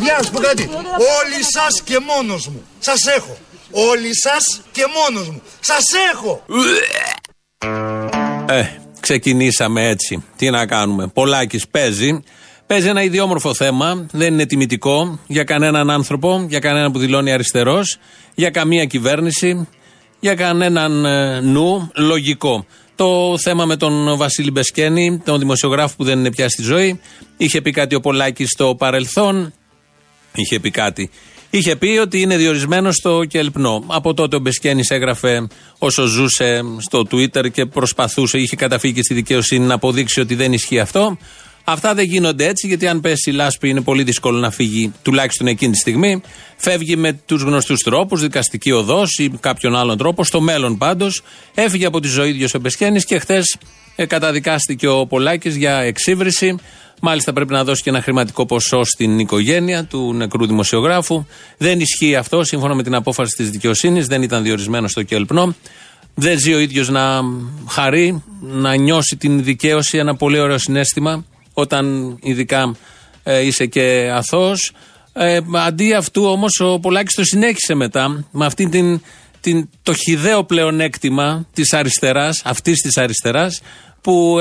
Παιδιά, 0.00 0.16
να 0.18 0.24
σου 0.24 0.32
πω 0.32 0.38
κάτι. 0.38 0.68
Όλοι 1.18 1.42
σας 1.56 1.82
και 1.84 1.98
μόνος 2.06 2.48
μου. 2.48 2.62
Σας 2.78 3.06
έχω. 3.16 3.36
Όλοι 3.70 4.10
σας 4.16 4.62
και 4.72 4.82
μόνος 4.96 5.28
μου. 5.28 5.42
Σας 5.60 5.84
έχω. 6.12 6.44
Ε, 8.48 8.64
ξεκινήσαμε 9.00 9.88
έτσι. 9.88 10.24
Τι 10.36 10.50
να 10.50 10.66
κάνουμε. 10.66 11.06
Πολάκης 11.06 11.68
παίζει. 11.68 12.22
Παίζει 12.66 12.88
ένα 12.88 13.02
ιδιόμορφο 13.02 13.54
θέμα. 13.54 14.06
Δεν 14.12 14.32
είναι 14.32 14.46
τιμητικό 14.46 15.18
για 15.26 15.44
κανέναν 15.44 15.90
άνθρωπο, 15.90 16.46
για 16.48 16.58
κανέναν 16.58 16.92
που 16.92 16.98
δηλώνει 16.98 17.32
αριστερός, 17.32 17.98
για 18.34 18.50
καμία 18.50 18.84
κυβέρνηση, 18.84 19.68
για 20.20 20.34
κανέναν 20.34 21.04
ε, 21.04 21.40
νου 21.40 21.90
λογικό. 21.94 22.66
Το 22.94 23.38
θέμα 23.38 23.64
με 23.64 23.76
τον 23.76 24.16
Βασίλη 24.16 24.50
Μπεσκένη, 24.50 25.22
τον 25.24 25.38
δημοσιογράφο 25.38 25.96
που 25.96 26.04
δεν 26.04 26.18
είναι 26.18 26.30
πια 26.30 26.48
στη 26.48 26.62
ζωή. 26.62 27.00
Είχε 27.36 27.60
πει 27.60 27.70
κάτι 27.70 27.94
ο 27.94 28.00
Πολάκης 28.00 28.48
στο 28.48 28.74
παρελθόν. 28.78 29.52
Είχε 30.34 30.60
πει 30.60 30.70
κάτι. 30.70 31.10
Είχε 31.50 31.76
πει 31.76 31.86
ότι 31.86 32.20
είναι 32.20 32.36
διορισμένος 32.36 32.94
στο 32.94 33.24
Κελπνό. 33.24 33.84
Από 33.86 34.14
τότε 34.14 34.36
ο 34.36 34.38
Μπεσκένης 34.38 34.90
έγραφε 34.90 35.46
όσο 35.78 36.04
ζούσε 36.04 36.62
στο 36.78 37.06
Twitter 37.10 37.50
και 37.52 37.66
προσπαθούσε, 37.66 38.38
είχε 38.38 38.56
καταφύγει 38.56 38.94
και 38.94 39.02
στη 39.02 39.14
δικαιοσύνη 39.14 39.66
να 39.66 39.74
αποδείξει 39.74 40.20
ότι 40.20 40.34
δεν 40.34 40.52
ισχύει 40.52 40.80
αυτό. 40.80 41.16
Αυτά 41.72 41.94
δεν 41.94 42.04
γίνονται 42.04 42.46
έτσι, 42.46 42.66
γιατί 42.66 42.86
αν 42.86 43.00
πέσει 43.00 43.30
η 43.30 43.32
λάσπη 43.32 43.68
είναι 43.68 43.80
πολύ 43.80 44.02
δύσκολο 44.02 44.38
να 44.38 44.50
φύγει, 44.50 44.92
τουλάχιστον 45.02 45.46
εκείνη 45.46 45.72
τη 45.72 45.78
στιγμή. 45.78 46.20
Φεύγει 46.56 46.96
με 46.96 47.12
τους 47.12 47.42
γνωστούς 47.42 47.82
τρόπους, 47.82 48.20
δικαστική 48.20 48.72
οδός 48.72 49.18
ή 49.18 49.30
κάποιον 49.40 49.76
άλλον 49.76 49.98
τρόπο. 49.98 50.24
Στο 50.24 50.40
μέλλον 50.40 50.78
πάντως 50.78 51.22
έφυγε 51.54 51.86
από 51.86 52.00
τη 52.00 52.08
ζωή 52.08 52.28
ίδιος 52.28 52.54
ο 52.54 52.58
Μπεσχένη 52.58 53.00
και 53.00 53.18
χθες 53.18 53.56
ε, 53.96 54.06
καταδικάστηκε 54.06 54.88
ο 54.88 55.06
Πολάκης 55.06 55.56
για 55.56 55.76
εξύβριση. 55.76 56.56
Μάλιστα 57.00 57.32
πρέπει 57.32 57.52
να 57.52 57.64
δώσει 57.64 57.82
και 57.82 57.90
ένα 57.90 58.02
χρηματικό 58.02 58.46
ποσό 58.46 58.84
στην 58.84 59.18
οικογένεια 59.18 59.84
του 59.84 60.14
νεκρού 60.14 60.46
δημοσιογράφου. 60.46 61.24
Δεν 61.56 61.80
ισχύει 61.80 62.16
αυτό 62.16 62.44
σύμφωνα 62.44 62.74
με 62.74 62.82
την 62.82 62.94
απόφαση 62.94 63.36
της 63.36 63.50
δικαιοσύνης. 63.50 64.06
Δεν 64.06 64.22
ήταν 64.22 64.42
διορισμένο 64.42 64.88
στο 64.88 65.02
Κελπνό. 65.02 65.54
Δεν 66.14 66.38
ζει 66.38 66.54
ο 66.54 66.58
ίδιος 66.58 66.88
να 66.88 67.20
χαρεί, 67.68 68.22
να 68.40 68.74
νιώσει 68.74 69.16
την 69.16 69.44
δικαίωση, 69.44 69.98
ένα 69.98 70.16
πολύ 70.16 70.38
ωραίο 70.38 70.58
συνέστημα 70.58 71.24
όταν 71.52 72.16
ειδικά 72.22 72.76
ε, 73.22 73.46
είσαι 73.46 73.66
και 73.66 74.10
αθώος. 74.12 74.72
Ε, 75.12 75.40
αντί 75.52 75.92
αυτού 75.94 76.24
όμως 76.24 76.60
ο 76.60 76.78
Πολάκης 76.78 77.14
το 77.14 77.24
συνέχισε 77.24 77.74
μετά 77.74 78.24
με 78.30 78.46
αυτή 78.46 78.68
την, 78.68 79.00
την, 79.40 79.68
το 79.82 79.94
χιδαίο 79.94 80.44
πλεονέκτημα 80.44 81.46
της 81.52 81.72
αριστεράς, 81.72 82.42
αυτής 82.44 82.80
της 82.80 82.96
αριστεράς 82.96 83.60
που 84.00 84.38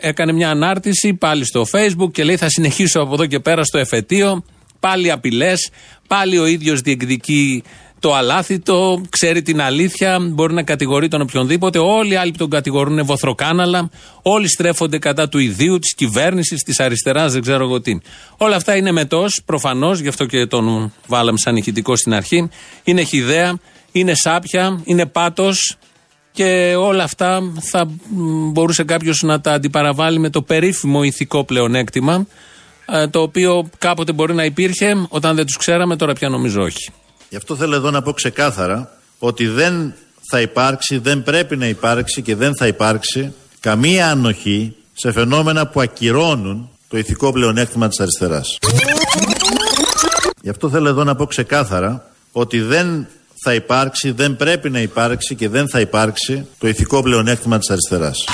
έκανε 0.00 0.32
μια 0.32 0.50
ανάρτηση 0.50 1.14
πάλι 1.14 1.44
στο 1.44 1.66
facebook 1.72 2.12
και 2.12 2.24
λέει 2.24 2.36
θα 2.36 2.48
συνεχίσω 2.48 3.00
από 3.00 3.14
εδώ 3.14 3.26
και 3.26 3.40
πέρα 3.40 3.64
στο 3.64 3.78
εφετείο 3.78 4.44
πάλι 4.80 5.10
απειλές, 5.10 5.70
πάλι 6.08 6.38
ο 6.38 6.46
ίδιος 6.46 6.80
διεκδικεί 6.80 7.62
το 8.00 8.14
αλάθητο, 8.14 9.00
ξέρει 9.08 9.42
την 9.42 9.60
αλήθεια, 9.60 10.18
μπορεί 10.20 10.54
να 10.54 10.62
κατηγορεί 10.62 11.08
τον 11.08 11.20
οποιονδήποτε. 11.20 11.78
Όλοι 11.78 12.12
οι 12.12 12.16
άλλοι 12.16 12.30
που 12.30 12.36
τον 12.36 12.50
κατηγορούν 12.50 12.92
είναι 12.92 13.02
βοθροκάναλα. 13.02 13.90
Όλοι 14.22 14.48
στρέφονται 14.48 14.98
κατά 14.98 15.28
του 15.28 15.38
ιδίου, 15.38 15.78
της 15.78 15.94
κυβέρνησης, 15.94 16.62
της 16.62 16.80
αριστεράς, 16.80 17.32
δεν 17.32 17.42
ξέρω 17.42 17.64
εγώ 17.64 17.80
τι. 17.80 17.98
Όλα 18.36 18.56
αυτά 18.56 18.76
είναι 18.76 18.92
μετός, 18.92 19.42
προφανώς, 19.44 20.00
γι' 20.00 20.08
αυτό 20.08 20.26
και 20.26 20.46
τον 20.46 20.92
βάλαμε 21.06 21.38
σαν 21.38 21.56
ηχητικό 21.56 21.96
στην 21.96 22.14
αρχή. 22.14 22.48
Είναι 22.84 23.02
χιδέα, 23.02 23.58
είναι 23.92 24.14
σάπια, 24.14 24.80
είναι 24.84 25.06
πάτος. 25.06 25.76
Και 26.32 26.74
όλα 26.78 27.02
αυτά 27.02 27.52
θα 27.70 27.90
μπορούσε 28.52 28.84
κάποιος 28.84 29.22
να 29.22 29.40
τα 29.40 29.52
αντιπαραβάλει 29.52 30.18
με 30.18 30.30
το 30.30 30.42
περίφημο 30.42 31.02
ηθικό 31.02 31.44
πλεονέκτημα, 31.44 32.26
ε, 32.86 33.06
το 33.06 33.20
οποίο 33.20 33.70
κάποτε 33.78 34.12
μπορεί 34.12 34.34
να 34.34 34.44
υπήρχε 34.44 35.06
όταν 35.08 35.36
δεν 35.36 35.46
τους 35.46 35.56
ξέραμε, 35.56 35.96
τώρα 35.96 36.12
πια 36.12 36.28
νομίζω 36.28 36.62
όχι. 36.62 36.90
Γι' 37.30 37.36
αυτό 37.36 37.56
θέλω 37.56 37.74
εδώ 37.74 37.90
να 37.90 38.02
πω 38.02 38.12
ξεκάθαρα 38.12 38.98
ότι 39.18 39.48
δεν 39.48 39.94
θα 40.30 40.40
υπάρξει, 40.40 40.98
δεν 40.98 41.22
πρέπει 41.22 41.56
να 41.56 41.66
υπάρξει 41.66 42.22
και 42.22 42.36
δεν 42.36 42.56
θα 42.56 42.66
υπάρξει 42.66 43.32
καμία 43.60 44.10
ανοχή 44.10 44.76
σε 44.92 45.12
φαινόμενα 45.12 45.66
που 45.66 45.80
ακυρώνουν 45.80 46.70
το 46.88 46.98
ηθικό 46.98 47.32
πλεονέκτημα 47.32 47.88
της 47.88 48.00
αριστεράς. 48.00 48.58
Γι' 50.42 50.48
αυτό 50.48 50.70
θέλω 50.70 50.88
εδώ 50.88 51.04
να 51.04 51.14
πω 51.14 51.26
ξεκάθαρα 51.26 52.10
ότι 52.32 52.60
δεν 52.60 53.06
θα 53.44 53.54
υπάρξει, 53.54 54.10
δεν 54.10 54.36
πρέπει 54.36 54.70
να 54.70 54.80
υπάρξει 54.80 55.34
και 55.34 55.48
δεν 55.48 55.68
θα 55.68 55.80
υπάρξει 55.80 56.46
το 56.58 56.68
ηθικό 56.68 57.02
πλεονέκτημα 57.02 57.58
της 57.58 57.70
αριστεράς. 57.70 58.24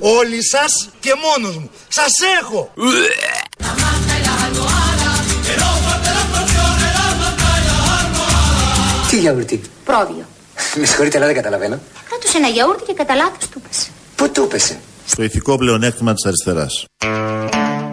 Όλοι 0.00 0.44
σας 0.44 0.88
και 1.00 1.12
μόνος 1.22 1.56
μου. 1.56 1.70
Σας 1.88 2.12
έχω! 2.40 2.72
Τι 9.12 9.18
γιαούρτι; 9.18 9.60
Πρόβιο. 9.84 10.26
Με 10.74 10.86
συγχωρείτε, 10.86 11.16
αλλά 11.16 11.26
δεν 11.26 11.34
καταλαβαίνω. 11.34 11.80
Κράτωσε 12.08 12.36
ένα 12.36 12.48
γιαούρτι 12.48 12.82
και 12.86 12.92
κατά 12.92 13.14
λάθος 13.14 13.48
του 13.48 13.60
πέσε. 13.60 13.88
Πού 14.16 14.30
του 14.30 14.48
πέσε. 14.50 14.78
Στο 15.06 15.22
ηθικό 15.22 15.58
πλεονέκτημα 15.58 16.14
της 16.14 16.24
αριστεράς. 16.24 16.84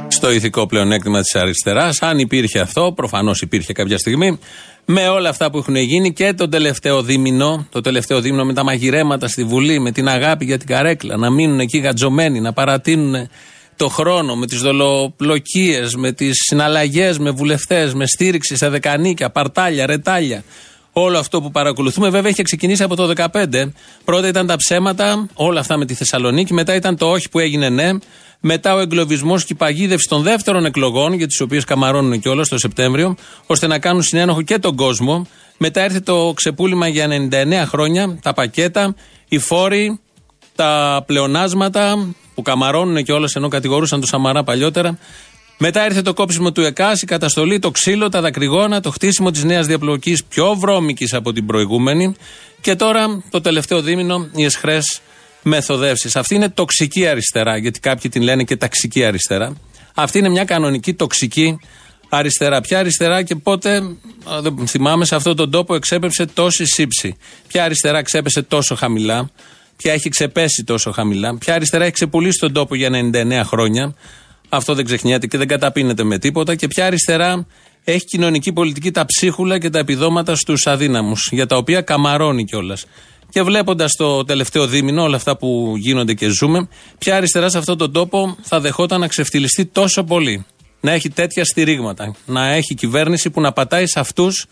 Στο 0.07 0.31
ηθικό 0.31 0.67
πλεονέκτημα 0.67 1.21
της 1.21 1.35
αριστεράς, 1.35 2.01
αν 2.01 2.19
υπήρχε 2.19 2.59
αυτό, 2.59 2.93
προφανώς 2.95 3.41
υπήρχε 3.41 3.73
κάποια 3.73 3.97
στιγμή, 3.97 4.39
με 4.85 5.07
όλα 5.07 5.29
αυτά 5.29 5.51
που 5.51 5.57
έχουν 5.57 5.75
γίνει 5.75 6.13
και 6.13 6.33
το 6.33 6.49
τελευταίο 6.49 7.01
δίμηνο, 7.01 7.67
το 7.69 7.81
τελευταίο 7.81 8.21
δίμηνο 8.21 8.45
με 8.45 8.53
τα 8.53 8.63
μαγειρέματα 8.63 9.27
στη 9.27 9.43
Βουλή, 9.43 9.79
με 9.79 9.91
την 9.91 10.07
αγάπη 10.07 10.45
για 10.45 10.57
την 10.57 10.67
καρέκλα, 10.67 11.17
να 11.17 11.29
μείνουν 11.29 11.59
εκεί 11.59 11.77
γατζωμένοι, 11.77 12.39
να 12.39 12.53
παρατείνουν 12.53 13.29
το 13.75 13.87
χρόνο, 13.87 14.35
με 14.35 14.45
τις 14.45 14.59
δολοπλοκίες, 14.59 15.95
με 15.95 16.11
τις 16.11 16.35
συναλλαγές 16.47 17.19
με 17.19 17.29
βουλευτές, 17.29 17.93
με 17.93 18.05
στήριξη 18.05 18.57
σε 18.57 18.69
δεκανίκια, 18.69 19.29
παρτάλια, 19.29 19.85
ρετάλια. 19.85 20.43
Όλο 20.91 21.17
αυτό 21.17 21.41
που 21.41 21.51
παρακολουθούμε 21.51 22.09
βέβαια 22.09 22.31
είχε 22.31 22.43
ξεκινήσει 22.43 22.83
από 22.83 22.95
το 22.95 23.13
2015. 23.31 23.71
Πρώτα 24.05 24.27
ήταν 24.27 24.47
τα 24.47 24.55
ψέματα, 24.55 25.27
όλα 25.33 25.59
αυτά 25.59 25.77
με 25.77 25.85
τη 25.85 25.93
Θεσσαλονίκη. 25.93 26.53
Μετά 26.53 26.75
ήταν 26.75 26.97
το 26.97 27.09
όχι 27.11 27.29
που 27.29 27.39
έγινε 27.39 27.69
ναι. 27.69 27.91
Μετά 28.39 28.73
ο 28.73 28.79
εγκλωβισμός 28.79 29.45
και 29.45 29.53
η 29.53 29.55
παγίδευση 29.55 30.07
των 30.07 30.21
δεύτερων 30.21 30.65
εκλογών, 30.65 31.13
για 31.13 31.27
τις 31.27 31.41
οποίες 31.41 31.63
καμαρώνουν 31.63 32.19
κιόλας 32.19 32.47
το 32.47 32.57
Σεπτέμβριο, 32.57 33.15
ώστε 33.45 33.67
να 33.67 33.79
κάνουν 33.79 34.01
συνένοχο 34.01 34.41
και 34.41 34.59
τον 34.59 34.75
κόσμο. 34.75 35.27
Μετά 35.57 35.81
έρθει 35.81 36.01
το 36.01 36.33
ξεπούλημα 36.35 36.87
για 36.87 37.07
99 37.07 37.65
χρόνια, 37.65 38.19
τα 38.21 38.33
πακέτα, 38.33 38.95
οι 39.27 39.37
φόροι, 39.37 39.99
τα 40.55 41.03
πλεονάσματα 41.05 42.13
που 42.35 42.41
καμαρώνουν 42.41 43.03
κιόλας 43.03 43.35
ενώ 43.35 43.47
κατηγορούσαν 43.47 43.99
τον 43.99 44.09
Σαμαρά 44.09 44.43
παλιότερα. 44.43 44.97
Μετά 45.61 45.85
ήρθε 45.85 46.01
το 46.01 46.13
κόψιμο 46.13 46.51
του 46.51 46.61
ΕΚΑΣ, 46.61 47.01
η 47.01 47.05
καταστολή, 47.05 47.59
το 47.59 47.71
ξύλο, 47.71 48.09
τα 48.09 48.21
δακρυγόνα, 48.21 48.81
το 48.81 48.91
χτίσιμο 48.91 49.31
της 49.31 49.43
νέας 49.43 49.67
διαπλοκής 49.67 50.23
πιο 50.23 50.55
βρώμικης 50.55 51.13
από 51.13 51.33
την 51.33 51.45
προηγούμενη. 51.45 52.15
Και 52.61 52.75
τώρα 52.75 53.23
το 53.29 53.41
τελευταίο 53.41 53.81
δίμηνο 53.81 54.29
οι 54.35 54.43
εσχρές 54.43 55.01
μεθοδεύσεις. 55.43 56.15
Αυτή 56.15 56.35
είναι 56.35 56.49
τοξική 56.49 57.07
αριστερά, 57.07 57.57
γιατί 57.57 57.79
κάποιοι 57.79 58.11
την 58.11 58.21
λένε 58.21 58.43
και 58.43 58.55
ταξική 58.55 59.05
αριστερά. 59.05 59.55
Αυτή 59.93 60.17
είναι 60.17 60.29
μια 60.29 60.45
κανονική 60.45 60.93
τοξική 60.93 61.59
αριστερά. 62.09 62.61
Ποια 62.61 62.79
αριστερά 62.79 63.23
και 63.23 63.35
πότε, 63.35 63.81
δεν 64.41 64.67
θυμάμαι, 64.67 65.05
σε 65.05 65.15
αυτόν 65.15 65.35
τον 65.35 65.51
τόπο 65.51 65.75
εξέπεψε 65.75 66.25
τόση 66.25 66.65
σύψη. 66.65 67.17
Ποια 67.47 67.63
αριστερά 67.63 68.01
ξέπεσε 68.01 68.41
τόσο 68.41 68.75
χαμηλά. 68.75 69.29
Ποια 69.77 69.93
έχει 69.93 70.09
ξεπέσει 70.09 70.63
τόσο 70.63 70.91
χαμηλά. 70.91 71.37
Ποια 71.37 71.53
αριστερά 71.53 71.83
έχει 71.83 71.93
ξεπουλήσει 71.93 72.39
τον 72.39 72.53
τόπο 72.53 72.75
για 72.75 72.89
99 72.91 73.41
χρόνια. 73.45 73.95
Αυτό 74.49 74.73
δεν 74.73 74.85
ξεχνιέται 74.85 75.27
και 75.27 75.37
δεν 75.37 75.47
καταπίνεται 75.47 76.03
με 76.03 76.17
τίποτα. 76.17 76.55
Και 76.55 76.67
ποια 76.67 76.85
αριστερά 76.85 77.47
έχει 77.83 78.05
κοινωνική 78.05 78.53
πολιτική 78.53 78.91
τα 78.91 79.05
ψίχουλα 79.05 79.59
και 79.59 79.69
τα 79.69 79.79
επιδόματα 79.79 80.35
στους 80.35 80.67
αδύναμους, 80.67 81.29
για 81.31 81.45
τα 81.45 81.57
οποία 81.57 81.81
καμαρώνει 81.81 82.45
κιόλας. 82.45 82.85
Και 83.29 83.41
βλέποντας 83.41 83.95
το 83.95 84.23
τελευταίο 84.23 84.67
δίμηνο 84.67 85.03
όλα 85.03 85.15
αυτά 85.15 85.37
που 85.37 85.73
γίνονται 85.77 86.13
και 86.13 86.27
ζούμε, 86.27 86.67
ποια 86.97 87.15
αριστερά 87.15 87.49
σε 87.49 87.57
αυτόν 87.57 87.77
τον 87.77 87.91
τόπο 87.91 88.35
θα 88.41 88.59
δεχόταν 88.59 88.99
να 88.99 89.07
ξεφτυλιστεί 89.07 89.65
τόσο 89.65 90.03
πολύ. 90.03 90.45
Να 90.81 90.91
έχει 90.91 91.09
τέτοια 91.09 91.45
στηρίγματα. 91.45 92.15
Να 92.25 92.47
έχει 92.47 92.75
κυβέρνηση 92.75 93.29
που 93.29 93.41
να 93.41 93.51
πατάει 93.51 93.87
σε 93.87 93.99
αυτούς 93.99 94.45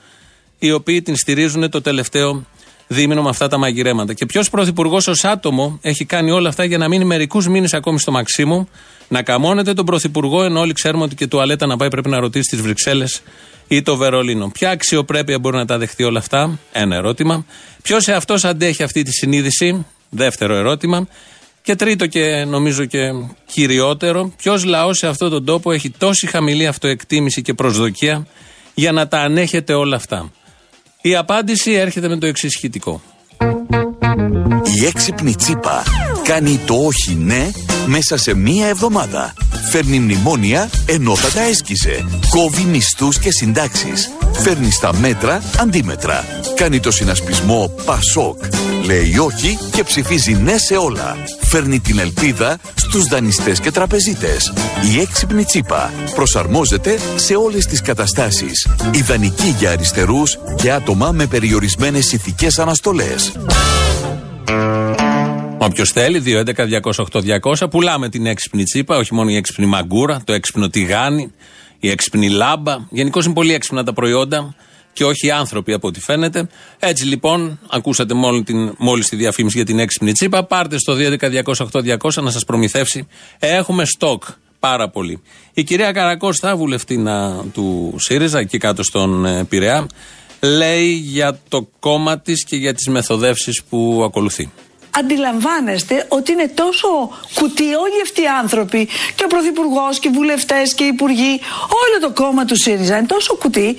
οι 0.60 0.72
οποίοι 0.72 1.02
την 1.02 1.16
στηρίζουν 1.16 1.70
το 1.70 1.82
τελευταίο 1.82 2.46
δίμηνο 2.88 3.22
με 3.22 3.30
αυτά 3.30 3.48
τα 3.48 3.58
μαγειρέματα. 3.58 4.14
Και 4.14 4.26
ποιος 4.26 4.50
πρωθυπουργός 4.50 5.08
ως 5.08 5.24
άτομο 5.24 5.80
έχει 5.82 6.06
κάνει 6.06 6.32
όλα 6.32 6.50
αυτά 6.50 6.64
για 6.64 6.78
να 6.78 6.88
μείνει 6.88 7.06
μερικούς 7.06 7.48
μήνες 7.48 7.74
ακόμη 7.74 8.00
στο 8.00 8.12
Μαξίμου, 8.12 8.70
να 9.08 9.22
καμώνεται 9.22 9.74
τον 9.74 9.86
πρωθυπουργό, 9.86 10.44
ενώ 10.44 10.60
όλοι 10.60 10.74
ξέρουμε 10.74 11.04
ότι 11.04 11.16
και 11.16 11.28
τουαλέτα 11.28 11.66
να 11.66 11.78
πάει 11.78 11.90
πρέπει 11.90 12.10
να 12.10 12.20
ρωτήσει 12.20 12.50
τις 12.50 12.62
Βρυξέλλες 12.62 13.22
ή 13.68 13.82
το 13.82 13.96
Βερολίνο. 13.96 14.50
Ποια 14.50 14.70
αξιοπρέπεια 14.70 15.40
μπορεί 15.40 15.58
να 15.58 15.66
τα 15.66 15.78
δεχτεί 15.78 16.04
όλα 16.04 16.20
αυτά, 16.20 16.60
ένα 16.72 16.96
ερώτημα. 16.96 17.46
Ποιος 17.82 18.04
σε 18.04 18.14
αυτός 18.14 18.46
αντέχει 18.46 18.84
αυτή 18.84 19.04
τη 19.04 19.12
συνείδηση, 19.12 19.86
δεύτερο 20.10 20.56
ερώτημα. 20.56 21.08
Και 21.62 21.76
τρίτο 21.76 22.08
και 22.08 22.46
νομίζω 22.48 22.86
και 22.86 23.00
κυριότερο, 23.52 24.34
ποιος 24.38 24.64
λαός 24.64 24.98
σε 24.98 25.08
αυτόν 25.08 25.30
τον 25.30 25.46
τόπο 25.46 25.72
έχει 25.72 25.90
τόση 25.90 26.28
χαμηλή 26.28 26.68
αυτοεκτίμηση 26.68 27.42
και 27.42 27.54
προσδοκία 27.54 28.28
για 28.74 28.92
να 28.92 29.08
τα 29.08 29.20
ανέχεται 29.20 29.74
όλα 29.74 29.96
αυτά. 29.96 30.32
Η 31.02 31.16
απάντηση 31.16 31.72
έρχεται 31.72 32.08
με 32.08 32.18
το 32.18 32.26
εξής 32.26 32.52
σχετικό. 32.52 33.02
Η 34.82 34.86
έξυπνη 34.86 35.36
τσίπα 35.36 35.84
Κάνει 36.28 36.60
το 36.66 36.74
όχι 36.74 37.16
ναι 37.16 37.50
μέσα 37.86 38.18
σε 38.18 38.34
μία 38.34 38.68
εβδομάδα. 38.68 39.34
Φέρνει 39.72 40.00
μνημόνια 40.00 40.70
ενώ 40.86 41.16
θα 41.16 41.30
τα 41.32 41.42
έσκησε. 41.42 42.06
Κόβει 42.30 42.64
μισθούς 42.64 43.20
και 43.20 43.32
συντάξεις. 43.32 44.12
Φέρνει 44.32 44.72
στα 44.72 44.94
μέτρα 44.94 45.42
αντίμετρα. 45.60 46.26
Κάνει 46.56 46.80
το 46.80 46.92
συνασπισμό 46.92 47.72
Πασόκ. 47.86 48.38
Λέει 48.84 49.18
όχι 49.18 49.58
και 49.72 49.84
ψηφίζει 49.84 50.34
ναι 50.34 50.58
σε 50.58 50.76
όλα. 50.76 51.18
Φέρνει 51.42 51.80
την 51.80 52.00
ελπίδα 52.00 52.58
στους 52.76 53.04
δανειστές 53.08 53.60
και 53.60 53.72
τραπεζίτες. 53.72 54.54
Η 54.94 55.00
έξυπνη 55.00 55.44
τσίπα 55.44 55.92
προσαρμόζεται 56.16 57.00
σε 57.16 57.36
όλες 57.36 57.66
τις 57.66 57.82
καταστάσεις. 57.82 58.68
Ιδανική 58.92 59.56
για 59.60 59.72
αριστερούς 59.72 60.38
και 60.56 60.72
άτομα 60.72 61.12
με 61.12 61.26
περιορισμένες 61.26 62.12
ηθικές 62.14 62.60
αναστολές. 62.60 63.32
Όποιο 65.60 65.86
θέλει, 65.86 66.24
2.11.208.200. 66.26 67.70
Πουλάμε 67.70 68.10
την 68.10 68.26
έξυπνη 68.26 68.64
τσίπα, 68.64 68.98
όχι 68.98 69.14
μόνο 69.14 69.30
η 69.30 69.36
έξυπνη 69.36 69.66
μαγκούρα, 69.66 70.22
το 70.26 70.34
έξυπνο 70.34 70.70
τηγάνι, 70.70 71.32
η 71.80 71.90
έξυπνη 71.90 72.30
λάμπα. 72.30 72.78
Γενικώς 72.90 73.26
είναι 73.26 73.34
πολύ 73.34 73.54
έξυπνα 73.54 73.84
τα 73.84 73.94
προϊόντα 73.94 74.56
και 74.94 75.06
όχι 75.06 75.28
οι 75.28 75.32
άνθρωποι 75.32 75.74
από 75.74 75.88
ό,τι 75.88 76.00
φαίνεται. 76.00 76.48
Έτσι 76.80 77.06
λοιπόν, 77.06 77.60
ακούσατε 77.70 78.14
μόλι 78.14 78.44
την, 78.44 78.76
μόλις 78.78 79.10
τη 79.10 79.16
διαφήμιση 79.16 79.58
για 79.58 79.66
την 79.66 79.80
έξυπνη 79.80 80.12
τσίπα. 80.12 80.44
Πάρτε 80.44 80.78
στο 80.78 80.96
2.11.208.200 80.98 82.24
να 82.24 82.32
σας 82.32 82.44
προμηθεύσει. 82.44 83.08
Έχουμε 83.40 83.86
στόκ 83.86 84.24
πάρα 84.60 84.90
πολύ. 84.90 85.22
Η 85.54 85.64
κυρία 85.64 85.92
Καρακώστα, 85.92 86.56
βουλευτήνα 86.56 87.46
του 87.54 87.96
ΣΥΡΙΖΑ, 88.00 88.40
εκεί 88.40 88.58
κάτω 88.58 88.84
στον 88.84 89.26
ε, 89.26 89.44
Πειραιά, 89.44 89.88
λέει 90.42 90.92
για 90.92 91.40
το 91.48 91.70
κόμμα 91.80 92.20
της 92.20 92.44
και 92.44 92.56
για 92.56 92.74
τις 92.74 92.88
μεθοδεύσεις 92.88 93.64
που 93.70 94.02
ακολουθεί 94.06 94.52
αντιλαμβάνεστε 95.00 96.06
ότι 96.08 96.32
είναι 96.32 96.48
τόσο 96.48 96.88
κουτί 97.34 97.64
όλοι 97.64 98.02
αυτοί 98.04 98.22
οι 98.22 98.28
άνθρωποι 98.42 98.88
και 99.16 99.24
ο 99.24 99.28
Πρωθυπουργός 99.28 100.00
και 100.00 100.08
οι 100.08 100.12
βουλευτές 100.12 100.74
και 100.74 100.84
οι 100.84 100.88
υπουργοί, 100.88 101.34
όλο 101.84 101.96
το 102.02 102.12
κόμμα 102.22 102.46
του 102.46 102.58
ΣΥΡΙΖΑ 102.64 102.98
είναι 102.98 103.08
τόσο 103.08 103.36
κουτί. 103.36 103.78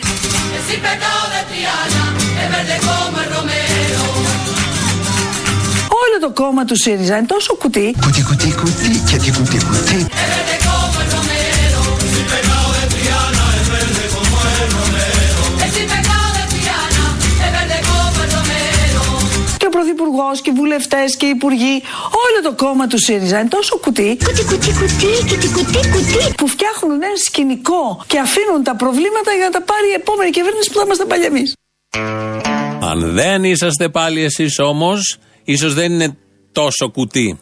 Όλο 6.03 6.17
το 6.21 6.31
κόμμα 6.43 6.65
του 6.65 6.77
ΣΥΡΙΖΑ 6.77 7.17
είναι 7.17 7.27
τόσο 7.27 7.55
κουτί. 7.55 7.95
Κουτί, 8.05 8.23
κουτί, 8.23 8.55
κουτί, 8.61 9.03
γιατί 9.09 9.31
κουτί, 9.31 9.59
κουτί. 9.65 10.07
Πρωθυπουργό 20.19 20.31
και 20.45 20.53
βουλευτές 20.61 21.17
και 21.17 21.27
υπουργοί, 21.27 21.75
όλο 22.25 22.39
το 22.47 22.53
κόμμα 22.65 22.87
του 22.87 22.99
ΣΥΡΙΖΑ 23.05 23.39
είναι 23.41 23.49
τόσο 23.49 23.75
κουτί. 23.85 24.11
Κουτί, 24.25 24.45
κουτί, 24.51 24.71
κουτί, 24.81 25.11
κουτί, 25.29 25.49
κουτί, 25.57 25.81
κουτί. 25.95 26.35
Που 26.37 26.47
φτιάχνουν 26.55 27.03
ένα 27.09 27.19
σκηνικό 27.27 27.85
και 28.07 28.19
αφήνουν 28.19 28.63
τα 28.69 28.75
προβλήματα 28.77 29.31
για 29.39 29.45
να 29.49 29.51
τα 29.57 29.63
πάρει 29.71 29.89
η 29.95 29.97
επόμενη 30.03 30.31
κυβέρνηση 30.31 30.69
που 30.71 30.79
θα 30.79 30.85
είμαστε 30.85 31.05
πάλι 31.05 31.25
εμείς. 31.25 31.49
Αν 32.91 32.99
δεν 33.13 33.45
είσαστε 33.45 33.89
πάλι 33.89 34.21
εσείς 34.23 34.59
όμως, 34.59 35.19
ίσως 35.45 35.75
δεν 35.75 35.93
είναι 35.93 36.17
τόσο 36.53 36.91
κουτί. 36.91 37.39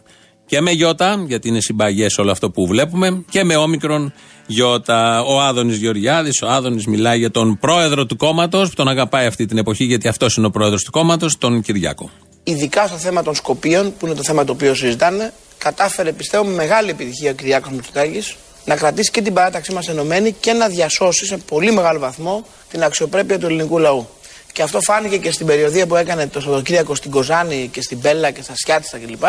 Και 0.46 0.61
με 0.61 0.70
γιώτα, 0.70 1.25
γιατί 1.26 1.49
είναι 1.49 1.61
συμπαγές 1.61 2.19
όλο 2.19 2.31
αυτό 2.31 2.50
που 2.50 2.67
βλέπουμε, 2.67 3.25
και 3.31 3.44
με 3.44 3.56
όμικρον 3.56 4.12
γιώτα. 4.46 5.23
Ο 5.23 5.40
Άδωνης 5.40 5.76
Γεωργιάδης, 5.76 6.43
ο 6.43 6.49
Άδωνης 6.49 6.87
μιλάει 6.87 7.19
για 7.19 7.31
τον 7.31 7.58
πρόεδρο 7.58 8.06
του 8.06 8.17
κόμματος, 8.17 8.69
που 8.69 8.75
τον 8.75 8.88
αγαπάει 8.88 9.26
αυτή 9.26 9.46
την 9.46 9.58
εποχή, 9.58 9.84
γιατί 9.84 10.08
αυτός 10.08 10.37
είναι 10.37 10.46
ο 10.46 10.50
πρόεδρος 10.50 10.82
του 10.82 10.90
κόμματος, 10.90 11.38
τον 11.38 11.62
Κυριάκο 11.62 12.11
ειδικά 12.48 12.87
στο 12.87 12.96
θέμα 12.96 13.22
των 13.22 13.34
Σκοπίων, 13.34 13.94
που 13.98 14.06
είναι 14.06 14.14
το 14.14 14.22
θέμα 14.25 14.44
το 14.44 14.52
οποίο 14.52 14.75
συζητάνε, 14.75 15.32
κατάφερε 15.58 16.12
πιστεύω 16.12 16.44
με 16.44 16.54
μεγάλη 16.54 16.90
επιτυχία 16.90 17.31
ο 17.31 17.34
Κυριάκος 17.34 17.72
Μητσοτάκης 17.72 18.37
να 18.64 18.76
κρατήσει 18.76 19.10
και 19.10 19.22
την 19.22 19.32
παράταξή 19.32 19.72
μας 19.72 19.88
ενωμένη 19.88 20.32
και 20.32 20.52
να 20.52 20.69
διασώσει 20.69 21.26
σε 21.26 21.37
πολύ 21.37 21.72
μεγάλο 21.72 21.98
βαθμό 21.98 22.46
την 22.70 22.82
αξιοπρέπεια 22.82 23.38
του 23.38 23.46
ελληνικού 23.46 23.78
λαού. 23.78 24.08
Και 24.52 24.62
αυτό 24.62 24.81
φάνηκε 24.81 25.16
και 25.16 25.31
στην 25.31 25.46
περιοδία 25.46 25.87
που 25.87 25.96
έκανε 25.96 26.26
το 26.26 26.40
Σαββατοκύριακο 26.40 26.94
στην 26.94 27.10
Κοζάνη 27.10 27.69
και 27.72 27.82
στην 27.82 27.98
Μπέλα 27.98 28.31
και 28.31 28.43
στα 28.43 28.52
Σιάτιστα 28.56 28.99
κλπ. 28.99 29.25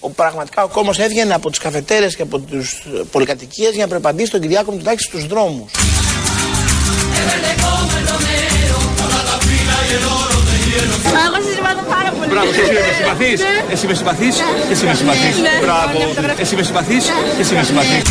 Όπου 0.00 0.14
πραγματικά 0.14 0.62
ο 0.62 0.68
κόμμα 0.68 0.92
έβγαινε 0.98 1.34
από 1.34 1.50
τις 1.50 1.58
καφετέρες 1.58 2.16
και 2.16 2.22
από 2.22 2.40
τι 2.40 2.56
πολυκατοικίες 3.10 3.74
για 3.74 3.82
να 3.82 3.88
προπαντήσει 3.88 4.30
τον 4.30 4.40
Κυριάκο 4.40 4.70
Μητσοτάκη 4.70 5.02
στους 5.02 5.26
δρόμους. 5.26 5.70
Μπράβο, 12.38 12.50
εσύ 12.60 12.72
με 12.72 12.94
συμπαθείς. 12.98 13.40
Εσύ 13.72 13.86
με 13.86 13.94
συμπαθείς 13.94 14.36
και 14.66 14.72
εσύ 14.72 14.84
με 14.84 14.94
συμπαθείς. 14.94 15.36
Μπράβο. 15.62 15.98
Εσύ 16.42 16.54
με 16.56 16.62
συμπαθείς 16.62 17.04
και 17.36 17.40
εσύ 17.40 17.54
με 17.54 17.62
συμπαθείς. 17.62 18.02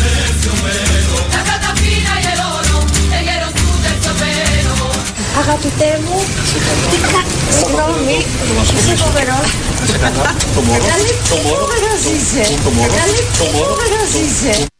Αγαπητέ 5.42 6.00
μου, 6.04 6.18
συγγνώμη, 7.58 8.16
είσαι 8.78 8.94
φοβερός. 8.96 9.48
Το 10.54 10.60
μωρό, 10.60 10.84
το 11.28 11.36
μωρό, 11.44 11.66
το 12.64 12.70
μωρό, 12.70 12.94
το 13.38 14.78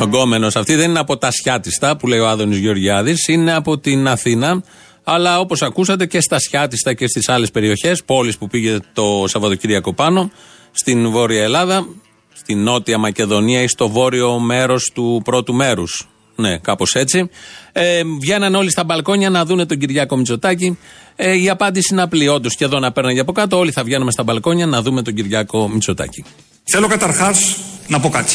Ο 0.00 0.04
γκόμενος 0.04 0.56
αυτή 0.56 0.74
δεν 0.74 0.90
είναι 0.90 0.98
από 0.98 1.16
τα 1.16 1.30
Σιάτιστα 1.30 1.96
που 1.96 2.06
λέει 2.06 2.18
ο 2.18 2.28
Άδωνης 2.28 2.58
Γεωργιάδης, 2.58 3.28
είναι 3.28 3.54
από 3.54 3.78
την 3.78 4.08
Αθήνα 4.08 4.62
αλλά 5.10 5.40
όπως 5.40 5.62
ακούσατε 5.62 6.06
και 6.06 6.20
στα 6.20 6.38
Σιάτιστα 6.38 6.94
και 6.94 7.06
στις 7.06 7.28
άλλες 7.28 7.50
περιοχές, 7.50 8.04
πόλεις 8.04 8.38
που 8.38 8.46
πήγε 8.46 8.78
το 8.92 9.24
Σαββατοκύριακο 9.26 9.94
πάνω, 9.94 10.30
στην 10.70 11.10
Βόρεια 11.10 11.42
Ελλάδα, 11.42 11.86
στην 12.32 12.62
Νότια 12.62 12.98
Μακεδονία 12.98 13.62
ή 13.62 13.68
στο 13.68 13.88
βόρειο 13.88 14.38
μέρος 14.38 14.90
του 14.94 15.22
πρώτου 15.24 15.54
μέρους. 15.54 16.08
Ναι, 16.34 16.58
κάπως 16.58 16.94
έτσι. 16.94 17.30
Ε, 17.72 18.02
βγαίναν 18.20 18.54
όλοι 18.54 18.70
στα 18.70 18.84
μπαλκόνια 18.84 19.30
να 19.30 19.44
δούνε 19.44 19.66
τον 19.66 19.78
Κυριάκο 19.78 20.16
Μητσοτάκη. 20.16 20.78
Ε, 21.16 21.42
η 21.42 21.48
απάντηση 21.48 21.88
είναι 21.92 22.02
απλή. 22.02 22.28
Όντως, 22.28 22.52
σχεδόν 22.52 22.80
να 22.80 22.92
παίρναγε 22.92 23.20
από 23.20 23.32
κάτω, 23.32 23.58
όλοι 23.58 23.72
θα 23.72 23.84
βγαίνουμε 23.84 24.10
στα 24.10 24.22
μπαλκόνια 24.22 24.66
να 24.66 24.82
δούμε 24.82 25.02
τον 25.02 25.14
Κυριάκο 25.14 25.68
Μητσοτάκη. 25.68 26.24
Θέλω 26.64 26.86
καταρχάς 26.86 27.56
να 27.86 28.00
πω 28.00 28.08
κάτι. 28.08 28.34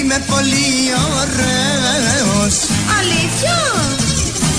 Είμαι 0.00 0.24
πολύ 0.28 0.66
ωραίος. 1.20 2.85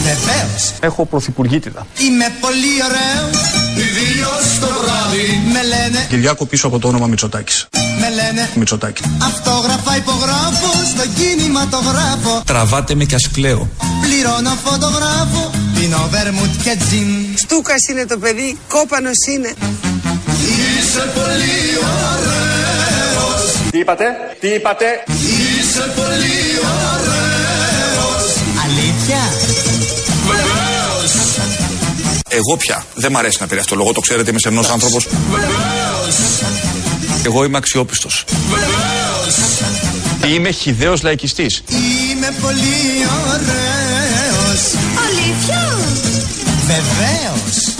Αλήθεια! 0.08 0.24
Βεβαίω. 0.26 0.50
Έχω 0.80 1.06
πρωθυπουργήτητα. 1.06 1.88
Είμαι 1.98 2.26
πολύ 2.40 2.74
ωραίο. 2.88 3.30
Ιδίω 3.76 4.30
το 4.60 4.68
βράδυ. 4.84 5.42
Με 5.54 5.64
λένε. 5.64 6.06
Κυριάκο 6.10 6.46
πίσω 6.46 6.68
από 6.68 6.80
το 6.80 6.88
όνομα 6.88 7.08
Μητσοτάκης. 7.08 7.68
Με 8.00 8.10
λένε. 8.10 8.50
Μητσοτάκη. 8.56 9.02
Αυτόγραφα 9.24 9.96
υπογράφω 9.96 10.72
στο 10.96 11.04
κινηματογράφο. 11.16 12.42
Τραβάτε 12.46 12.96
με 12.96 13.04
κι 13.06 13.16
ας 13.16 13.30
κλαίω. 13.32 13.70
Πληρώνω 14.02 14.58
φωτογράφο. 14.64 15.52
Πίνω 15.76 16.08
βερμούτ 16.12 16.62
και 16.64 16.78
τζιν. 16.80 17.08
Στούκας 17.44 17.88
είναι 17.92 18.06
το 18.06 18.18
παιδί, 18.18 18.58
κόπανος 18.68 19.20
είναι. 19.34 19.54
Είσαι 20.78 21.12
πολύ 21.16 21.60
ωραίος. 22.06 23.72
Τι 23.72 23.78
είπατε, 23.80 24.06
τι 24.40 24.48
είπατε; 24.48 24.86
Είσαι 25.08 25.94
πολύ 25.96 26.40
ωραίος. 26.84 28.26
Αλήθεια; 28.66 29.22
Εγώ 32.30 32.58
πια. 32.58 32.86
Δεν 32.94 33.12
μ' 33.12 33.18
αρέσει 33.18 33.38
να 33.40 33.48
πει 33.48 33.58
αυτό 33.58 33.70
το 33.70 33.76
λόγο, 33.76 33.92
το 33.92 34.00
ξέρετε, 34.00 34.30
είμαι 34.30 34.40
σεμνό 34.40 34.64
άνθρωπος. 34.72 35.08
Εγώ 37.26 37.44
είμαι 37.44 37.58
αξιόπιστος. 37.58 38.26
Είμαι 40.28 40.52
χιδαίο 40.52 40.94
λαϊκιστής. 41.02 41.64
Είμαι 41.70 42.34
πολύ 42.42 43.06
ωραίος. 43.32 44.62
Αλήθεια! 45.08 45.78
Βεβαίως. 46.66 47.76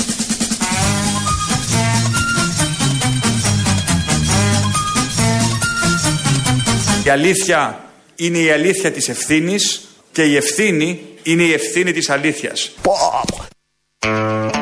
Η 7.04 7.10
αλήθεια 7.10 7.80
είναι 8.16 8.38
η 8.38 8.52
αλήθεια 8.52 8.92
της 8.92 9.10
ευθύνης 9.10 9.82
και 10.12 10.22
η 10.24 10.36
ευθύνη 10.36 11.02
είναι 11.24 11.44
η 11.44 11.54
ευθύνη 11.54 11.92
της 11.92 12.10
αλήθειας. 12.10 12.72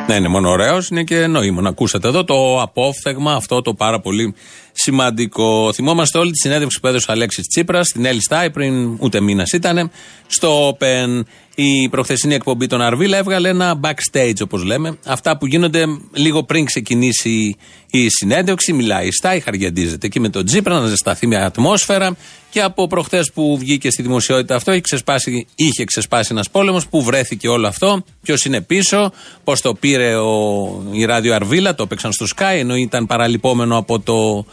Ναι, 0.08 0.16
είναι 0.16 0.28
μόνο 0.28 0.50
ωραίος, 0.50 0.90
είναι 0.90 1.04
και 1.04 1.28
νοήμων. 1.28 1.68
Ακούσατε 1.68 2.08
εδώ 2.08 2.24
το 2.24 2.62
απόφθεγμα, 2.62 3.34
αυτό 3.34 3.62
το 3.62 3.74
πάρα 3.74 4.00
πολύ 4.00 4.36
σημαντικό. 4.76 5.74
Θυμόμαστε 5.74 6.18
όλη 6.18 6.32
τη 6.32 6.38
συνέντευξη 6.38 6.80
που 6.80 6.88
έδωσε 6.88 7.06
ο 7.10 7.14
Αλέξης 7.14 7.48
Τσίπρας 7.48 7.88
στην 7.88 8.06
Έλλη 8.06 8.22
Στάι 8.22 8.50
πριν 8.50 8.98
ούτε 9.00 9.22
μήνας 9.22 9.52
ήταν. 9.52 9.92
Στο 10.28 10.70
Open 10.70 11.22
η 11.56 11.90
προχθεσινή 11.90 12.34
εκπομπή 12.34 12.68
των 12.68 12.82
Αρβίλα 12.82 13.18
έβγαλε 13.18 13.50
ένα 13.50 13.80
backstage, 13.84 14.42
όπως 14.44 14.64
λέμε. 14.64 14.98
Αυτά 15.06 15.38
που 15.38 15.46
γίνονται 15.46 15.86
λίγο 16.14 16.44
πριν 16.44 16.66
ξεκινήσει 16.66 17.56
η 17.90 18.10
συνέντευξη. 18.10 18.74
Μιλάει 18.74 19.08
η 19.08 19.12
Στάι, 19.12 19.40
χαριαντίζεται 19.40 20.06
εκεί 20.06 20.20
με 20.20 20.30
τον 20.30 20.46
Τσίπρα 20.46 20.80
να 20.80 20.88
ζεσταθεί 20.88 21.28
μια 21.28 21.46
ατμόσφαιρα. 21.46 22.16
Και 22.50 22.62
από 22.62 22.88
προχθές 22.88 23.32
που 23.32 23.58
βγήκε 23.58 23.90
στη 23.92 24.02
δημοσιότητα 24.02 24.56
αυτό, 24.56 24.72
είχε 24.72 24.82
ξεσπάσει, 24.82 25.48
είχε 25.56 25.84
ξεσπάσει 25.84 26.28
ένας 26.32 26.50
πόλεμος. 26.50 26.88
Πού 26.88 27.04
βρέθηκε 27.04 27.48
όλο 27.48 27.68
αυτό, 27.68 28.04
ποιος 28.22 28.46
είναι 28.46 28.62
πίσω, 28.62 29.12
πώς 29.44 29.62
το 29.62 29.74
πήρε 29.74 30.16
ο, 30.16 30.84
η 30.92 31.06
ράδιο 31.06 31.34
Αρβίλα, 31.34 31.76
το 31.76 31.84
έπαιξαν 31.84 32.12
στο 32.12 32.26
Sky, 32.36 32.56
ενώ 32.56 32.76
ήταν 32.76 33.06
παραλυπόμενο 33.06 33.78
από 33.78 34.00
το 34.00 34.46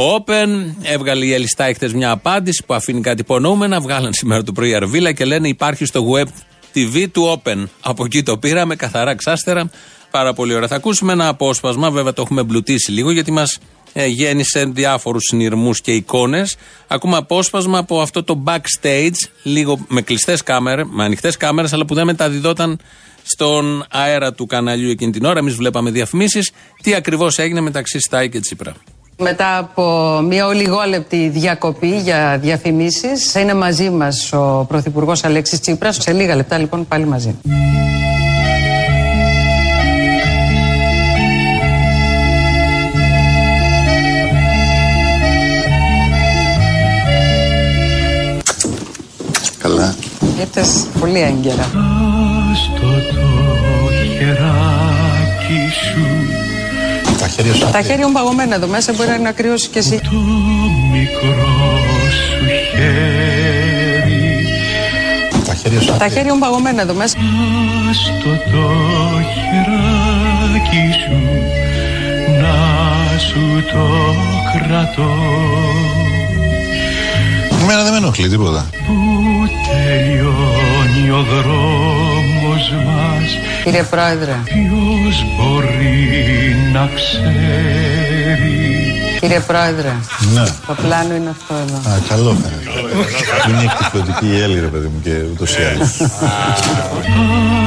Open. 0.00 0.74
Έβγαλε 0.82 1.24
η 1.24 1.32
Ελιστά 1.32 1.72
χτε 1.74 1.90
μια 1.94 2.10
απάντηση 2.10 2.62
που 2.66 2.74
αφήνει 2.74 3.00
κάτι 3.00 3.20
υπονοούμενα. 3.20 3.80
Βγάλαν 3.80 4.12
σήμερα 4.12 4.42
το 4.42 4.52
πρωί 4.52 4.74
Αρβίλα 4.74 5.12
και 5.12 5.24
λένε 5.24 5.48
υπάρχει 5.48 5.84
στο 5.84 6.04
web 6.14 6.26
TV 6.74 7.06
του 7.12 7.40
Open. 7.42 7.64
Από 7.80 8.04
εκεί 8.04 8.22
το 8.22 8.38
πήραμε, 8.38 8.76
καθαρά 8.76 9.14
ξάστερα. 9.14 9.70
Πάρα 10.10 10.32
πολύ 10.32 10.54
ωραία. 10.54 10.68
Θα 10.68 10.76
ακούσουμε 10.76 11.12
ένα 11.12 11.28
απόσπασμα, 11.28 11.90
βέβαια 11.90 12.12
το 12.12 12.22
έχουμε 12.22 12.40
εμπλουτίσει 12.40 12.90
λίγο 12.90 13.10
γιατί 13.10 13.30
μας 13.30 13.58
ε, 13.92 14.06
γέννησε 14.06 14.64
διάφορους 14.64 15.22
συνειρμούς 15.22 15.80
και 15.80 15.92
εικόνες. 15.92 16.56
Ακούμε 16.86 17.16
απόσπασμα 17.16 17.78
από 17.78 18.00
αυτό 18.00 18.24
το 18.24 18.42
backstage, 18.46 19.28
λίγο 19.42 19.84
με 19.88 20.02
κλειστές 20.02 20.42
κάμερες, 20.42 20.86
με 20.88 21.04
ανοιχτές 21.04 21.36
κάμερες, 21.36 21.72
αλλά 21.72 21.84
που 21.84 21.94
δεν 21.94 22.06
μεταδιδόταν 22.06 22.78
στον 23.22 23.84
αέρα 23.90 24.32
του 24.32 24.46
καναλιού 24.46 24.90
εκείνη 24.90 25.12
την 25.12 25.24
ώρα. 25.24 25.38
Εμείς 25.38 25.54
βλέπαμε 25.54 25.90
διαφημίσεις. 25.90 26.50
Τι 26.82 26.94
ακριβώς 26.94 27.38
έγινε 27.38 27.60
μεταξύ 27.60 27.98
Στάι 28.00 28.28
και 28.28 28.40
Τσίπρα. 28.40 28.74
Μετά 29.22 29.58
από 29.58 30.18
μια 30.28 30.46
ολιγόλεπτη 30.46 31.28
διακοπή 31.28 31.98
για 31.98 32.38
διαφημίσεις 32.40 33.30
θα 33.30 33.40
είναι 33.40 33.54
μαζί 33.54 33.90
μας 33.90 34.32
ο 34.32 34.64
Πρωθυπουργός 34.68 35.24
Αλέξης 35.24 35.60
Τσίπρας. 35.60 35.96
Σε 36.00 36.12
λίγα 36.12 36.36
λεπτά 36.36 36.58
λοιπόν 36.58 36.86
πάλι 36.88 37.06
μαζί. 37.06 37.38
Καλά. 49.58 49.94
Ήρθες 50.40 50.86
πολύ 51.00 51.20
έγκαιρα. 51.20 51.70
Τα 57.40 57.46
χέρια 57.46 57.54
σου. 57.66 57.72
Τα 57.72 57.82
χέρια 57.82 58.06
μου 58.06 58.12
παγωμένα 58.12 58.54
εδώ 58.54 58.66
μέσα 58.66 58.92
μπορεί 58.92 59.20
να 59.22 59.32
κρυώσει 59.32 59.68
κι 59.68 59.78
εσύ. 59.78 60.00
το 60.10 60.16
μικρό 60.92 61.78
σου 62.10 62.44
χέρι 62.74 64.46
Τα 65.46 65.54
χέρια 65.54 65.80
σου. 65.80 65.94
Τα 65.98 66.08
χέρια 66.08 66.32
μου 66.34 66.38
παγωμένα 66.40 66.82
εδώ 66.82 66.94
μέσα. 66.94 67.16
στο 67.92 68.30
το 68.52 68.68
χεράκι 69.32 70.86
σου 71.02 71.18
να 72.40 73.18
σου 73.18 73.64
το 73.72 74.14
κρατώ 74.52 75.10
Εμένα 77.62 77.82
δεν 77.82 77.92
με 77.92 77.98
ενοχλεί 77.98 78.28
τίποτα. 78.28 78.66
που 78.86 78.94
τελειώνει 79.70 81.10
ο 81.10 81.22
δρόμος 81.32 82.72
μας 82.86 83.09
Κύριε 83.64 83.82
Πρόεδρε, 83.82 84.34
ποιος 84.44 85.24
μπορεί 85.36 86.56
να 86.72 86.88
ξέρει; 86.94 88.58
Κύριε 89.20 89.40
Πρόεδρε, 89.40 89.92
Ναι. 90.34 90.44
το 90.66 90.74
πλάνο 90.82 91.14
είναι 91.14 91.30
αυτό 91.30 91.54
εδώ. 91.54 91.90
Α, 91.90 91.98
καλό 92.08 92.36
φαίνεται. 92.42 93.48
Είναι 93.48 93.62
εκτιφλωτική 93.72 94.26
η 94.36 94.40
Έλλη, 94.40 94.60
ρε 94.60 94.66
παιδί 94.66 94.86
μου, 94.86 95.00
και 95.02 95.10
ούτως 95.32 95.50
ή 95.52 95.62
άλλως. 95.74 95.90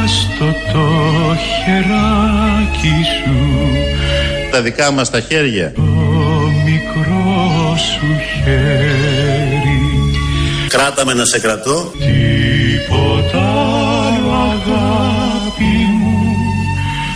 Άστο 0.03 0.45
το 0.73 0.85
χεράκι 1.65 2.95
σου 3.15 3.35
Τα 4.51 4.61
δικά 4.61 4.91
μας 4.91 5.09
τα 5.09 5.19
χέρια. 5.19 5.71
το 5.75 5.81
μικρό 6.65 7.77
σου 7.77 8.05
χέρι 8.43 9.81
Κράτα 10.67 11.05
με 11.05 11.13
να 11.13 11.25
σε 11.25 11.39
κρατώ. 11.39 11.91
τίποτα 11.99 13.52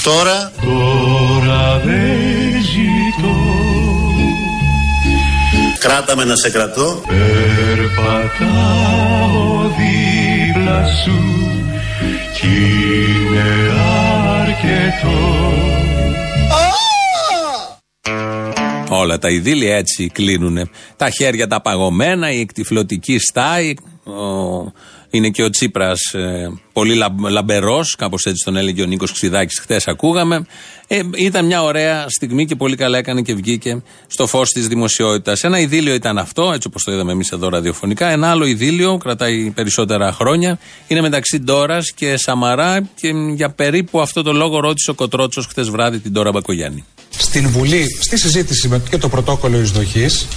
Τώρα 0.07 0.51
τώρα 0.65 1.81
δεν 1.85 2.61
ζητώ 2.61 3.35
κράτα 5.79 6.15
με 6.15 6.23
να 6.23 6.35
σε 6.35 6.49
κρατώ. 6.49 7.01
Περπατάω 7.07 8.41
δίπλα 9.77 10.85
σου 11.03 11.19
κι 12.39 12.47
είναι 12.47 13.43
αρκετό 14.41 15.17
Όλα 18.89 19.17
τα 19.17 19.29
ειδήλια 19.29 19.75
έτσι 19.75 20.09
κλείνουν. 20.13 20.69
Τα 20.97 21.09
χέρια 21.09 21.47
τα 21.47 21.61
παγωμένα, 21.61 22.31
η 22.31 22.39
εκτιφλωτική 22.39 23.19
στάη. 23.19 23.73
Ο... 24.03 24.11
Είναι 25.17 25.29
και 25.29 25.43
ο 25.43 25.49
Τσίπρας 25.49 25.99
πολύ 26.73 26.93
λαμπ, 26.95 27.19
λαμπερός, 27.19 27.95
κάπως 27.97 28.25
έτσι 28.25 28.43
τον 28.45 28.55
έλεγε 28.55 28.81
ο 28.81 28.85
Νίκος 28.85 29.11
Ξιδάκη. 29.11 29.59
Χθες 29.59 29.87
ακούγαμε. 29.87 30.45
Ε, 30.87 31.01
ήταν 31.15 31.45
μια 31.45 31.63
ωραία 31.63 32.05
στιγμή 32.09 32.45
και 32.45 32.55
πολύ 32.55 32.75
καλά 32.75 32.97
έκανε 32.97 33.21
και 33.21 33.33
βγήκε 33.33 33.81
στο 34.07 34.27
φως 34.27 34.49
της 34.49 34.67
δημοσιότητας. 34.67 35.43
Ένα 35.43 35.59
ειδήλιο 35.59 35.93
ήταν 35.93 36.17
αυτό, 36.17 36.51
έτσι 36.53 36.67
όπως 36.67 36.83
το 36.83 36.91
είδαμε 36.91 37.11
εμείς 37.11 37.31
εδώ 37.31 37.49
ραδιοφωνικά. 37.49 38.09
Ένα 38.09 38.29
άλλο 38.29 38.45
ειδήλιο, 38.45 38.97
κρατάει 38.97 39.51
περισσότερα 39.55 40.11
χρόνια, 40.11 40.59
είναι 40.87 41.01
μεταξύ 41.01 41.39
Ντόρας 41.39 41.91
και 41.91 42.17
Σαμαρά 42.17 42.89
και 42.95 43.13
για 43.35 43.49
περίπου 43.49 44.01
αυτό 44.01 44.23
το 44.23 44.33
λόγο 44.33 44.59
ρώτησε 44.59 44.91
ο 44.91 44.93
Κοτρότσος 44.93 45.45
χθες 45.45 45.69
βράδυ 45.69 45.99
την 45.99 46.11
Ντόρα 46.11 46.31
Μπακογιάννη. 46.31 46.85
στην 47.09 47.49
Βουλή, 47.49 47.85
στη 48.01 48.19
συζήτηση 48.19 48.67
με 48.67 48.81
και 48.89 48.97
το 48.97 49.09
πρωτόκολλο 49.09 49.59
εισδοχής, 49.59 50.27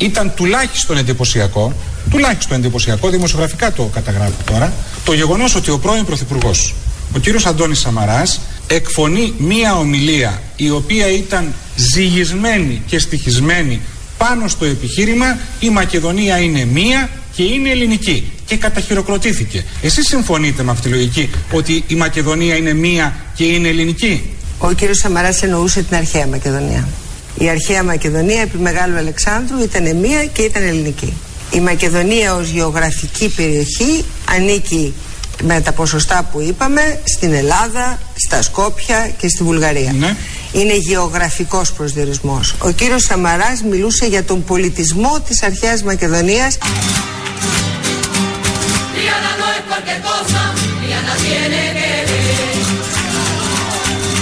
ήταν 0.00 0.32
τουλάχιστον 0.34 0.96
εντυπωσιακό, 0.96 1.72
τουλάχιστον 2.10 2.56
εντυπωσιακό, 2.56 3.08
δημοσιογραφικά 3.08 3.72
το 3.72 3.82
καταγράφω 3.82 4.32
τώρα, 4.44 4.72
το 5.04 5.12
γεγονός 5.12 5.54
ότι 5.54 5.70
ο 5.70 5.78
πρώην 5.78 6.04
Πρωθυπουργός, 6.04 6.74
ο 7.16 7.18
κύριος 7.18 7.46
Αντώνης 7.46 7.78
Σαμαράς, 7.78 8.40
εκφωνεί 8.66 9.34
μία 9.38 9.76
ομιλία 9.76 10.42
η 10.56 10.70
οποία 10.70 11.08
ήταν 11.08 11.52
ζυγισμένη 11.76 12.82
και 12.86 12.98
στοιχισμένη 12.98 13.80
πάνω 14.18 14.48
στο 14.48 14.64
επιχείρημα 14.64 15.38
η 15.60 15.70
Μακεδονία 15.70 16.38
είναι 16.38 16.64
μία 16.64 17.08
και 17.34 17.42
είναι 17.42 17.70
ελληνική 17.70 18.32
και 18.46 18.56
καταχειροκροτήθηκε. 18.56 19.64
Εσείς 19.82 20.06
συμφωνείτε 20.06 20.62
με 20.62 20.70
αυτή 20.70 20.88
τη 20.88 20.94
λογική 20.94 21.30
ότι 21.52 21.84
η 21.86 21.94
Μακεδονία 21.94 22.56
είναι 22.56 22.72
μία 22.74 23.16
και 23.34 23.44
είναι 23.44 23.68
ελληνική. 23.68 24.30
Ο 24.58 24.72
κύριος 24.72 24.98
Σαμαράς 24.98 25.42
εννοούσε 25.42 25.82
την 25.82 25.96
αρχαία 25.96 26.26
Μακεδονία. 26.26 26.88
Η 27.34 27.48
αρχαία 27.48 27.82
Μακεδονία 27.82 28.40
επί 28.40 28.56
Μεγάλου 28.56 28.96
Αλεξάνδρου 28.96 29.62
ήταν 29.62 29.96
μία 29.96 30.24
και 30.24 30.42
ήταν 30.42 30.62
ελληνική. 30.62 31.12
Η 31.50 31.60
Μακεδονία 31.60 32.34
ως 32.34 32.48
γεωγραφική 32.48 33.28
περιοχή 33.28 34.04
ανήκει 34.30 34.94
με 35.42 35.60
τα 35.60 35.72
ποσοστά 35.72 36.28
που 36.32 36.40
είπαμε 36.40 37.00
στην 37.04 37.32
Ελλάδα, 37.32 37.98
στα 38.14 38.42
Σκόπια 38.42 39.10
και 39.18 39.28
στη 39.28 39.42
Βουλγαρία. 39.44 39.92
Ναι. 39.92 40.16
Είναι 40.52 40.74
γεωγραφικός 40.76 41.72
προσδιορισμός. 41.72 42.54
Ο 42.58 42.70
κύριος 42.70 43.02
Σαμαράς 43.02 43.62
μιλούσε 43.62 44.06
για 44.06 44.24
τον 44.24 44.44
πολιτισμό 44.44 45.20
της 45.28 45.42
αρχαίας 45.42 45.82
Μακεδονίας 45.82 46.58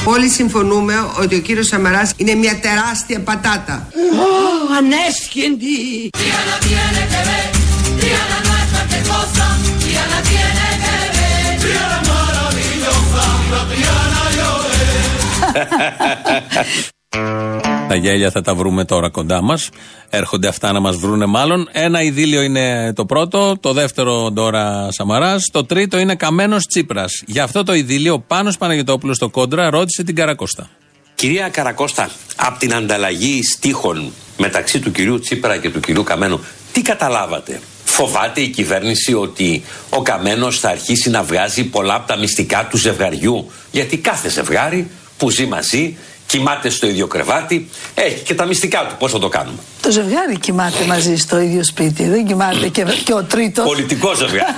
Όλοι 0.04 0.28
συμφωνούμε 0.28 0.94
ότι 1.20 1.34
ο 1.34 1.38
κύριος 1.38 1.66
Σαμαράς 1.66 2.12
είναι 2.16 2.34
μια 2.34 2.58
τεράστια 2.60 3.20
πατάτα. 3.20 3.88
Ανέσχυντη. 4.78 6.10
Τα 17.88 17.94
γέλια 17.94 18.30
θα 18.30 18.40
τα 18.40 18.54
βρούμε 18.54 18.84
τώρα 18.84 19.10
κοντά 19.10 19.42
μας. 19.42 19.68
Έρχονται 20.10 20.48
αυτά 20.48 20.72
να 20.72 20.80
μας 20.80 20.96
βρούνε 20.96 21.26
μάλλον. 21.26 21.68
Ένα 21.72 22.02
ειδήλιο 22.02 22.42
είναι 22.42 22.92
το 22.92 23.04
πρώτο, 23.04 23.56
το 23.60 23.72
δεύτερο 23.72 24.30
Ντόρα 24.30 24.88
Σαμαράς, 24.90 25.42
το 25.52 25.64
τρίτο 25.64 25.98
είναι 25.98 26.14
Καμένος 26.14 26.66
Τσίπρας. 26.66 27.22
Γι' 27.26 27.40
αυτό 27.40 27.62
το 27.62 27.74
ειδήλιο, 27.74 28.14
ο 28.14 28.18
Πάνος 28.20 28.58
Παναγιώτοπουλο 28.58 29.14
στο 29.14 29.28
κόντρα 29.28 29.70
ρώτησε 29.70 30.02
την 30.02 30.14
Καρακώστα. 30.14 30.70
Κυρία 31.14 31.48
Καρακώστα, 31.48 32.10
από 32.36 32.58
την 32.58 32.74
ανταλλαγή 32.74 33.42
στίχων 33.42 34.12
μεταξύ 34.36 34.78
του 34.80 34.90
κυρίου 34.90 35.18
Τσίπρα 35.18 35.56
και 35.56 35.70
του 35.70 35.80
κυρίου 35.80 36.02
Καμένου, 36.02 36.40
τι 36.72 36.82
καταλάβατε; 36.82 37.60
Φοβάται 37.84 38.40
η 38.40 38.48
κυβέρνηση 38.48 39.14
ότι 39.14 39.62
ο 39.90 40.02
Καμένος 40.02 40.58
θα 40.58 40.68
αρχίσει 40.68 41.10
να 41.10 41.22
βγάζει 41.22 41.64
πολλά 41.64 41.94
από 41.94 42.06
τα 42.06 42.16
μυστικά 42.16 42.66
του 42.70 42.76
ζευγαριού; 42.76 43.50
Γιατί 43.70 43.96
κάθε 43.96 44.28
ζευγάρι 44.28 44.90
που 45.16 45.30
ζει 45.30 45.46
μαζί, 45.46 45.96
κοιμάται 46.28 46.68
στο 46.68 46.86
ίδιο 46.86 47.06
κρεβάτι, 47.06 47.68
έχει 47.94 48.22
και 48.22 48.34
τα 48.34 48.44
μυστικά 48.44 48.86
του. 48.86 48.94
Πώς 48.98 49.12
θα 49.12 49.18
το 49.18 49.28
κάνουμε. 49.28 49.58
Το 49.80 49.90
ζευγάρι 49.90 50.38
κοιμάται 50.38 50.84
μαζί 50.86 51.16
στο 51.16 51.40
ίδιο 51.40 51.64
σπίτι. 51.64 52.08
Δεν 52.08 52.26
κοιμάται 52.26 52.68
και, 52.68 52.84
και 53.04 53.14
ο 53.14 53.22
τρίτος. 53.24 53.64
Πολιτικό 53.64 54.14
ζευγάρι. 54.14 54.52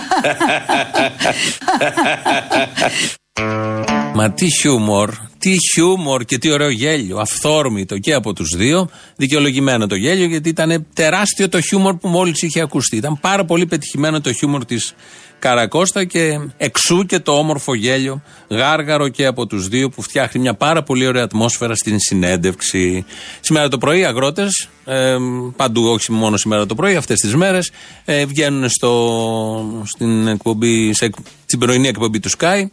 Μα 4.14 4.30
τι 4.30 4.46
χιούμορ, 4.60 5.10
τι 5.38 5.56
χιούμορ 5.72 6.24
και 6.24 6.38
τι 6.38 6.50
ωραίο 6.50 6.68
γέλιο. 6.68 7.18
Αυθόρμητο 7.18 7.98
και 7.98 8.14
από 8.14 8.32
τους 8.32 8.56
δύο. 8.56 8.88
Δικαιολογημένο 9.16 9.86
το 9.86 9.94
γέλιο 9.94 10.26
γιατί 10.26 10.48
ήταν 10.48 10.86
τεράστιο 10.94 11.48
το 11.48 11.60
χιούμορ 11.60 11.96
που 11.96 12.08
μόλις 12.08 12.42
είχε 12.42 12.60
ακουστεί. 12.60 12.96
Ήταν 12.96 13.20
πάρα 13.20 13.44
πολύ 13.44 13.66
πετυχημένο 13.66 14.20
το 14.20 14.32
χιούμορ 14.32 14.64
της 14.64 14.94
Καρακώστα 15.40 16.04
και 16.04 16.38
εξού 16.56 17.06
και 17.06 17.18
το 17.18 17.32
όμορφο 17.32 17.74
γέλιο 17.74 18.22
γάργαρο 18.48 19.08
και 19.08 19.26
από 19.26 19.46
τους 19.46 19.68
δύο 19.68 19.88
που 19.88 20.02
φτιάχνει 20.02 20.40
μια 20.40 20.54
πάρα 20.54 20.82
πολύ 20.82 21.06
ωραία 21.06 21.22
ατμόσφαιρα 21.22 21.74
στην 21.74 21.98
συνέντευξη. 21.98 23.04
Σήμερα 23.40 23.68
το 23.68 23.78
πρωί 23.78 24.04
αγρότες, 24.04 24.68
ε, 24.84 25.16
παντού 25.56 25.82
όχι 25.82 26.12
μόνο 26.12 26.36
σήμερα 26.36 26.66
το 26.66 26.74
πρωί, 26.74 26.96
αυτές 26.96 27.20
τις 27.20 27.34
μέρες 27.34 27.70
ε, 28.04 28.24
βγαίνουν 28.24 28.68
στο, 28.68 29.84
στην, 29.84 30.26
εκπομπή, 30.26 30.94
σε, 30.94 31.10
στην 31.44 31.58
πρωινή 31.58 31.88
εκπομπή 31.88 32.20
του 32.20 32.30
Sky 32.38 32.64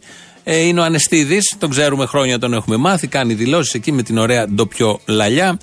ε, 0.44 0.58
είναι 0.58 0.80
ο 0.80 0.84
Ανεστίδης, 0.84 1.56
τον 1.58 1.70
ξέρουμε 1.70 2.06
χρόνια, 2.06 2.38
τον 2.38 2.52
έχουμε 2.52 2.76
μάθει. 2.76 3.06
Κάνει 3.06 3.34
δηλώσεις 3.34 3.74
εκεί 3.74 3.92
με 3.92 4.02
την 4.02 4.18
ωραία 4.18 4.48
ντοπιό 4.48 5.00
λαλιά. 5.06 5.58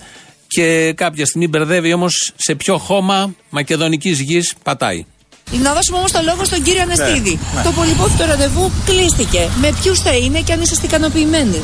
Και 0.47 0.93
κάποια 0.95 1.25
στιγμή 1.25 1.47
μπερδεύει 1.47 1.93
όμως 1.93 2.33
σε 2.35 2.55
ποιο 2.55 2.77
χώμα 2.77 3.35
μακεδονικής 3.49 4.19
γης 4.19 4.55
πατάει. 4.63 5.05
Να 5.51 5.73
δώσουμε 5.73 5.97
όμως 5.97 6.11
το 6.11 6.19
λόγο 6.25 6.43
στον 6.45 6.61
κύριο 6.61 6.81
Ανεστίδη. 6.81 7.39
ναι. 7.55 7.61
Το 7.61 7.71
πολυπόθητο 7.71 8.25
ραντεβού 8.25 8.71
κλείστηκε. 8.85 9.49
Με 9.61 9.73
ποιους 9.81 9.99
θα 9.99 10.15
είναι 10.15 10.39
και 10.39 10.53
αν 10.53 10.61
είσαστε 10.61 10.85
ικανοποιημένοι. 10.85 11.61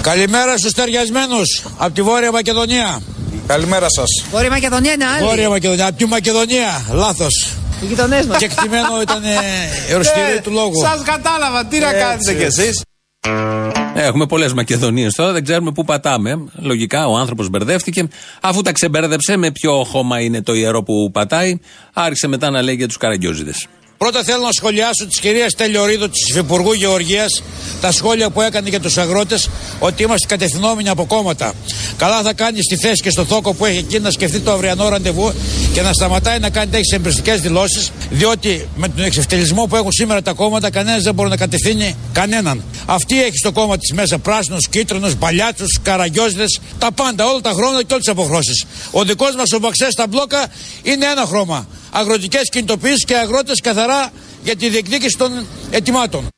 Καλημέρα 0.00 0.56
στους 0.58 0.72
ταιριασμένους 0.72 1.62
από 1.78 1.94
τη 1.94 2.02
Βόρεια 2.02 2.32
Μακεδονία. 2.32 3.00
Καλημέρα 3.46 3.86
σας. 3.90 4.24
Βόρεια 4.30 4.50
Μακεδονία 4.50 4.92
είναι 4.92 5.04
άλλη. 5.06 5.24
Βόρεια 5.26 5.48
Μακεδονία, 5.48 5.86
από 5.86 5.96
τη 5.96 6.06
Μακεδονία. 6.06 6.84
Λάθος. 6.92 7.48
Οι 7.82 7.86
γειτονές 7.86 8.26
μας. 8.26 8.38
Και 8.38 8.44
εκτιμένο 8.44 9.00
ήταν 9.02 9.22
ε, 9.24 9.28
ερωτηστήριο 9.88 10.40
του 10.42 10.50
λόγου. 10.50 10.72
Σας 10.82 11.02
κατάλαβα, 11.04 11.64
τι 11.64 11.78
να 11.78 11.88
Έτσι. 11.88 12.00
κάνετε 12.00 12.34
κι 12.34 12.42
εσείς. 12.42 12.80
Έχουμε 13.94 14.26
πολλές 14.26 14.52
Μακεδονίες 14.52 15.14
τώρα, 15.14 15.32
δεν 15.32 15.44
ξέρουμε 15.44 15.72
πού 15.72 15.84
πατάμε. 15.84 16.44
Λογικά 16.54 17.06
ο 17.06 17.16
άνθρωπος 17.16 17.48
μπερδεύτηκε. 17.48 18.08
Αφού 18.40 18.62
τα 18.62 18.72
ξεμπέρδεψε 18.72 19.36
με 19.36 19.50
ποιο 19.50 19.84
χώμα 19.84 20.20
είναι 20.20 20.42
το 20.42 20.54
ιερό 20.54 20.82
που 20.82 21.10
πατάει, 21.12 21.58
άρχισε 21.92 22.26
μετά 22.26 22.50
να 22.50 22.62
λέει 22.62 22.74
για 22.74 22.86
τους 22.86 22.96
καραγκιόζιδε. 22.96 23.52
Πρώτα 24.04 24.22
θέλω 24.22 24.44
να 24.44 24.52
σχολιάσω 24.52 25.06
της 25.06 25.20
κυρίας 25.20 25.54
Τελειορίδου, 25.54 26.08
της 26.10 26.28
Υφυπουργού 26.28 26.72
Γεωργίας, 26.72 27.42
τα 27.80 27.92
σχόλια 27.92 28.30
που 28.30 28.40
έκανε 28.40 28.68
για 28.68 28.80
τους 28.80 28.98
αγρότες 28.98 29.48
ότι 29.78 30.02
είμαστε 30.02 30.26
κατευθυνόμενοι 30.26 30.88
από 30.88 31.06
κόμματα. 31.06 31.52
Καλά 31.96 32.22
θα 32.22 32.32
κάνει 32.32 32.62
στη 32.62 32.76
θέση 32.76 33.02
και 33.02 33.10
στο 33.10 33.24
θόκο 33.24 33.54
που 33.54 33.64
έχει 33.64 33.78
εκεί 33.78 33.98
να 33.98 34.10
σκεφτεί 34.10 34.40
το 34.40 34.52
αυριανό 34.52 34.88
ραντεβού 34.88 35.32
και 35.72 35.82
να 35.82 35.92
σταματάει 35.92 36.38
να 36.38 36.50
κάνει 36.50 36.70
τέτοιες 36.70 36.92
εμπριστικές 36.92 37.40
δηλώσεις, 37.40 37.90
διότι 38.10 38.68
με 38.76 38.88
τον 38.88 39.04
εξευτελισμό 39.04 39.64
που 39.64 39.76
έχουν 39.76 39.92
σήμερα 39.92 40.22
τα 40.22 40.32
κόμματα, 40.32 40.70
κανένας 40.70 41.02
δεν 41.02 41.14
μπορεί 41.14 41.28
να 41.28 41.36
κατευθύνει 41.36 41.96
κανέναν. 42.12 42.62
Αυτή 42.86 43.22
έχει 43.22 43.36
στο 43.36 43.52
κόμμα 43.52 43.78
της 43.78 43.92
μέσα 43.92 44.18
πράσινου, 44.18 44.58
κίτρινου, 44.70 45.10
παλιάτσου, 45.18 45.64
καραγκιόζιδε, 45.82 46.44
τα 46.78 46.92
πάντα, 46.92 47.24
όλα 47.26 47.40
τα 47.40 47.50
χρώματα 47.50 47.82
και 47.82 47.92
όλες 47.92 48.04
τις 48.04 48.12
αποχρώσεις. 48.12 48.64
Ο 48.90 49.04
δικός 49.04 49.34
μας 49.36 49.52
ο 49.52 49.58
Μπαξές 49.58 49.92
στα 49.92 50.06
μπλόκα 50.06 50.46
είναι 50.82 51.06
ένα 51.06 51.24
χρώμα. 51.26 51.66
Αγροτικές 51.90 52.48
κινητοποιήσεις 52.50 53.04
και 53.04 53.16
αγρότες 53.16 53.60
καθαρά 53.60 54.12
για 54.44 54.56
τη 54.56 54.68
διεκδίκηση 54.68 55.18
των 55.18 55.46
ετοιμάτων. 55.70 56.28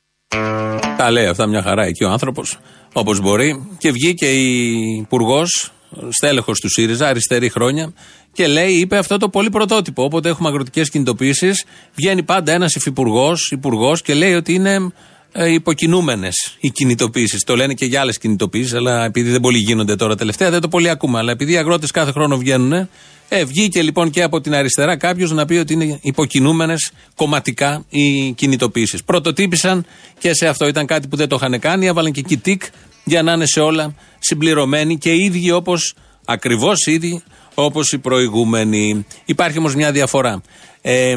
Τα 0.97 1.11
λέει 1.11 1.25
αυτά 1.25 1.45
μια 1.45 1.61
χαρά 1.61 1.83
εκεί 1.83 2.03
ο 2.03 2.09
άνθρωπος, 2.09 2.59
όπως 2.93 3.19
μπορεί. 3.19 3.67
Και 3.77 3.91
βγήκε 3.91 4.31
η 4.31 4.71
υπουργός, 5.01 5.71
στέλεχος 6.09 6.59
του 6.59 6.69
ΣΥΡΙΖΑ, 6.69 7.07
αριστερή 7.07 7.49
χρόνια, 7.49 7.93
και 8.33 8.47
λέει, 8.47 8.73
είπε 8.73 8.97
αυτό 8.97 9.17
το 9.17 9.29
πολύ 9.29 9.49
πρωτότυπο. 9.49 10.03
Όποτε 10.03 10.29
έχουμε 10.29 10.49
αγροτικές 10.49 10.89
κινητοποιήσεις, 10.89 11.65
βγαίνει 11.95 12.23
πάντα 12.23 12.51
ένας 12.51 12.75
υφυπουργός, 12.75 13.51
υπουργός 13.51 14.01
και 14.01 14.13
λέει 14.13 14.33
ότι 14.33 14.53
είναι 14.53 14.91
ε, 15.35 15.51
υποκινούμενες 15.51 16.55
οι 16.59 16.69
κινητοποιήσεις. 16.69 17.43
Το 17.43 17.55
λένε 17.55 17.73
και 17.73 17.85
για 17.85 18.01
άλλες 18.01 18.17
κινητοποιήσεις, 18.17 18.73
αλλά 18.73 19.05
επειδή 19.05 19.29
δεν 19.29 19.39
πολύ 19.39 19.57
γίνονται 19.57 19.95
τώρα 19.95 20.15
τελευταία, 20.15 20.49
δεν 20.49 20.61
το 20.61 20.67
πολύ 20.67 20.89
ακούμε. 20.89 21.17
Αλλά 21.17 21.31
επειδή 21.31 21.51
οι 21.51 21.57
αγρότες 21.57 21.91
κάθε 21.91 22.11
χρόνο 22.11 22.37
βγαίνουν, 22.37 22.89
ε, 23.29 23.43
βγήκε 23.45 23.81
λοιπόν 23.81 24.09
και 24.09 24.23
από 24.23 24.41
την 24.41 24.53
αριστερά 24.53 24.97
κάποιος 24.97 25.31
να 25.31 25.45
πει 25.45 25.55
ότι 25.55 25.73
είναι 25.73 25.99
υποκινούμενες 26.01 26.91
κομματικά 27.15 27.85
οι 27.89 28.31
κινητοποιήσεις. 28.31 29.03
Πρωτοτύπησαν 29.03 29.85
και 30.19 30.33
σε 30.33 30.47
αυτό 30.47 30.67
ήταν 30.67 30.85
κάτι 30.85 31.07
που 31.07 31.15
δεν 31.15 31.27
το 31.27 31.35
είχαν 31.35 31.59
κάνει, 31.59 31.85
έβαλαν 31.85 32.11
και 32.11 32.19
εκεί 32.19 32.37
τικ 32.37 32.63
για 33.03 33.23
να 33.23 33.31
είναι 33.31 33.45
σε 33.45 33.59
όλα 33.59 33.95
συμπληρωμένοι 34.19 34.97
και 34.97 35.15
ίδιοι 35.15 35.51
όπως 35.51 35.95
ακριβώς 36.25 36.85
ίδιοι 36.85 37.23
όπως 37.53 37.91
οι 37.91 37.97
προηγούμενοι. 37.97 39.05
Υπάρχει 39.25 39.57
όμως 39.57 39.75
μια 39.75 39.91
διαφορά. 39.91 40.41
Ε, 40.81 41.15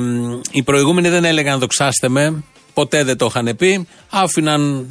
οι 0.51 0.63
προηγούμενοι 0.63 1.09
δεν 1.09 1.25
έλεγαν 1.25 1.59
δοξάστε 1.59 2.09
με, 2.09 2.45
ποτέ 2.77 3.05
δεν 3.05 3.17
το 3.17 3.27
είχαν 3.27 3.57
πει, 3.57 3.87
άφηναν 4.11 4.87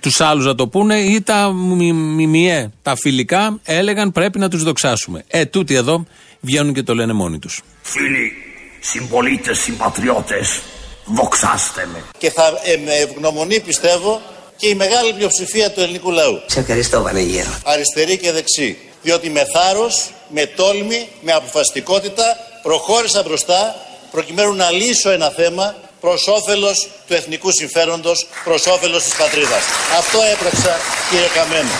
τους 0.00 0.20
άλλους 0.20 0.44
να 0.44 0.54
το 0.54 0.68
πούνε 0.68 0.98
ή 0.98 1.22
τα 1.22 1.52
μιμιέ, 1.92 2.70
τα 2.82 2.96
φιλικά, 2.96 3.60
έλεγαν 3.64 4.12
πρέπει 4.12 4.38
να 4.38 4.48
τους 4.48 4.62
δοξάσουμε. 4.62 5.24
Ε, 5.28 5.44
τούτοι 5.44 5.74
εδώ 5.74 6.04
βγαίνουν 6.40 6.74
και 6.74 6.82
το 6.82 6.94
λένε 6.94 7.12
μόνοι 7.12 7.38
τους. 7.38 7.62
Φίλοι, 7.82 8.32
συμπολίτες, 8.80 9.58
συμπατριώτες, 9.58 10.60
δοξάστε 11.04 11.88
με. 11.92 12.04
Και 12.18 12.30
θα 12.30 12.42
ε, 12.64 12.76
με 12.84 12.92
ευγνωμονεί 12.94 13.60
πιστεύω 13.60 14.20
και 14.56 14.68
η 14.68 14.74
μεγάλη 14.74 15.12
πλειοψηφία 15.12 15.70
του 15.70 15.80
ελληνικού 15.80 16.10
λαού. 16.10 16.40
Σε 16.46 16.60
ευχαριστώ 16.60 17.02
Βανεγέρο. 17.02 17.58
Αριστερή 17.64 18.18
και 18.18 18.32
δεξί. 18.32 18.76
Διότι 19.02 19.30
με 19.30 19.44
θάρρος, 19.52 20.10
με 20.28 20.46
τόλμη, 20.46 21.08
με 21.22 21.32
αποφασιστικότητα 21.32 22.24
προχώρησα 22.62 23.22
μπροστά 23.22 23.74
προκειμένου 24.10 24.54
να 24.54 24.70
λύσω 24.70 25.10
ένα 25.10 25.30
θέμα 25.30 25.74
προς 26.00 26.26
όφελος 26.26 26.88
του 27.06 27.14
εθνικού 27.14 27.50
συμφέροντος, 27.52 28.26
προς 28.44 28.66
όφελος 28.66 29.02
της 29.02 29.14
πατρίδας. 29.14 29.62
Αυτό 29.98 30.18
έπραξα 30.32 30.76
κύριε 31.10 31.28
Καμένο. 31.34 31.70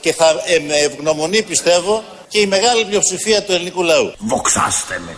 Και 0.00 0.12
θα 0.12 0.26
ε, 0.44 0.58
με 0.58 0.74
ευγνωμονεί 0.74 1.42
πιστεύω 1.42 2.04
και 2.28 2.38
η 2.40 2.46
μεγάλη 2.46 2.84
πλειοψηφία 2.84 3.42
του 3.42 3.52
ελληνικού 3.52 3.82
λαού. 3.82 4.12
Δοξάστε 4.18 5.00
με. 5.04 5.16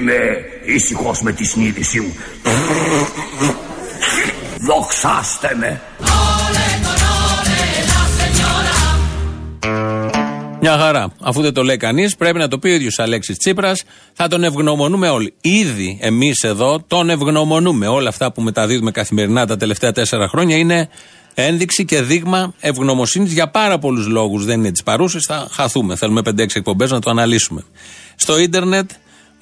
Είμαι 0.00 0.14
ήσυχος 0.64 1.22
με 1.22 1.32
τη 1.32 1.44
συνείδησή 1.44 2.00
μου. 2.00 2.14
Δοξάστε 4.66 5.56
με. 5.58 5.80
Μια 10.60 10.78
χαρά. 10.78 11.12
Αφού 11.20 11.42
δεν 11.42 11.52
το 11.52 11.62
λέει 11.62 11.76
κανείς, 11.76 12.16
πρέπει 12.16 12.38
να 12.38 12.48
το 12.48 12.58
πει 12.58 12.68
ο 12.68 12.74
ίδιος 12.74 12.98
Αλέξης 12.98 13.36
Τσίπρας. 13.36 13.82
Θα 14.12 14.28
τον 14.28 14.44
ευγνωμονούμε 14.44 15.08
όλοι. 15.08 15.34
Ήδη 15.40 15.98
εμείς 16.00 16.42
εδώ 16.42 16.84
τον 16.86 17.10
ευγνωμονούμε. 17.10 17.86
Όλα 17.86 18.08
αυτά 18.08 18.32
που 18.32 18.42
μεταδίδουμε 18.42 18.90
καθημερινά 18.90 19.46
τα 19.46 19.56
τελευταία 19.56 19.92
τέσσερα 19.92 20.28
χρόνια 20.28 20.56
είναι 20.56 20.88
ένδειξη 21.34 21.84
και 21.84 22.02
δείγμα 22.02 22.54
ευγνωμοσύνης 22.60 23.32
για 23.32 23.48
πάρα 23.48 23.78
πολλούς 23.78 24.06
λόγους. 24.06 24.44
Δεν 24.44 24.58
είναι 24.58 24.72
τι 24.72 24.82
παρούσε, 24.82 25.18
θα 25.26 25.48
χαθούμε. 25.50 25.96
Θέλουμε 25.96 26.22
5-6 26.24 26.56
εκπομπές 26.56 26.90
να 26.90 27.00
το 27.00 27.10
αναλύσουμε. 27.10 27.64
Στο 28.16 28.38
ίντερνετ 28.38 28.90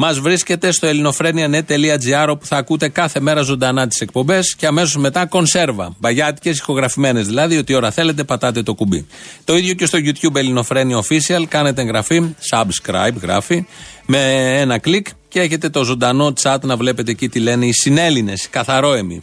μας 0.00 0.18
βρίσκεται 0.18 0.70
στο 0.72 0.86
ελληνοφρένια.net.gr 0.86 2.26
όπου 2.28 2.46
θα 2.46 2.56
ακούτε 2.56 2.88
κάθε 2.88 3.20
μέρα 3.20 3.42
ζωντανά 3.42 3.86
τις 3.86 4.00
εκπομπές 4.00 4.54
και 4.54 4.66
αμέσως 4.66 4.96
μετά 4.96 5.26
κονσέρβα. 5.26 5.94
Μπαγιάτικες, 5.98 6.58
ηχογραφημένες 6.58 7.26
δηλαδή, 7.26 7.56
ότι 7.56 7.74
ώρα 7.74 7.90
θέλετε 7.90 8.24
πατάτε 8.24 8.62
το 8.62 8.74
κουμπί. 8.74 9.06
Το 9.44 9.56
ίδιο 9.56 9.74
και 9.74 9.86
στο 9.86 9.98
YouTube 10.02 10.36
Ελληνοφρένια 10.36 11.02
Official. 11.02 11.44
Κάνετε 11.48 11.82
εγγραφή, 11.82 12.34
subscribe 12.50 13.14
γράφει, 13.22 13.66
με 14.06 14.18
ένα 14.60 14.78
κλικ 14.78 15.06
και 15.28 15.40
έχετε 15.40 15.68
το 15.68 15.84
ζωντανό 15.84 16.32
chat 16.42 16.58
να 16.62 16.76
βλέπετε 16.76 17.10
εκεί 17.10 17.28
τι 17.28 17.38
λένε 17.38 17.66
οι 17.66 17.72
συνέλληνες, 17.72 18.48
καθαρόεμοι. 18.50 19.22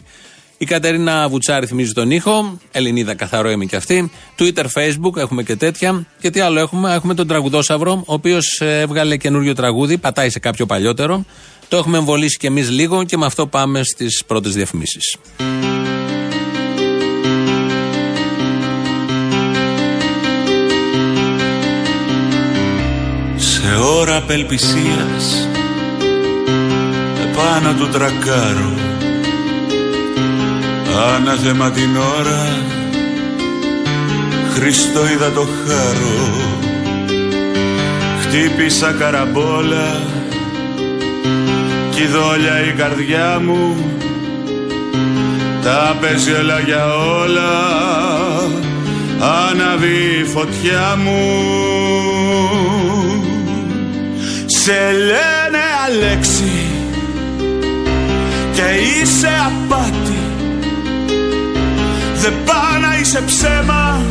Η 0.57 0.65
Κατερίνα 0.65 1.27
Βουτσάρη 1.29 1.65
θυμίζει 1.65 1.91
τον 1.91 2.11
ήχο. 2.11 2.59
Ελληνίδα 2.71 3.15
καθαρόεμη 3.15 3.67
κι 3.67 3.75
αυτή. 3.75 4.11
Twitter, 4.39 4.65
Facebook 4.73 5.17
έχουμε 5.17 5.43
και 5.43 5.55
τέτοια. 5.55 6.05
Και 6.19 6.29
τι 6.29 6.39
άλλο 6.39 6.59
έχουμε; 6.59 6.93
Έχουμε 6.93 7.13
τον 7.13 7.27
Τραγουδόσαυρο, 7.27 8.03
ο 8.05 8.13
οποίος 8.13 8.61
έβγαλε 8.61 9.17
καινούριο 9.17 9.53
τραγούδι. 9.53 9.97
Πατάει 9.97 10.29
σε 10.29 10.39
κάποιο 10.39 10.65
παλιότερο. 10.65 11.25
Το 11.67 11.77
έχουμε 11.77 11.97
εμβολήσει 11.97 12.37
κι 12.37 12.45
εμείς 12.45 12.69
λίγο 12.69 13.03
και 13.03 13.17
με 13.17 13.25
αυτό 13.25 13.47
πάμε 13.47 13.83
στις 13.83 14.23
πρώτες 14.27 14.53
διαφημίσεις. 14.53 15.15
Σε 23.35 23.75
ώρα 23.75 24.15
απελπισίας 24.17 25.49
Επάνω 27.31 27.73
του 27.73 27.89
τρακάρου 27.89 28.84
Ανάθεμα 30.95 31.71
την 31.71 31.97
ώρα. 32.17 32.47
Χριστό 34.53 35.07
είδα 35.07 35.31
το 35.31 35.41
χάρο. 35.41 36.43
Χτύπησα 38.21 38.91
καραμπόλα. 38.91 40.01
Κι 41.91 42.05
δόλια 42.05 42.65
η 42.65 42.71
καρδιά 42.77 43.41
μου. 43.45 43.75
Τα 45.63 45.97
παίζει 46.01 46.31
όλα 46.31 46.59
για 46.59 46.95
όλα. 46.95 47.51
Αναβεί 49.49 50.19
η 50.21 50.23
φωτιά 50.23 50.97
μου. 51.03 51.21
Σε 54.45 54.91
λένε 54.91 55.63
Αλέξη 55.85 56.51
και 58.53 59.01
είσαι 59.01 59.29
απάτη 59.45 60.04
Δεν 62.25 62.33
πάει 62.45 62.81
να 62.81 62.99
είσαι 62.99 63.21
ψέμα. 63.21 64.01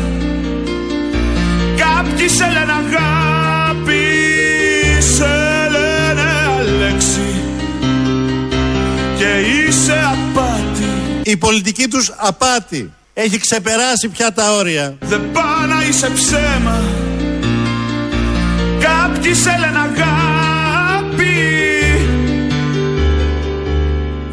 Κάποιοι 1.77 2.29
σε 2.29 2.45
λένε 2.45 2.73
αγάπη 2.73 4.03
Σε 5.01 5.25
λένε 5.71 6.31
Αλέξη. 6.59 7.43
Και 9.19 9.25
είσαι 9.25 9.93
απάτη. 9.93 11.21
Η 11.23 11.37
πολιτική 11.37 11.89
τους 11.89 12.13
απάτη. 12.17 12.93
Έχει 13.15 13.39
ξεπεράσει 13.39 14.09
πια 14.09 14.33
τα 14.33 14.53
όρια. 14.53 14.97
Δεν 15.01 15.21
πάει 15.33 15.69
να 15.69 15.85
είσαι 15.89 16.11
ψέμα. 16.11 16.83
Κάποιοι 18.81 19.35
σε 19.35 19.51
λένε 19.51 19.79
αγάπη. 19.79 21.35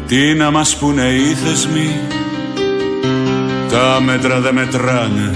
Τι 0.06 0.34
να 0.34 0.50
μας 0.50 0.76
πούνε 0.76 1.08
οι 1.08 1.36
θεσμοί; 1.44 2.00
Τα 3.72 4.00
μέτρα 4.00 4.40
δεν 4.40 4.54
μετράνε. 4.54 5.34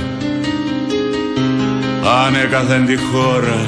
Ανέκαθεν 2.25 2.87
τη 2.87 2.96
χώρα. 2.96 3.66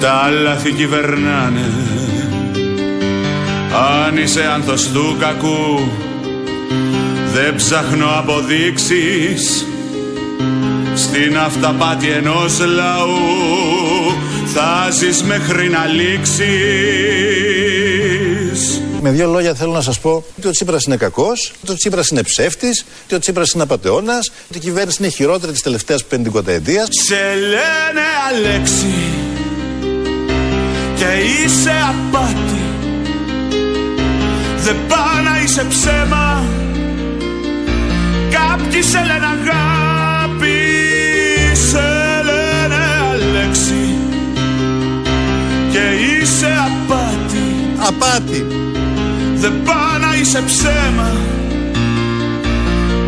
Τα 0.00 0.30
λάθη 0.42 0.72
κυβερνάνε. 0.72 1.70
Αν 4.06 4.16
είσαι 4.16 4.44
άνθος 4.54 4.90
του 4.92 5.16
κακού 5.20 5.90
Δεν 7.32 7.54
ψάχνω 7.54 8.06
αποδείξεις. 8.18 9.66
Στην 10.94 11.38
αυταπάτη 11.38 12.08
ενός 12.08 12.58
λαού 12.58 13.18
θα 14.54 14.90
ζεις 14.90 15.22
μέχρι 15.22 15.68
να 15.68 15.86
λήξεις 15.86 16.42
Με 19.04 19.10
δύο 19.10 19.26
λόγια 19.26 19.54
θέλω 19.54 19.72
να 19.72 19.80
σας 19.80 19.98
πω 20.00 20.24
ότι 20.38 20.48
ο 20.48 20.50
Τσίπρας 20.50 20.84
είναι 20.84 20.96
κακός, 20.96 21.52
ότι 21.62 21.72
ο 21.72 21.74
Τσίπρας 21.74 22.08
είναι 22.08 22.22
ψεύτης, 22.22 22.84
ότι 23.04 23.14
ο 23.14 23.18
Τσίπρας 23.18 23.52
είναι 23.52 23.62
απατεώνας, 23.62 24.30
ότι 24.48 24.58
η 24.58 24.60
κυβέρνηση 24.60 24.96
είναι 25.00 25.06
η 25.06 25.10
χειρότερη 25.10 25.52
της 25.52 25.62
τελευταίας 25.62 26.04
πεντηκονταετίας. 26.04 26.88
Σε 27.06 27.34
λένε 27.40 28.06
Αλέξη 28.28 28.94
και 30.96 31.04
είσαι 31.04 31.72
απάτη. 31.88 32.62
Δεν 34.56 34.76
πάει 34.88 35.24
να 35.24 35.42
είσαι 35.44 35.66
ψέμα. 35.68 36.44
Κάποιοι 38.30 38.82
σε 38.82 38.98
λένε 38.98 39.26
αγάπη. 39.26 40.58
Σε 41.70 41.88
λένε 42.24 42.82
Αλέξη 43.10 43.96
και 45.72 45.78
είσαι 46.20 46.54
απάτη. 46.66 47.42
Απάτη 47.78 48.71
Δεν 49.42 49.62
πάει 49.64 50.00
να 50.00 50.16
είσαι 50.20 50.42
ψέμα. 50.46 51.10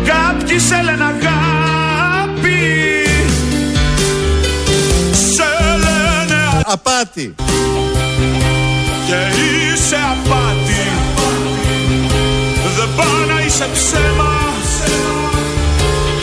Κάποιοι 0.05 0.59
σε 0.59 0.75
λένε 0.75 1.03
αγάπη. 1.03 2.59
Σε 5.11 5.43
λένε 5.77 6.61
Απάτη. 6.65 7.35
Και 9.07 9.15
είσαι 9.37 9.95
απάτη. 9.95 10.87
Δεν 12.77 12.89
πάει 12.95 13.35
να 13.35 13.45
είσαι 13.45 13.67
ψέμα. 13.73 14.33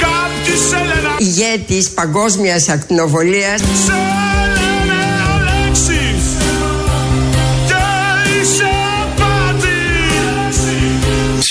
Κάποιοι 0.01 0.57
σε 0.69 0.77
λένε 0.77 1.15
Ηγέτης 1.19 1.91
παγκόσμιας 1.91 2.69
ακτινοβολίας. 2.69 3.61
Σε 3.61 3.93
λένε 3.93 4.72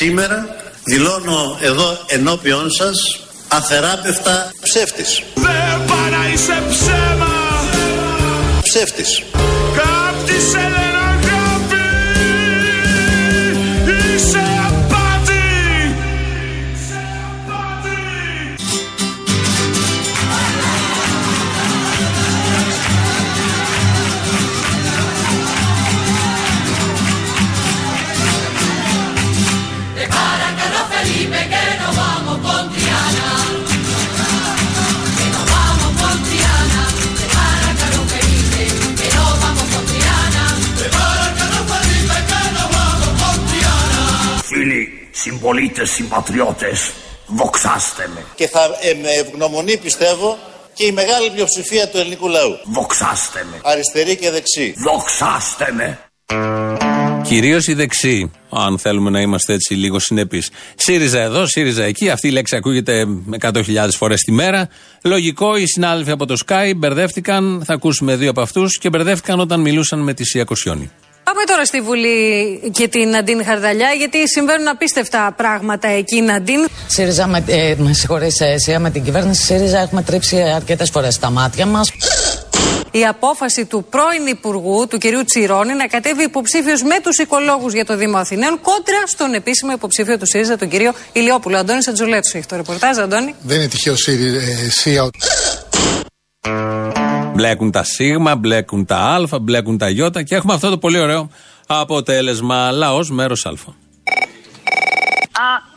Σήμερα 0.03 0.55
δηλώνω 0.83 1.57
εδώ 1.61 1.97
ενώπιον 2.07 2.71
σας 2.71 3.19
αθεράπευτα 3.47 4.51
ψεύτης. 4.61 5.23
Δεν 5.35 5.85
πάει 5.87 6.11
να 6.11 6.33
είσαι 6.33 6.63
ψέμα 6.69 7.33
Ψεύτης. 8.63 9.23
Κάποιοι 9.75 10.39
συμπολίτες, 45.21 45.91
συμπατριώτες, 45.91 46.93
δοξάστε 47.27 48.09
με. 48.13 48.25
Και 48.35 48.47
θα 48.47 48.59
ε, 48.81 48.93
με 49.01 49.09
ευγνωμονεί 49.09 49.77
πιστεύω 49.77 50.37
και 50.73 50.85
η 50.85 50.91
μεγάλη 50.91 51.29
πλειοψηφία 51.29 51.89
του 51.89 51.97
ελληνικού 51.97 52.27
λαού. 52.27 52.57
Δοξάστε 52.73 53.45
με. 53.51 53.59
Αριστερή 53.63 54.15
και 54.15 54.31
δεξί. 54.31 54.73
Δοξάστε 54.77 55.71
με. 55.71 55.99
Κυρίως 57.23 57.67
η 57.67 57.73
δεξί, 57.73 58.31
αν 58.49 58.79
θέλουμε 58.79 59.09
να 59.09 59.21
είμαστε 59.21 59.53
έτσι 59.53 59.73
λίγο 59.73 59.99
συνεπείς. 59.99 60.49
ΣΥΡΙΖΑ 60.75 61.19
εδώ, 61.19 61.45
ΣΥΡΙΖΑ 61.45 61.83
εκεί. 61.83 62.09
Αυτή 62.09 62.27
η 62.27 62.31
λέξη 62.31 62.55
ακούγεται 62.55 63.05
100.000 63.41 63.63
φορές 63.91 64.21
τη 64.21 64.31
μέρα. 64.31 64.69
Λογικό, 65.03 65.57
οι 65.57 65.67
συνάδελφοι 65.67 66.11
από 66.11 66.25
το 66.25 66.37
Sky 66.45 66.71
μπερδεύτηκαν. 66.75 67.63
Θα 67.65 67.73
ακούσουμε 67.73 68.15
δύο 68.15 68.29
από 68.29 68.41
αυτούς 68.41 68.77
και 68.77 68.89
μπερδεύτηκαν 68.89 69.39
όταν 69.39 69.61
μιλούσαν 69.61 69.99
με 69.99 70.13
τη 70.13 70.25
Σία 70.25 70.43
Κοσιόνη. 70.43 70.91
Πάμε 71.33 71.45
τώρα 71.45 71.65
στη 71.65 71.81
Βουλή 71.81 72.59
και 72.71 72.87
την 72.87 73.09
Ναντίν 73.09 73.45
Χαρδαλιά, 73.45 73.89
γιατί 73.97 74.29
συμβαίνουν 74.29 74.67
απίστευτα 74.67 75.33
πράγματα 75.37 75.87
εκεί, 75.87 76.21
Ναντίν. 76.21 76.67
ΣΥΡΙΖΑ, 76.87 77.27
με, 77.27 77.43
ε, 77.47 77.75
με 77.77 77.93
συγχωρείς, 77.93 78.39
ε, 78.39 78.45
εσύ, 78.45 78.77
με 78.77 78.89
την 78.89 79.03
κυβέρνηση 79.03 79.43
ΣΥΡΙΖΑ 79.43 79.79
έχουμε 79.79 80.01
τρίψει 80.03 80.41
αρκετές 80.41 80.89
φορές 80.89 81.19
τα 81.19 81.29
μάτια 81.29 81.65
μας. 81.65 81.91
Η 82.91 83.05
απόφαση 83.05 83.65
του 83.65 83.85
πρώην 83.89 84.27
Υπουργού, 84.27 84.87
του 84.87 84.97
κυρίου 84.97 85.23
Τσιρόνη, 85.23 85.73
να 85.73 85.87
κατέβει 85.87 86.23
υποψήφιος 86.23 86.83
με 86.83 86.99
τους 87.03 87.17
οικολόγους 87.17 87.73
για 87.73 87.85
το 87.85 87.95
Δήμο 87.97 88.17
Αθηναίων 88.17 88.61
κόντρα 88.61 89.07
στον 89.07 89.33
επίσημο 89.33 89.71
υποψήφιο 89.71 90.17
του 90.17 90.27
ΣΥΡΙΖΑ, 90.27 90.57
τον 90.57 90.69
κύριο 90.69 90.93
Ηλιόπουλο. 91.11 91.57
Αντώνη 91.57 91.79
Ατζουλέτου 91.89 92.37
έχει 92.37 92.45
το 92.45 92.55
ρεπορτάζ, 92.55 92.97
Αντώνη. 92.97 93.35
Δεν 93.41 93.57
είναι 93.57 93.67
τυχαίο 93.67 93.93
ε, 93.93 94.69
ΣΥΑ. 94.69 95.09
Μπλέκουν 97.41 97.71
τα 97.71 97.83
σίγμα, 97.83 98.35
μπλέκουν 98.35 98.85
τα 98.85 98.97
α, 98.97 99.39
μπλέκουν 99.39 99.77
τα 99.77 99.89
ι 99.89 100.23
και 100.23 100.35
έχουμε 100.35 100.53
αυτό 100.53 100.69
το 100.69 100.77
πολύ 100.77 100.99
ωραίο 100.99 101.29
αποτέλεσμα. 101.67 102.71
Λαός 102.71 103.11
μέρος 103.11 103.45
α. 103.45 103.51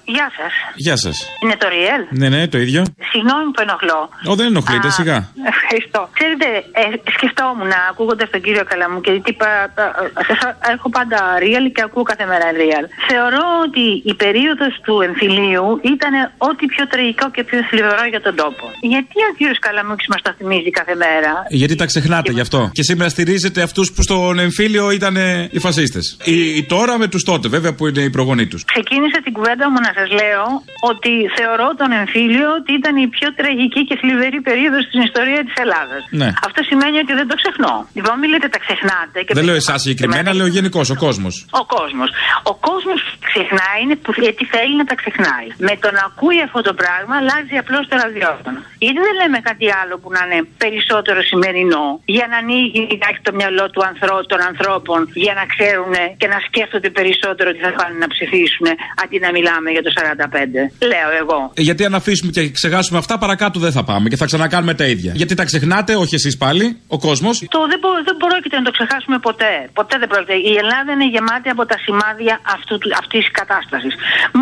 Α, 0.04 0.12
γεια 0.16 0.28
σας. 0.38 0.52
Γεια 0.86 0.96
σας. 1.04 1.16
Είναι 1.42 1.56
το 1.62 1.66
Ριέλ; 1.74 2.02
Ναι, 2.20 2.28
ναι, 2.34 2.40
το 2.54 2.58
ίδιο. 2.64 2.80
Συγγνώμη 3.12 3.46
που 3.54 3.60
ενοχλώ. 3.66 4.00
Ω, 4.30 4.34
δεν 4.40 4.46
ενοχλείτε, 4.52 4.88
Α, 4.88 4.96
σιγά. 4.98 5.18
Ευχαριστώ. 5.54 6.00
Ξέρετε, 6.18 6.46
ε, 6.82 6.84
σκεφτόμουν 7.16 7.72
ακούγοντα 7.90 8.24
τον 8.34 8.40
κύριο 8.44 8.64
Καλαμού 8.70 8.98
και 9.04 9.10
τι 9.24 9.32
πα- 9.40 9.68
πα- 9.76 9.94
σας 10.28 10.38
έχω 10.74 10.88
πάντα 10.98 11.18
real 11.44 11.64
και 11.74 11.82
ακούω 11.88 12.02
κάθε 12.10 12.24
μέρα 12.32 12.46
real. 12.60 12.84
Θεωρώ 13.10 13.44
ότι 13.66 13.84
η 14.10 14.14
περίοδος 14.22 14.72
του 14.86 14.94
εμφυλίου 15.08 15.66
ήταν 15.94 16.12
ό,τι 16.48 16.64
πιο 16.74 16.84
τραγικό 16.92 17.26
και 17.34 17.42
πιο 17.48 17.58
θλιβερό 17.68 18.04
για 18.14 18.20
τον 18.26 18.34
τόπο. 18.42 18.64
Γιατί 18.92 19.16
ο 19.28 19.30
κύριος 19.38 19.58
Καλαμούκης 19.66 20.08
μας 20.12 20.20
το 20.26 20.30
θυμίζει 20.38 20.70
κάθε 20.80 20.94
μέρα; 21.04 21.32
Γιατί 21.60 21.74
τα 21.80 21.86
ξεχνάτε 21.90 22.30
γι' 22.32 22.44
αυτό. 22.46 22.60
Και 22.72 22.82
σήμερα 22.82 23.08
στηρίζετε 23.08 23.62
αυτούς 23.62 23.86
που 23.92 24.02
στον 24.02 24.38
εμφύλιο 24.38 24.90
ήταν 24.90 25.16
ε, 25.16 25.48
οι 25.54 25.58
φασίστες. 25.58 26.04
Οι, 26.24 26.56
οι 26.56 26.62
τώρα 26.74 26.98
με 26.98 27.06
τους 27.08 27.22
τότε, 27.22 27.48
βέβαια, 27.48 27.72
που 27.74 27.86
είναι 27.86 28.00
οι 28.00 28.10
προγονεί 28.10 28.46
τους. 28.46 28.64
Ξεκίνησα 28.64 29.18
την 29.24 29.32
κουβέντα 29.32 29.70
μου 29.70 29.78
να 29.86 29.92
σας 29.96 30.08
λέω 30.20 30.44
ότι 30.90 31.12
θεωρώ 31.36 31.66
τον 31.80 31.90
εμφύλιο 32.00 32.48
ότι 32.58 32.70
ήταν 32.80 32.94
η 33.04 33.06
πιο 33.16 33.28
τραγική 33.40 33.80
και 33.88 33.94
θλιβερή 34.00 34.40
περίοδος 34.48 34.82
στην 34.88 35.00
ιστορία 35.08 35.40
της 35.46 35.56
Ελλάδας. 35.64 36.02
Ναι. 36.20 36.28
Αυτό 36.46 36.60
σημαίνει 36.70 36.96
ότι 37.04 37.12
δεν 37.20 37.26
το 37.30 37.34
ξεχνώ. 37.40 37.74
Λοιπόν, 37.96 38.14
μην 38.20 38.28
λέτε 38.32 38.48
τα 38.54 38.60
ξεχνάτε. 38.64 39.18
Και 39.26 39.34
Δεν 39.38 39.44
λέω 39.48 39.58
εσάς 39.62 39.78
συγκεκριμένα, 39.84 40.28
λέω 40.38 40.48
γενικώς 40.56 40.86
ο 40.94 40.96
κόσμος. 41.04 41.34
Ο 41.60 41.64
κόσμος. 41.76 42.10
Ο 42.50 42.54
κόσμος 42.68 43.00
ξεχνάει 43.28 43.78
είναι 43.82 43.96
που 44.02 44.10
γιατί 44.24 44.44
θέλει 44.54 44.74
να 44.80 44.86
τα 44.90 44.94
ξεχνάει. 45.00 45.48
Με 45.68 45.74
το 45.82 45.88
να 45.96 46.02
ακούει 46.10 46.38
αυτό 46.48 46.60
το 46.68 46.72
πράγμα 46.82 47.14
αλλάζει 47.20 47.54
απλώς 47.62 47.82
το 47.90 47.94
ραδιόφωνο. 48.04 48.58
Γιατί 48.84 48.98
δεν 49.06 49.14
λέμε 49.20 49.38
κάτι 49.50 49.66
άλλο 49.80 49.94
που 50.02 50.08
να 50.16 50.20
είναι 50.24 50.40
περισσότερο 50.64 51.20
σημερινό 51.30 51.86
για 52.16 52.26
να 52.30 52.36
ανοίγει 52.42 52.80
λιγάκι 52.90 53.20
το 53.28 53.32
μυαλό 53.38 53.64
του 53.72 53.82
ανθρω... 53.90 54.12
των 54.32 54.40
ανθρώπων 54.50 54.98
για 55.26 55.34
να 55.40 55.44
ξέρουν 55.52 55.94
και 56.20 56.26
να 56.32 56.38
σκέφτονται 56.46 56.90
περισσότερο 56.98 57.48
τι 57.54 57.60
θα 57.66 57.72
πάνε 57.78 57.94
να 58.04 58.08
ψηφίσουν 58.14 58.66
αντί 59.02 59.16
να 59.24 59.30
μιλάμε 59.36 59.68
για 59.76 59.83
το 59.86 59.92
45. 59.96 60.86
Λέω 60.92 61.10
εγώ. 61.22 61.38
Ε, 61.54 61.62
Γιατί 61.68 61.84
αν 61.84 61.94
αφήσουμε 61.94 62.30
και 62.36 62.42
ξεχάσουμε 62.58 62.98
αυτά, 62.98 63.18
παρακάτω 63.18 63.56
δεν 63.66 63.72
θα 63.72 63.82
πάμε 63.84 64.08
και 64.08 64.16
θα 64.16 64.26
ξανακάνουμε 64.30 64.74
τα 64.74 64.86
ίδια. 64.94 65.12
Γιατί 65.20 65.34
τα 65.34 65.44
ξεχνάτε, 65.44 65.92
όχι 65.96 66.14
εσείς 66.14 66.36
πάλι, 66.36 66.66
ο 66.86 66.98
κόσμος. 66.98 67.34
Το 67.56 67.60
δεν, 67.72 67.78
μπο, 67.82 67.90
δεν 68.08 68.16
πρόκειται 68.24 68.56
να 68.60 68.64
το 68.68 68.70
ξεχάσουμε 68.76 69.18
ποτέ. 69.18 69.52
Ποτέ 69.78 69.94
δεν 69.98 70.08
πρόκειται. 70.12 70.36
Η 70.50 70.54
Ελλάδα 70.62 70.90
είναι 70.96 71.08
γεμάτη 71.14 71.48
από 71.54 71.64
τα 71.70 71.76
σημάδια 71.84 72.34
αυτού, 72.56 72.74
αυτής 73.02 73.20
της 73.24 73.30
κατάστασης. 73.40 73.94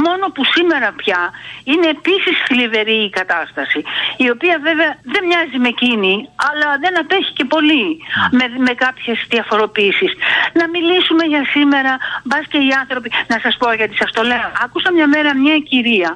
Μόνο 0.07 0.25
που 0.35 0.43
σήμερα 0.55 0.89
πια 1.01 1.21
είναι 1.73 1.89
επίσης 1.97 2.35
θλιβερή 2.47 2.99
η 3.09 3.11
κατάσταση. 3.21 3.81
Η 4.25 4.27
οποία 4.35 4.57
βέβαια 4.69 4.91
δεν 5.13 5.23
μοιάζει 5.29 5.59
με 5.65 5.69
εκείνη, 5.77 6.15
αλλά 6.49 6.69
δεν 6.85 6.93
απέχει 7.03 7.33
και 7.39 7.45
πολύ 7.55 7.85
με, 8.39 8.45
με 8.67 8.73
κάποιες 8.85 9.19
διαφοροποίησεις. 9.35 10.13
Να 10.59 10.65
μιλήσουμε 10.75 11.25
για 11.33 11.43
σήμερα, 11.55 11.93
μπας 12.29 12.45
και 12.53 12.59
οι 12.67 12.71
άνθρωποι. 12.83 13.09
Να 13.33 13.37
σας 13.45 13.55
πω 13.61 13.67
γιατί 13.81 13.95
σας 14.03 14.11
το 14.17 14.23
λέω. 14.31 14.49
Άκουσα 14.65 14.89
μια 14.99 15.09
μέρα 15.15 15.31
μια 15.45 15.57
κυρία 15.71 16.11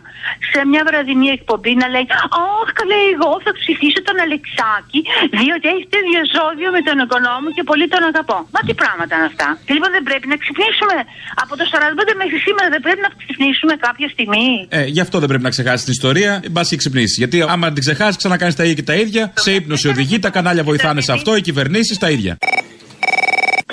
σε 0.52 0.60
μια 0.70 0.82
βραδινή 0.88 1.28
εκπομπή 1.36 1.72
να 1.82 1.86
λέει 1.94 2.06
«Ωχ, 2.44 2.68
καλέ, 2.78 3.00
εγώ 3.14 3.30
θα 3.44 3.52
ψηφίσω 3.60 4.00
τον 4.08 4.16
Αλεξάκη, 4.26 5.00
διότι 5.40 5.66
έχει 5.74 5.84
τέτοιο 5.96 6.20
ζώδιο 6.36 6.68
με 6.76 6.80
τον 6.88 6.96
οικονόμο 7.04 7.46
και 7.56 7.64
πολύ 7.70 7.86
τον 7.94 8.02
αγαπώ». 8.10 8.38
Μα 8.54 8.60
τι 8.66 8.74
πράγματα 8.82 9.12
είναι 9.16 9.28
αυτά. 9.32 9.48
Και 9.66 9.72
λοιπόν 9.76 9.90
δεν 9.96 10.04
πρέπει 10.08 10.26
να 10.32 10.36
ξυπνήσουμε. 10.42 10.96
Από 11.42 11.52
το 11.58 11.64
45 11.72 12.12
μέχρι 12.22 12.38
σήμερα 12.46 12.66
δεν 12.74 12.80
πρέπει 12.86 13.02
να 13.06 13.10
ξυπνήσουμε 13.20 13.74
κάποια 13.86 14.08
στιγμή. 14.14 14.48
Ε, 14.78 14.84
γι' 14.96 15.02
αυτό 15.06 15.16
δεν 15.22 15.28
πρέπει 15.30 15.46
να 15.48 15.52
ξεχάσεις 15.56 15.82
την 15.86 15.94
ιστορία, 15.98 16.30
μπα 16.52 16.62
και 16.70 16.76
ξυπνήσει. 16.82 17.14
Γιατί 17.22 17.36
άμα 17.54 17.66
την 17.76 17.82
ξεχάσεις, 17.86 18.16
ξανακάνεις 18.22 18.54
τα 18.58 18.62
ίδια 18.64 18.76
και 18.80 18.86
τα 18.90 18.94
ίδια. 19.04 19.22
Σε 19.46 19.50
ύπνο 19.58 19.74
σε 19.82 19.88
οδηγεί, 19.92 20.18
τα 20.18 20.30
κανάλια 20.36 20.64
βοηθάνε 20.70 21.00
σε 21.00 21.12
αυτό, 21.12 21.30
οι 21.36 21.42
κυβερνήσεις 21.48 21.98
τα 21.98 22.08
ίδια. 22.16 22.32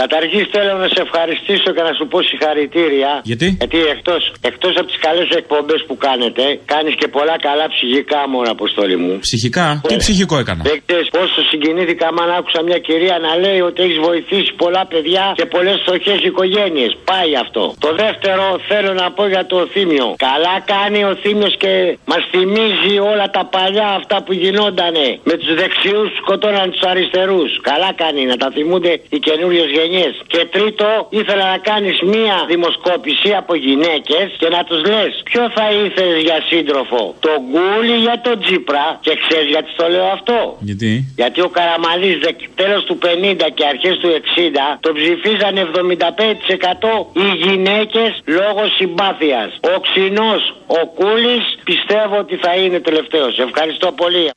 Καταρχήν 0.03 0.43
θέλω 0.53 0.73
να 0.83 0.87
σε 0.93 0.99
ευχαριστήσω 1.05 1.69
και 1.75 1.83
να 1.87 1.93
σου 1.97 2.05
πω 2.11 2.17
συγχαρητήρια. 2.29 3.11
Γιατί; 3.31 3.47
Γιατί 3.61 3.79
εκτός 3.95 4.21
εκτός 4.49 4.73
από 4.79 4.87
τις 4.91 4.99
καλές 5.05 5.29
εκπομπές 5.41 5.81
που 5.87 5.95
κάνετε, 6.07 6.43
κάνεις 6.73 6.93
και 7.01 7.07
πολλά 7.15 7.35
καλά 7.47 7.65
ψυχικά 7.73 8.19
μόνο, 8.33 8.47
Αποστόλη 8.57 8.97
μου. 9.03 9.13
Ψυχικά, 9.27 9.65
τι 9.89 9.95
ψυχικό 10.03 10.35
έκανα; 10.43 10.61
Δεν 10.69 10.77
ξέρεις 10.85 11.07
πόσο 11.17 11.39
συγκινήθηκα 11.51 12.05
άμα 12.11 12.23
να 12.31 12.35
άκουσα 12.39 12.59
μια 12.69 12.79
κυρία 12.87 13.15
να 13.27 13.31
λέει 13.43 13.59
ότι 13.69 13.79
έχεις 13.85 13.99
βοηθήσει 14.09 14.51
πολλά 14.63 14.83
παιδιά 14.91 15.25
και 15.39 15.45
πολλές 15.55 15.77
φτωχές 15.83 16.19
οικογένειες. 16.29 16.91
Πάει 17.11 17.31
αυτό. 17.43 17.63
Το 17.85 17.89
δεύτερο 18.03 18.45
θέλω 18.69 18.91
να 19.01 19.07
πω 19.15 19.23
για 19.33 19.45
το 19.51 19.57
Θήμιο. 19.73 20.07
Καλά 20.27 20.55
κάνει 20.73 20.99
ο 21.11 21.13
Θήμιος 21.21 21.55
και 21.63 21.71
μας 22.11 22.23
θυμίζει 22.31 22.95
όλα 23.11 23.27
τα 23.37 23.43
παλιά 23.55 23.89
αυτά 23.99 24.17
που 24.23 24.33
γινότανε 24.43 25.05
με 25.29 25.33
τους 25.39 25.51
δεξιούς 25.61 26.07
που 26.13 26.19
σκοτώναν 26.21 26.71
τους 26.71 26.83
αριστερούς. 26.91 27.49
Καλά 27.69 27.89
κάνει 28.03 28.21
να 28.31 28.35
τα 28.41 28.47
θυμούνται 28.55 28.93
οι 29.13 29.19
καινούριες 29.27 29.69
γενιές. 29.77 29.91
Και 30.27 30.45
τρίτο, 30.51 31.07
ήθελα 31.09 31.45
να 31.51 31.57
κάνεις 31.57 32.01
μία 32.01 32.35
δημοσκόπηση 32.47 33.29
από 33.41 33.55
γυναίκες 33.55 34.25
και 34.37 34.47
να 34.49 34.63
τους 34.63 34.81
λες 34.91 35.21
ποιο 35.23 35.43
θα 35.55 35.65
ήθελες 35.85 36.21
για 36.23 36.39
σύντροφο, 36.49 37.15
τον 37.19 37.37
Γκούλι 37.49 37.97
για 38.05 38.21
τον 38.23 38.39
Τζίπρα; 38.39 38.99
Και 39.01 39.13
ξέρεις 39.23 39.49
γιατί 39.49 39.69
το 39.75 39.85
λέω 39.89 40.05
αυτό; 40.17 40.57
Γιατί; 40.59 41.13
Γιατί 41.15 41.41
ο 41.41 41.49
Καραμαλής 41.49 42.17
τέλος 42.55 42.83
του 42.83 42.97
50 42.97 43.49
και 43.53 43.65
αρχές 43.65 43.95
του 43.97 44.09
60 44.09 44.77
το 44.79 44.89
ψηφίζαν 44.93 45.55
75% 45.57 47.07
οι 47.13 47.27
γυναίκες 47.43 48.11
λόγω 48.25 48.63
συμπάθειας. 48.77 49.49
Ο 49.75 49.79
ξινός, 49.79 50.41
ο 50.67 50.81
Κούλης 50.97 51.45
πιστεύω 51.63 52.17
ότι 52.17 52.35
θα 52.35 52.55
είναι 52.55 52.79
τελευταίος. 52.79 53.39
Ευχαριστώ 53.39 53.91
πολύ. 53.91 54.29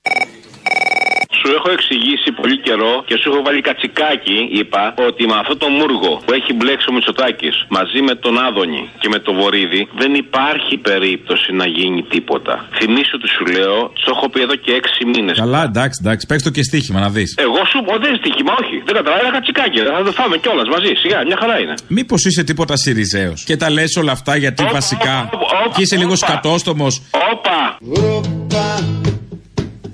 Σου 1.47 1.55
έχω 1.59 1.71
εξηγήσει 1.79 2.29
πολύ 2.41 2.57
καιρό 2.67 2.93
και 3.09 3.17
σου 3.21 3.27
έχω 3.31 3.41
βάλει 3.47 3.61
κατσικάκι, 3.69 4.39
είπα, 4.61 4.83
ότι 5.09 5.23
με 5.31 5.37
αυτό 5.43 5.55
το 5.63 5.69
μούργο 5.79 6.11
που 6.25 6.33
έχει 6.39 6.53
μπλέξει 6.57 6.87
ο 6.91 6.93
Μητσοτάκης 6.97 7.55
μαζί 7.69 8.01
με 8.09 8.15
τον 8.25 8.35
Άδωνη 8.47 8.83
και 9.01 9.09
με 9.15 9.19
τον 9.19 9.35
Βορύδη 9.41 9.89
δεν 10.01 10.15
υπάρχει 10.15 10.75
περίπτωση 10.89 11.49
να 11.61 11.67
γίνει 11.67 12.03
τίποτα. 12.15 12.55
Θυμήσου 12.79 13.15
ότι 13.19 13.29
σου 13.37 13.45
λέω, 13.57 13.77
το 14.05 14.11
έχω 14.15 14.27
πει 14.33 14.41
εδώ 14.47 14.57
και 14.65 14.73
έξι 14.81 15.01
μήνες. 15.13 15.37
Καλά, 15.39 15.63
εντάξει, 15.71 15.97
εντάξει, 16.03 16.27
παίξ 16.27 16.43
το 16.43 16.51
και 16.51 16.63
στοίχημα 16.63 17.01
να 17.01 17.11
δεις. 17.17 17.35
Εγώ 17.47 17.61
σου 17.71 17.79
πω 17.87 17.93
δεν 18.03 18.09
είναι 18.09 18.21
στοίχημα, 18.23 18.53
όχι. 18.63 18.77
Δεν 18.87 18.95
καταλάβει 18.99 19.23
ένα 19.25 19.33
κατσικάκι. 19.37 19.79
Θα 19.79 20.03
το 20.09 20.13
φάμε 20.13 20.37
κιόλας 20.39 20.69
μαζί. 20.75 20.93
Σιγά, 21.03 21.19
μια 21.29 21.37
χαρά 21.41 21.57
είναι. 21.61 21.75
Μήπως 21.89 22.25
είσαι 22.25 22.43
τίποτα 22.45 22.77
Σιριζέος 22.77 23.45
και 23.45 23.57
τα 23.57 23.71
λες 23.71 23.97
όλα 23.97 24.13
αυτά 24.13 24.37
γιατί 24.37 24.63
βασικά. 24.73 25.31
Και 25.75 25.83
είσαι 25.83 25.97
λίγο 25.97 26.17
σκατόστομος. 26.17 27.03
Όπα! 27.33 27.59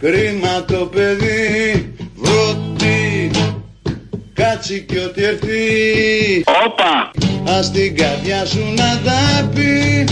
Βρόπα, 0.03 0.17
κρίμα 0.17 0.65
το 0.65 0.87
παιδί, 0.87 1.95
βρότι, 2.17 3.31
κάτσι 4.33 4.81
κι 4.81 4.99
ό,τι 4.99 5.25
έρθει. 5.25 6.45
Όπα! 6.67 7.11
Ας 7.59 7.71
την 7.71 7.97
καρδιά 7.97 8.45
σου 8.45 8.73
να 8.77 9.01
τα 9.05 9.51
πει, 9.55 10.05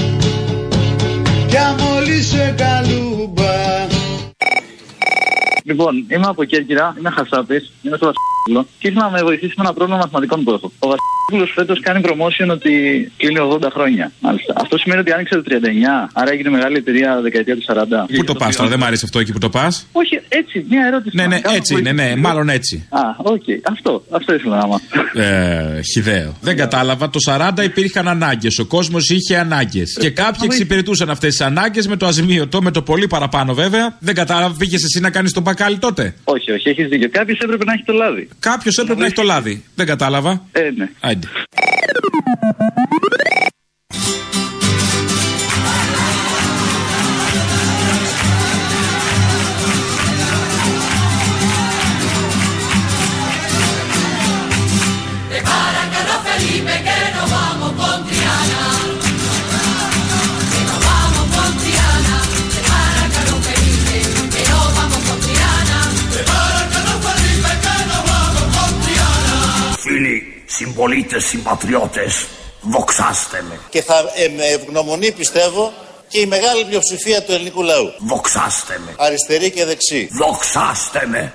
κι 1.48 1.56
αμόλυ 1.56 2.22
σε 2.22 2.54
καλούμπα. 2.56 3.86
Λοιπόν, 5.70 5.94
είμαι 6.08 6.26
από 6.26 6.44
Κέρκυρα, 6.44 6.94
είμαι 6.98 7.10
Χασάπης, 7.10 7.72
είμαι 7.82 7.96
στο 7.96 8.06
Βασίλειο 8.10 8.66
και 8.78 8.88
ήθελα 8.88 9.04
να 9.04 9.10
με 9.10 9.22
βοηθήσει 9.22 9.54
με 9.56 9.62
ένα 9.64 9.72
πρόβλημα 9.72 9.98
μαθηματικών 10.00 10.44
που 10.44 10.50
έχω. 10.52 10.72
Ο 10.78 10.86
Βασίλειος 10.88 11.52
φέτος 11.54 11.80
κάνει 11.80 12.00
promotion 12.04 12.48
ότι 12.50 12.72
κλείνει 13.16 13.38
80 13.52 13.68
χρόνια. 13.72 14.12
Μάλιστα. 14.20 14.52
Αυτό 14.56 14.78
σημαίνει 14.78 15.00
ότι 15.00 15.12
άνοιξε 15.12 15.34
το 15.34 15.42
39, 15.46 16.10
άρα 16.12 16.30
έγινε 16.32 16.50
μεγάλη 16.50 16.76
εταιρεία 16.76 17.20
δεκαετία 17.22 17.56
του 17.56 17.64
40. 17.66 17.74
Πού 18.16 18.24
το 18.24 18.34
πας 18.34 18.56
τώρα, 18.56 18.68
δεν 18.68 18.78
μ' 18.78 18.84
αρέσει 18.84 19.02
αυτό 19.04 19.18
εκεί 19.18 19.32
που 19.32 19.38
το 19.38 19.48
πας; 19.48 19.86
Όχι, 19.92 20.20
έτσι, 20.28 20.66
μια 20.70 20.86
ερώτηση. 20.86 21.16
Ναι, 21.16 21.22
να 21.22 21.28
ναι, 21.28 21.40
κάνω 21.40 21.56
έτσι 21.56 21.72
είναι, 21.78 21.92
ναι, 21.92 22.02
βοήθηση. 22.02 22.20
μάλλον 22.20 22.48
έτσι. 22.48 22.86
Α, 22.88 23.00
οκ, 23.16 23.42
αυτό, 23.62 24.04
αυτό 24.10 24.34
ήθελα 24.34 24.56
να 24.56 24.66
μάθω. 24.66 24.84
Ε, 25.20 25.80
χιδαίο. 25.92 26.36
Δεν 26.40 26.56
κατάλαβα. 26.56 27.10
Το 27.10 27.18
40 27.26 27.64
υπήρχαν 27.64 28.08
ανάγκες. 28.08 28.58
Ο 28.58 28.64
κόσμος 28.64 29.08
είχε 29.08 29.36
ανάγκες. 29.36 29.96
Και 30.00 30.10
κάποιοι 30.10 30.40
εξυπηρετούσαν 30.44 31.10
αυτές 31.10 31.30
τις 31.30 31.40
ανάγκες 31.46 31.86
με 31.86 31.96
το 31.96 32.06
αζημίωτο, 32.06 32.62
με 32.62 32.70
το 32.70 32.82
πολύ 32.82 33.06
παραπάνω 33.06 33.54
βέβαια. 33.54 33.96
Δεν 33.98 34.14
κατάλαβα, 34.14 34.56
πήγες 34.56 34.82
εσύ 34.84 35.00
να 35.00 35.10
κάνεις 35.10 35.32
τον 35.32 35.42
μπακάλι 35.60 35.78
τότε; 35.78 36.14
Όχι, 36.24 36.52
όχι, 36.52 36.68
έχεις 36.68 36.88
δίκιο. 36.88 37.08
Κάποιος 37.10 37.38
έπρεπε 37.38 37.64
να 37.64 37.72
έχει 37.72 37.82
το 37.84 37.92
λάδι. 37.92 38.28
Κάποιος 38.38 38.78
έπρεπε 38.78 39.00
να 39.00 39.06
έχει 39.06 39.14
το 39.14 39.22
λάδι. 39.22 39.64
Δεν 39.74 39.86
κατάλαβα. 39.86 40.46
Ε, 40.52 40.70
ναι. 40.76 40.90
Άιντε. 41.00 41.26
Συμπολίτες, 70.80 71.24
συμπατριώτες, 71.24 72.26
δοξάστε 72.62 73.44
με. 73.48 73.58
Και 73.68 73.82
θα 73.82 73.94
ε, 73.94 74.28
με 74.36 74.44
ευγνωμονεί 74.44 75.12
πιστεύω 75.12 75.72
και 76.08 76.20
η 76.20 76.26
μεγάλη 76.26 76.64
πλειοψηφία 76.64 77.22
του 77.22 77.32
ελληνικού 77.32 77.62
λαού. 77.62 77.92
Δοξάστε 78.08 78.80
με. 78.84 78.94
Αριστερή 78.98 79.50
και 79.50 79.64
δεξί. 79.64 80.08
Δοξάστε 80.12 81.06
με. 81.06 81.32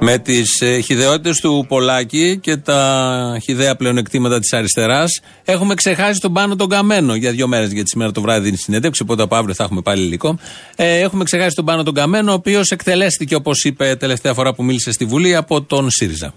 Με 0.00 0.18
τις 0.18 0.60
ε, 0.60 0.80
χιδεότητες 0.80 1.40
του 1.40 1.64
Πολάκη 1.68 2.38
και 2.38 2.56
τα 2.56 3.38
χιδαία 3.42 3.76
πλεονεκτήματα 3.76 4.38
της 4.38 4.52
αριστεράς, 4.52 5.20
έχουμε 5.44 5.74
ξεχάσει 5.74 6.20
τον 6.20 6.32
πάνω 6.32 6.56
τον 6.56 6.68
καμένο 6.68 7.14
για 7.14 7.30
δύο 7.30 7.48
μέρες. 7.48 7.72
Γιατί 7.72 7.88
σήμερα 7.88 8.12
το 8.12 8.20
βράδυ 8.20 8.44
δίνει 8.44 8.56
συνέντευξη, 8.56 9.02
οπότε 9.02 9.22
από 9.22 9.36
αύριο 9.36 9.54
θα 9.54 9.64
έχουμε 9.64 9.80
πάλι 9.80 10.02
υλικό. 10.02 10.38
Ε, 10.76 10.98
έχουμε 10.98 11.24
ξεχάσει 11.24 11.54
τον 11.54 11.64
πάνω 11.64 11.82
τον 11.82 11.94
καμένο, 11.94 12.30
ο 12.30 12.34
οποίος 12.34 12.70
εκτελέστηκε, 12.70 13.34
όπως 13.34 13.64
είπε 13.64 13.96
τελευταία 13.96 14.34
φορά 14.34 14.54
που 14.54 14.64
μίλησε 14.64 14.92
στη 14.92 15.04
Βουλή, 15.04 15.34
από 15.34 15.62
τον 15.62 15.90
ΣΥΡΙΖΑ. 15.90 16.34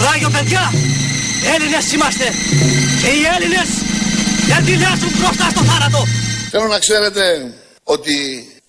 Κουράγιο 0.00 0.30
παιδιά! 0.30 0.72
Έλληνες 1.54 1.92
είμαστε! 1.92 2.26
Και 3.00 3.06
οι 3.06 3.22
Έλληνες 3.34 3.68
δεν 4.48 4.64
τηλιάσουν 4.64 5.10
μπροστά 5.18 5.50
στο 5.50 5.62
θάνατο! 5.62 6.06
Θέλω 6.50 6.66
να 6.66 6.78
ξέρετε 6.78 7.52
ότι 7.82 8.14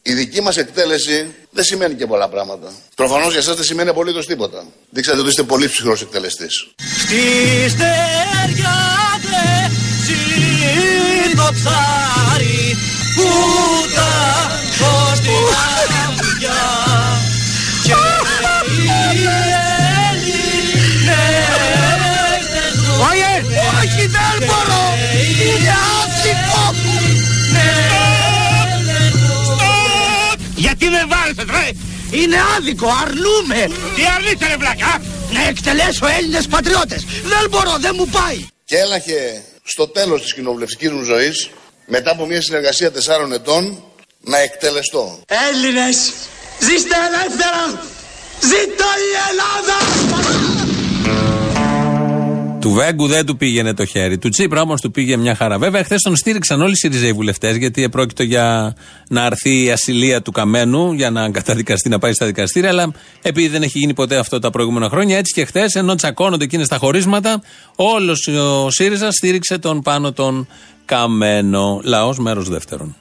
η 0.01 0.13
δική 0.13 0.41
μας 0.41 0.57
εκτέλεση 0.57 1.35
δεν 1.51 1.63
σημαίνει 1.63 1.93
και 1.93 2.05
πολλά 2.05 2.29
πράγματα. 2.29 2.71
Προφανώς 2.95 3.29
για 3.29 3.39
εσάς 3.39 3.55
δεν 3.55 3.65
σημαίνει 3.65 3.89
απολύτως 3.89 4.25
τίποτα. 4.25 4.63
Δείξατε 4.89 5.19
ότι 5.19 5.29
είστε 5.29 5.43
πολύ 5.43 5.67
ψυχρός 5.67 6.01
εκτελεστής. 6.01 6.67
Στη 6.99 7.21
στεριά 7.69 8.77
ζει 10.05 11.35
το 11.35 11.49
ψάρι 11.53 12.77
που 13.15 13.27
τα 13.95 14.11
Γιατί 30.71 30.89
με 30.89 31.05
βάλετε 31.07 31.43
ρε, 31.43 31.69
είναι 32.17 32.37
άδικο, 32.57 32.87
αρνούμε 33.01 33.75
Τι 33.95 34.01
αρνείτε 34.15 34.47
ρε 34.47 34.57
βλακά 34.57 35.01
Να 35.31 35.47
εκτελέσω 35.47 36.07
Έλληνες 36.17 36.47
πατριώτες 36.47 37.05
Δεν 37.23 37.49
μπορώ, 37.49 37.77
δεν 37.79 37.93
μου 37.97 38.07
πάει 38.07 38.45
Και 38.65 38.77
έλαχε 38.77 39.41
στο 39.63 39.87
τέλος 39.87 40.21
της 40.21 40.33
κοινοβουλευτικής 40.33 40.91
μου 40.91 41.03
ζωής 41.03 41.49
μετά 41.85 42.11
από 42.11 42.25
μια 42.25 42.41
συνεργασία 42.41 42.91
τεσσάρων 42.91 43.31
ετών 43.33 43.83
να 44.19 44.37
εκτελεστώ. 44.37 45.19
Έλληνες, 45.49 46.11
ζήστε 46.59 46.95
ελεύθερα! 47.07 47.81
Ζήτω 48.41 48.85
η 49.05 49.11
Ελλάδα! 49.29 50.70
Του 52.61 52.71
Βέγκου 52.71 53.07
δεν 53.07 53.25
του 53.25 53.37
πήγαινε 53.37 53.73
το 53.73 53.85
χέρι. 53.85 54.17
Του 54.17 54.29
Τσίπρα 54.29 54.61
όμως 54.61 54.81
του 54.81 54.91
πήγε 54.91 55.17
μια 55.17 55.35
χαρά. 55.35 55.57
Βέβαια, 55.57 55.83
χθες 55.83 56.01
τον 56.01 56.15
στήριξαν 56.15 56.61
όλοι 56.61 56.71
οι 56.71 56.75
Σιριζέοι 56.75 57.13
βουλευτές, 57.13 57.55
γιατί 57.55 57.83
επρόκειτο 57.83 58.23
για 58.23 58.75
να 59.09 59.23
αρθεί 59.23 59.63
η 59.63 59.71
ασυλία 59.71 60.21
του 60.21 60.31
Καμένου, 60.31 60.91
για 60.91 61.09
να 61.09 61.29
καταδικαστεί 61.29 61.89
να 61.89 61.99
πάει 61.99 62.13
στα 62.13 62.25
δικαστήρια. 62.25 62.69
Αλλά 62.69 62.93
επειδή 63.21 63.47
δεν 63.47 63.63
έχει 63.63 63.77
γίνει 63.77 63.93
ποτέ 63.93 64.17
αυτό 64.17 64.39
τα 64.39 64.49
προηγούμενα 64.49 64.89
χρόνια, 64.89 65.17
έτσι 65.17 65.33
και 65.33 65.45
χθες, 65.45 65.73
ενώ 65.73 65.95
τσακώνονται 65.95 66.43
εκείνε 66.43 66.67
τα 66.67 66.77
χωρίσματα, 66.77 67.41
όλος 67.75 68.27
ο 68.27 68.69
ΣΥΡΙΖΑ 68.69 69.11
στήριξε 69.11 69.57
τον 69.57 69.81
πάνω 69.81 70.11
τον 70.11 70.47
Καμένο. 70.85 71.81
Λαός 71.83 72.19
μέρος 72.19 72.49
δεύτερον. 72.49 72.95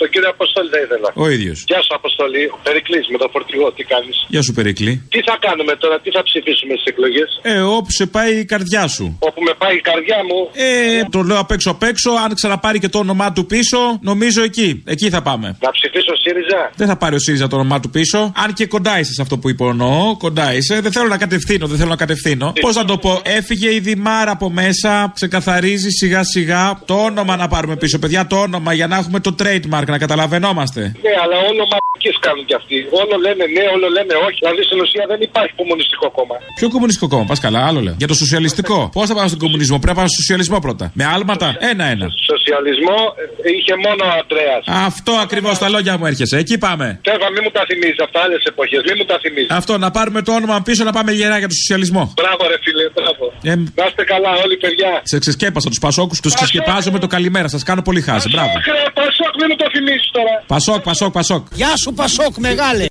Το 0.00 0.06
κύριο 0.12 0.28
Αποστόλη 0.36 0.68
θα 0.74 0.80
ήθελα. 0.84 1.08
Ο 1.24 1.28
ίδιος. 1.36 1.58
Γεια 1.70 1.80
σου 1.84 1.92
Αποστόλη. 2.00 2.42
Περικλή 2.68 2.98
με 3.12 3.18
το 3.22 3.28
φορτηγό, 3.32 3.72
τι 3.76 3.82
κάνεις; 3.92 4.16
Γεια 4.34 4.42
σου, 4.42 4.52
Περικλή. 4.52 4.92
Τι 5.14 5.20
θα 5.28 5.36
κάνουμε 5.46 5.72
τώρα, 5.82 5.96
τι 6.00 6.10
θα 6.16 6.22
ψηφίσουμε 6.28 6.72
στις 6.78 6.86
εκλογές; 6.92 7.28
Ε, 7.42 7.58
όπου 7.76 7.90
σε 7.98 8.06
πάει 8.06 8.32
η 8.44 8.44
καρδιά 8.44 8.84
σου. 8.94 9.16
Όπου 9.28 9.40
με 9.48 9.54
πάει 9.62 9.74
η 9.76 9.80
καρδιά 9.90 10.18
μου. 10.28 10.38
Ε, 10.52 11.04
το 11.14 11.22
λέω 11.22 11.38
απ' 11.38 11.50
έξω 11.50 11.70
απ' 11.70 11.82
έξω. 11.82 12.10
Αν 12.24 12.34
ξαναπάρει 12.34 12.78
και 12.78 12.88
το 12.88 12.98
όνομά 12.98 13.32
του 13.32 13.46
πίσω, 13.46 13.78
νομίζω 14.00 14.42
εκεί. 14.42 14.82
Εκεί 14.86 15.10
θα 15.10 15.22
πάμε. 15.22 15.46
Να 15.60 15.70
ψηφίσω 15.70 16.12
ΣΥΡΙΖΑ; 16.22 16.70
Δεν 16.76 16.86
θα 16.86 16.96
πάρει 16.96 17.14
ο 17.14 17.18
ΣΥΡΙΖΑ 17.18 17.46
το 17.48 17.56
όνομά 17.56 17.80
του 17.80 17.90
πίσω. 17.90 18.32
Αν 18.36 18.52
και 18.52 18.66
κοντά 18.66 18.98
είσαι 18.98 19.12
σε 19.12 19.22
αυτό 19.22 19.38
που 19.38 19.48
υπονοώ. 19.48 20.16
Κοντά 20.16 20.54
είσαι. 20.54 20.80
Δεν 20.80 20.92
θέλω 20.92 21.08
να 21.08 21.18
κατευθύνω, 21.18 21.66
δεν 21.66 21.76
θέλω 21.78 21.90
να 21.90 21.96
κατευθύνω. 21.96 22.52
Πώς 22.60 22.74
να 22.76 22.84
το 22.84 22.98
πω, 22.98 23.20
έφυγε 23.22 23.74
η 23.74 23.78
Δημάρα 23.78 24.30
από 24.30 24.50
μέσα, 24.50 25.12
ξεκαθαρίζει 25.14 25.88
σιγά 25.90 26.24
σιγά 26.24 26.80
το 26.84 26.94
όνομα 26.94 27.36
να 27.36 27.48
πάρουμε 27.48 27.76
πίσω. 27.76 27.98
Παιδιά, 27.98 28.26
το 28.26 28.36
όνομα 28.36 28.72
για 28.72 28.86
να 28.86 28.96
έχουμε 28.96 29.20
το 29.20 29.34
trademark, 29.42 29.84
να 29.94 29.98
καταλαβαίνόμαστε. 30.04 30.80
Ναι, 31.04 31.12
αλλά 31.22 31.36
όλο 31.50 31.62
μαρκέ 31.72 32.10
κάνουν 32.26 32.44
κι 32.48 32.56
αυτοί. 32.60 32.78
Όλο 33.00 33.14
λένε 33.24 33.44
ναι, 33.56 33.64
όλο 33.74 33.86
λένε 33.96 34.14
όχι. 34.26 34.38
Δηλαδή 34.44 34.62
στην 34.68 34.78
ουσία 34.84 35.04
δεν 35.12 35.20
υπάρχει 35.28 35.52
κομμουνιστικό 35.60 36.06
κόμμα. 36.18 36.36
Ποιο 36.58 36.68
κομμουνιστικό 36.74 37.06
κόμμα, 37.12 37.24
πας 37.30 37.40
καλά, 37.46 37.60
άλλο 37.68 37.80
λέω. 37.86 37.94
Για 38.02 38.08
το 38.12 38.16
σοσιαλιστικό. 38.22 38.78
Πώς 38.96 39.06
θα 39.10 39.14
πάμε 39.18 39.28
στον 39.32 39.40
κομμουνισμό, 39.44 39.76
πρέπει 39.82 39.92
να 39.94 39.98
πάμε 40.00 40.08
στο 40.12 40.18
σοσιαλισμό 40.22 40.58
πρώτα. 40.66 40.84
Με 41.00 41.04
άλματα, 41.14 41.48
ένα-ένα. 41.70 42.06
Σοσιαλισμό 42.32 42.98
ε, 43.46 43.50
είχε 43.58 43.74
μόνο 43.86 44.02
ο 44.10 44.12
Αντρέα. 44.20 44.56
Αυτό 44.88 45.12
ακριβώς 45.24 45.54
τα 45.62 45.68
λόγια 45.74 45.92
μου 45.98 46.06
έρχεσαι. 46.10 46.36
Εκεί 46.42 46.56
πάμε. 46.66 46.86
Τέβα, 47.08 47.26
μην 47.34 47.40
μου 47.44 47.50
τα 47.56 47.62
θυμίζεις 47.68 47.98
αυτά 48.06 48.18
άλλες 48.24 48.42
εποχές. 48.52 48.80
Μην 48.88 48.94
μου 48.98 49.04
τα 49.10 49.16
θυμίζεις. 49.22 49.50
Αυτό, 49.60 49.72
να 49.84 49.90
πάρουμε 49.96 50.20
το 50.26 50.32
όνομα 50.38 50.56
πίσω 50.68 50.82
να 50.88 50.92
πάμε 50.96 51.10
γερά 51.12 51.36
για 51.42 51.48
το 51.52 51.54
σοσιαλισμό. 51.60 52.02
Μπράβο, 52.20 52.42
ρε 52.52 52.58
φίλε, 52.64 52.84
μπράβο. 52.96 53.24
Ε, 53.50 53.54
Να 53.80 53.84
είστε 53.88 54.04
καλά, 54.12 54.30
όλοι 54.44 54.56
παιδιά. 54.64 54.90
σε 55.02 55.18
ξεσκέπασα 55.18 55.68
τους 55.68 55.78
Πασόκους, 55.86 56.20
τους 56.20 56.34
ξεσκεπάζω 56.34 56.90
με 56.90 56.98
το 56.98 57.06
καλημέρα. 57.06 57.48
Σας 57.48 57.62
κάνω 57.62 57.82
πολύ 57.88 58.00
χάση. 58.08 58.28
Μπράβο. 58.34 58.52
Άκρε, 58.58 58.82
Πασόκ, 59.00 59.31
μην 59.42 59.50
μου 59.50 59.56
το 59.56 59.70
θυμίσεις 59.74 60.10
τώρα. 60.16 60.34
Πασόκ, 60.46 60.80
Πασόκ, 60.82 61.12
Πασόκ. 61.12 61.46
Γεια 61.54 61.76
σου 61.76 61.92
Πασόκ 61.92 62.36
μεγάλε. 62.36 62.86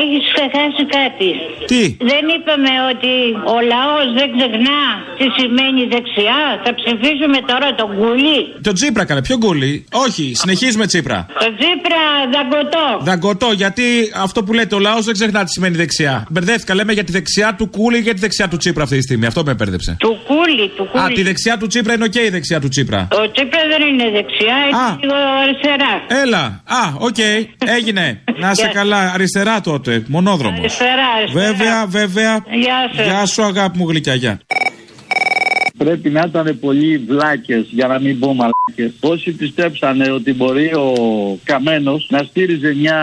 Έχεις 0.00 0.22
ξεχάσει 0.34 0.82
κάτι. 0.98 1.28
Τι; 1.70 1.82
Δεν 2.12 2.24
είπαμε 2.34 2.72
ότι 2.92 3.12
ο 3.54 3.56
λαός 3.72 4.06
δεν 4.18 4.28
ξεχνά 4.36 4.80
τι 5.18 5.26
σημαίνει 5.38 5.80
δεξιά. 5.94 6.40
Θα 6.64 6.70
ψηφίσουμε 6.78 7.38
τώρα 7.50 7.68
τον 7.80 7.88
Κούλι. 7.98 8.40
Το 8.66 8.72
Τσίπρα 8.72 9.04
καλέ, 9.04 9.20
ποιο 9.28 9.36
γκούλι. 9.36 9.72
Όχι, 10.06 10.24
συνεχίζουμε 10.42 10.86
Τσίπρα. 10.86 11.18
Το 11.44 11.48
Τσίπρα 11.58 12.02
δαγκωτό. 12.34 12.86
Δαγκωτό, 13.08 13.50
γιατί 13.62 13.84
αυτό 14.26 14.38
που 14.44 14.52
λέτε, 14.52 14.74
ο 14.74 14.78
λαός 14.78 15.04
δεν 15.04 15.14
ξεχνά 15.14 15.44
τι 15.44 15.50
σημαίνει 15.50 15.76
δεξιά. 15.76 16.26
Μπερδεύτηκα, 16.30 16.74
λέμε 16.74 16.92
για 16.92 17.04
τη 17.04 17.12
δεξιά 17.12 17.54
του 17.58 17.66
Κούλη 17.70 17.96
ή 17.98 18.00
για 18.00 18.14
τη 18.14 18.20
δεξιά 18.20 18.48
του 18.48 18.56
Τσίπρα 18.56 18.82
αυτή 18.82 18.96
τη 18.96 19.02
στιγμή. 19.02 19.26
Αυτό 19.26 19.42
με 19.44 19.54
μπέρδεψε. 19.54 19.96
Του 19.98 20.18
Κούλη, 20.26 20.68
του 20.76 20.88
Κούλη. 20.90 21.04
Α, 21.04 21.08
τη 21.08 21.22
δεξιά 21.22 21.56
του 21.58 21.66
Τσίπρα 21.66 21.92
είναι 21.94 22.04
οκ 22.04 22.14
η 22.14 22.28
δεξιά 22.28 22.60
του 22.60 22.68
Τσίπρα. 22.68 23.08
Ο 23.12 23.30
Τσίπρα 23.30 23.60
δεν 23.72 23.88
είναι 23.88 24.10
δεξιά, 24.10 24.56
είναι 24.68 24.76
Α. 24.76 24.96
λίγο 25.00 25.14
αριστερά. 25.42 25.92
Έλα. 26.22 26.62
Α, 26.66 26.82
οκ. 26.98 27.18
Έγινε. 27.76 28.20
Να 28.38 28.50
είσαι 28.50 28.62
Γεια. 28.62 28.72
καλά. 28.72 29.12
Αριστερά 29.12 29.60
τότε. 29.60 30.04
Μονόδρομος. 30.08 30.58
Αριστερά, 30.58 30.90
αριστερά. 31.16 31.46
Βέβαια, 31.46 31.86
βέβαια. 31.86 32.44
Γεια 32.50 32.90
σου. 32.94 33.02
Γεια 33.02 33.26
σου, 33.26 33.42
αγάπη 33.42 33.78
μου 33.78 33.88
γλυκιά. 33.88 34.14
Γεια. 34.14 34.40
Πρέπει 35.78 36.10
να 36.10 36.24
ήταν 36.26 36.58
πολλοί 36.60 36.98
βλάκες, 36.98 37.66
για 37.70 37.86
να 37.86 38.00
μην 38.00 38.18
πω 38.18 38.34
μαλάκες. 38.34 38.98
Όσοι 39.00 39.32
πιστέψανε 39.32 40.10
ότι 40.10 40.32
μπορεί 40.34 40.74
ο 40.74 40.92
Καμένος 41.44 42.06
να 42.10 42.18
στήριζε 42.18 42.74
μια 42.74 42.98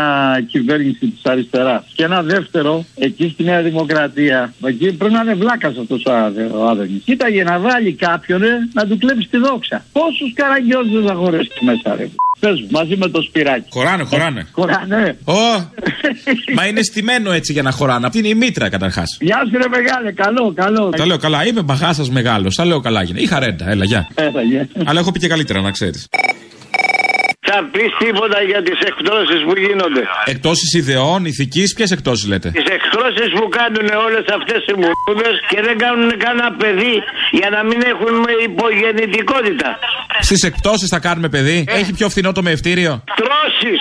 κυβέρνηση 0.48 1.08
της 1.08 1.22
αριστεράς. 1.24 1.92
Και 1.96 2.04
ένα 2.04 2.22
δεύτερο, 2.22 2.86
εκεί 2.96 3.30
στη 3.34 3.44
Νέα 3.44 3.62
Δημοκρατία, 3.62 4.54
εκεί 4.66 4.94
πρέπει 4.94 5.14
να 5.14 5.22
είναι 5.22 5.34
βλάκας 5.34 5.78
αυτός 5.78 6.06
ο 6.54 6.68
Άδωνη. 6.68 7.02
Κοίταγε 7.06 7.44
να 7.44 7.60
βάλει 7.60 7.94
κάποιον 7.94 8.44
ε, 8.44 8.70
να 8.74 8.86
του 8.88 8.98
κλέψει 8.98 9.28
τη 9.28 9.38
δόξα. 9.38 9.86
Πόσους 9.92 10.34
καραγκιόζες 10.34 11.06
θα 11.06 11.14
χωρέσει 11.14 11.50
μέσα, 11.66 11.96
ρε. 11.96 12.08
Πες 12.40 12.62
μου, 12.62 12.68
μαζί 12.72 12.96
με 12.98 13.08
το 13.08 13.22
σπυράκι. 13.22 13.66
Χωράνε, 13.70 14.04
χωράνε. 14.04 14.48
Χωράνε. 14.52 15.18
Ω, 15.24 15.34
μα 16.56 16.68
είναι 16.68 16.84
στημένο 16.84 17.32
έτσι 17.32 17.54
για 17.54 17.62
να 17.62 17.72
χωράνε. 17.72 18.06
Αυτή 18.06 18.18
είναι 18.18 18.28
η 18.28 18.36
μήτρα 18.36 18.70
καταρχάς. 18.70 19.18
Γεια 19.20 19.38
σου, 19.52 19.58
ρε 19.58 19.68
μεγάλε, 19.70 20.12
καλό, 20.12 20.54
καλό. 20.56 20.90
Τα 20.90 21.06
λέω 21.06 21.18
καλά. 21.18 21.46
Είμαι 21.46 21.62
μπαγάσα 21.62 22.06
μεγάλος. 22.12 22.56
Τα 22.56 22.66
λέω 22.66 22.80
καλά 22.80 23.04
γίνε. 23.04 23.20
Είχα 23.20 23.40
ρέντα. 23.40 23.70
Έλα, 23.70 23.86
γεια. 23.86 24.08
Έλα, 24.16 24.42
γεια. 24.42 24.68
Αλλά 24.86 25.00
έχω 25.00 25.12
πει 25.12 25.20
και 25.20 25.28
καλύτερα, 25.28 25.62
να 25.62 25.72
ξέρεις. 25.72 26.08
Θα 27.50 27.60
πεις 27.72 27.92
τίποτα 28.04 28.40
για 28.52 28.62
τις 28.68 28.80
εκτρώσει 28.90 29.38
που 29.46 29.54
γίνονται. 29.66 30.04
Εκτόσεις 30.34 30.74
ιδεών, 30.74 31.26
ηθικής, 31.26 31.74
ποιες 31.74 31.92
εκτόσεις 31.92 32.26
λέτε; 32.32 32.50
Τις 32.50 32.70
εκτρώσει 32.78 33.26
που 33.38 33.46
κάνουν 33.60 33.88
όλες 34.06 34.26
αυτές 34.38 34.62
οι 34.70 34.74
μουρούδε 34.82 35.32
και 35.52 35.60
δεν 35.62 35.78
κάνουν 35.78 36.10
κανένα 36.26 36.52
παιδί 36.62 36.96
για 37.40 37.50
να 37.50 37.64
μην 37.64 37.80
έχουν 37.94 38.16
υπογεννητικότητα. 38.48 39.80
Στις 40.20 40.42
εκτόσεις 40.44 40.88
θα 40.90 41.00
κάνουμε 41.00 41.30
παιδί; 41.30 41.66
Έχει 41.68 41.94
πιο 41.94 42.10
φθηνό 42.10 42.32
το 42.32 42.42
μεευτήριο. 42.42 43.04
Εκτρώσει. 43.08 43.74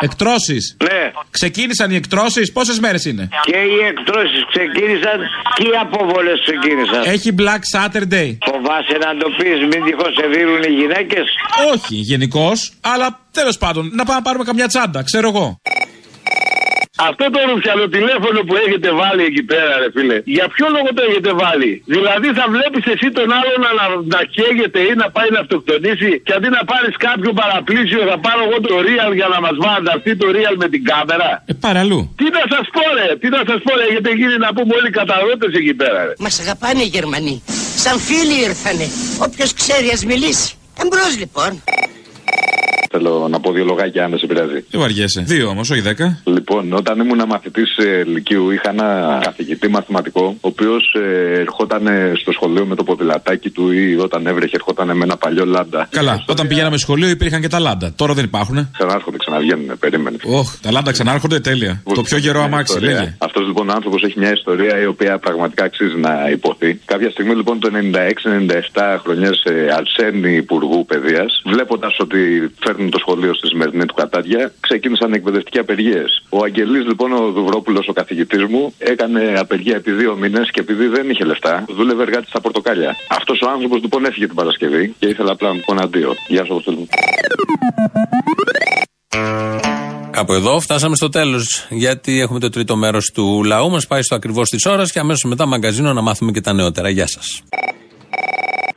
Εκτρώσεις. 0.00 0.76
Ναι. 0.82 1.10
Ξεκίνησαν 1.30 1.90
οι 1.90 1.96
εκτρώσεις, 1.96 2.52
πόσες 2.52 2.78
μέρες 2.78 3.04
είναι; 3.04 3.28
Και 3.42 3.56
οι 3.56 3.78
εκτρώσεις 3.90 4.42
ξεκίνησαν 4.52 5.18
και 5.56 5.62
οι 5.62 5.76
αποβολές 5.80 6.38
ξεκίνησαν; 6.46 7.02
Έχει 7.14 7.34
Black 7.40 7.62
Saturday. 7.74 8.28
Φοβάσαι 8.50 8.96
να 9.04 9.16
το 9.16 9.28
πεις, 9.38 9.58
μην 9.70 9.84
τυχόν 9.84 10.12
σε 10.18 10.26
δίνουν 10.34 10.62
οι 10.62 10.72
γυναίκες; 10.80 11.24
Όχι 11.72 11.94
γενικώς, 11.94 12.72
αλλά 12.80 13.20
τέλος 13.32 13.58
πάντων 13.58 13.90
να 13.94 14.04
πάμε 14.04 14.18
να 14.18 14.22
πάρουμε 14.22 14.44
καμιά 14.44 14.66
τσάντα, 14.66 15.02
ξέρω 15.02 15.28
εγώ. 15.28 15.60
Αυτό 17.08 17.24
το 17.34 17.38
ρουφιανό 17.50 17.86
τηλέφωνο 17.96 18.38
που 18.46 18.54
έχετε 18.64 18.90
βάλει 19.00 19.22
εκεί 19.30 19.42
πέρα, 19.50 19.72
ρε 19.82 19.88
φίλε, 19.94 20.16
για 20.36 20.46
ποιο 20.54 20.66
λόγο 20.76 20.88
το 20.96 21.02
έχετε 21.08 21.32
βάλει; 21.42 21.72
Δηλαδή 21.94 22.28
θα 22.38 22.44
βλέπεις 22.54 22.84
εσύ 22.92 23.08
τον 23.18 23.28
άλλον 23.38 23.58
να, 23.66 23.84
να 24.14 24.20
καίγεται 24.34 24.80
ή 24.90 24.92
να 25.02 25.06
πάει 25.16 25.28
να 25.34 25.40
αυτοκτονήσει 25.44 26.10
και 26.26 26.32
αντί 26.36 26.48
να 26.58 26.62
πάρεις 26.70 26.94
κάποιο 27.06 27.30
παραπλήσιο 27.40 28.00
θα 28.10 28.16
πάρω 28.26 28.40
εγώ 28.48 28.58
το 28.66 28.74
real 28.86 29.10
για 29.20 29.28
να 29.34 29.38
μας 29.44 29.56
βανταστεί 29.64 30.12
το 30.22 30.26
real 30.36 30.54
με 30.62 30.66
την 30.72 30.82
κάμερα. 30.90 31.30
Ε, 31.50 31.52
παραλού. 31.66 32.00
Τι 32.20 32.26
να 32.36 32.42
σας 32.52 32.66
πω, 32.76 32.84
ρε, 32.98 33.08
τι 33.20 33.28
να 33.36 33.40
σας 33.48 33.58
πω, 33.64 33.70
ρε, 33.78 33.84
έχετε 33.90 34.10
γίνει 34.20 34.36
να 34.44 34.50
πούμε 34.56 34.72
όλοι 34.78 34.90
καταρρότε 34.98 35.46
εκεί 35.60 35.74
πέρα, 35.80 35.98
ρε. 36.08 36.14
Μας 36.24 36.34
αγαπάνε 36.44 36.82
οι 36.86 36.90
Γερμανοί. 36.96 37.36
Σαν 37.84 37.96
φίλοι 38.06 38.36
ήρθανε. 38.48 38.86
Όποιος 39.26 39.50
ξέρει 39.60 39.88
ας 39.96 40.02
μιλήσει. 40.10 40.48
Εμπρός 40.82 41.12
λοιπόν. 41.22 41.50
Θέλω 42.96 43.28
να 43.30 43.40
πω 43.40 43.52
δύο 43.52 43.64
λογάκια 43.64 44.04
αν 44.04 44.10
δεν 44.10 44.18
σε 44.18 44.26
πειράζει. 44.26 44.64
Δεν 44.70 44.80
βαριέσαι. 44.80 45.20
Δύο 45.26 45.48
όμως, 45.48 45.70
όχι 45.70 45.80
δέκα. 45.80 46.20
Λοιπόν, 46.24 46.72
όταν 46.72 47.00
ήμουν 47.00 47.22
μαθητής 47.26 47.76
Λυκείου, 48.06 48.50
είχα 48.50 48.70
ένα 48.70 49.20
καθηγητή 49.22 49.68
μαθηματικό, 49.68 50.24
ο 50.40 50.48
οποίος 50.48 50.94
ε, 50.94 51.40
ερχόταν 51.40 51.88
στο 52.20 52.32
σχολείο 52.32 52.66
με 52.66 52.74
το 52.74 52.84
ποδηλατάκι 52.84 53.50
του 53.50 53.70
ή 53.70 53.96
όταν 53.96 54.26
έβρεχε, 54.26 54.54
ερχόταν 54.54 54.96
με 54.96 55.04
ένα 55.04 55.16
παλιό 55.16 55.44
λάντα. 55.44 55.88
Καλά, 55.90 56.24
όταν 56.26 56.46
πηγαίναμε 56.46 56.76
σχολείο 56.76 57.08
υπήρχαν 57.08 57.40
και 57.40 57.48
τα 57.48 57.58
λάντα. 57.58 57.92
Τώρα 57.96 58.14
δεν 58.14 58.24
υπάρχουν. 58.24 58.70
Ξανάρχονται, 58.72 59.16
ξαναβγαίνουν, 59.16 59.78
περίμενε. 59.78 60.16
Όχ, 60.24 60.56
τα 60.60 60.70
λάντα 60.70 60.92
ξανάρχονται 60.92 61.40
τέλεια. 61.40 61.82
Το 61.94 62.02
πιο 62.02 62.18
γερό 62.18 62.42
αμάξι, 62.42 62.80
λέγε. 62.80 63.14
Αυτός 63.18 63.46
λοιπόν 63.46 63.68
ο 63.68 63.72
άνθρωπος 63.72 64.02
έχει 64.02 64.18
μια 64.18 64.32
ιστορία 64.32 64.80
η 64.80 64.86
οποία 64.86 65.18
πραγματικά 65.18 65.64
αξίζει 65.64 65.96
να 65.96 66.28
υποθεί. 66.30 66.80
Κάποια 66.84 67.10
στιγμή 67.10 67.34
λοιπόν 67.34 67.60
το 67.60 67.70
96-97 68.74 68.98
χρονιές 69.02 69.42
ε, 69.44 69.74
Αρσένη 69.78 70.36
Υπουργού 70.36 70.86
Παιδείας, 70.86 71.42
βλέποντας 71.44 71.96
ότι 71.98 72.50
φέρνουν 72.58 72.85
το 72.90 72.98
σχολείο 72.98 73.34
στη 73.34 73.46
σημερινή 73.46 73.84
του 73.84 73.94
κατάδια, 73.94 74.52
ξεκίνησαν 74.60 75.12
εκπαιδευτικέ 75.12 75.58
απεργίες. 75.58 76.22
Ο 76.28 76.44
Αγγελής 76.44 76.84
λοιπόν, 76.86 77.12
ο 77.12 77.30
Δουβρόπουλος, 77.30 77.88
ο 77.88 77.92
καθηγητής 77.92 78.44
μου, 78.44 78.74
έκανε 78.78 79.34
απεργία 79.36 79.76
επί 79.76 79.92
δύο 79.92 80.16
μήνες 80.16 80.50
και 80.50 80.60
επειδή 80.60 80.86
δεν 80.86 81.10
είχε 81.10 81.24
λεφτά, 81.24 81.64
δούλευε 81.68 82.02
εργάτη 82.02 82.28
στα 82.28 82.40
πορτοκάλια. 82.40 82.96
Αυτός 83.08 83.40
ο 83.40 83.50
άνθρωπος 83.50 83.80
λοιπόν 83.82 84.04
έφυγε 84.04 84.26
την 84.26 84.34
Παρασκευή 84.34 84.94
και 84.98 85.06
ήθελα 85.06 85.32
απλά 85.32 85.48
να 85.48 85.54
του 85.54 85.62
πω 85.66 85.72
ένα 85.72 85.82
αντίο. 85.82 86.14
Γεια 86.28 86.44
σου, 86.44 86.52
Αποστόλη 86.52 86.76
μου. 86.76 86.88
Κάπου 90.10 90.32
εδώ 90.32 90.60
φτάσαμε 90.60 90.96
στο 90.96 91.08
τέλος. 91.08 91.66
Γιατί 91.70 92.20
έχουμε 92.20 92.40
το 92.40 92.48
τρίτο 92.48 92.76
μέρος 92.76 93.10
του 93.14 93.44
λαού 93.44 93.70
μας. 93.70 93.86
Πάει 93.86 94.02
στο 94.02 94.14
ακριβώς 94.14 94.48
της 94.48 94.66
ώρας 94.66 94.92
και 94.92 94.98
αμέσως 94.98 95.24
μετά 95.24 95.46
μαγκαζίνο 95.46 95.92
να 95.92 96.00
μάθουμε 96.00 96.30
και 96.32 96.40
τα 96.40 96.52
νεότερα. 96.52 96.88
Γεια 96.88 97.06
σας. 97.06 97.42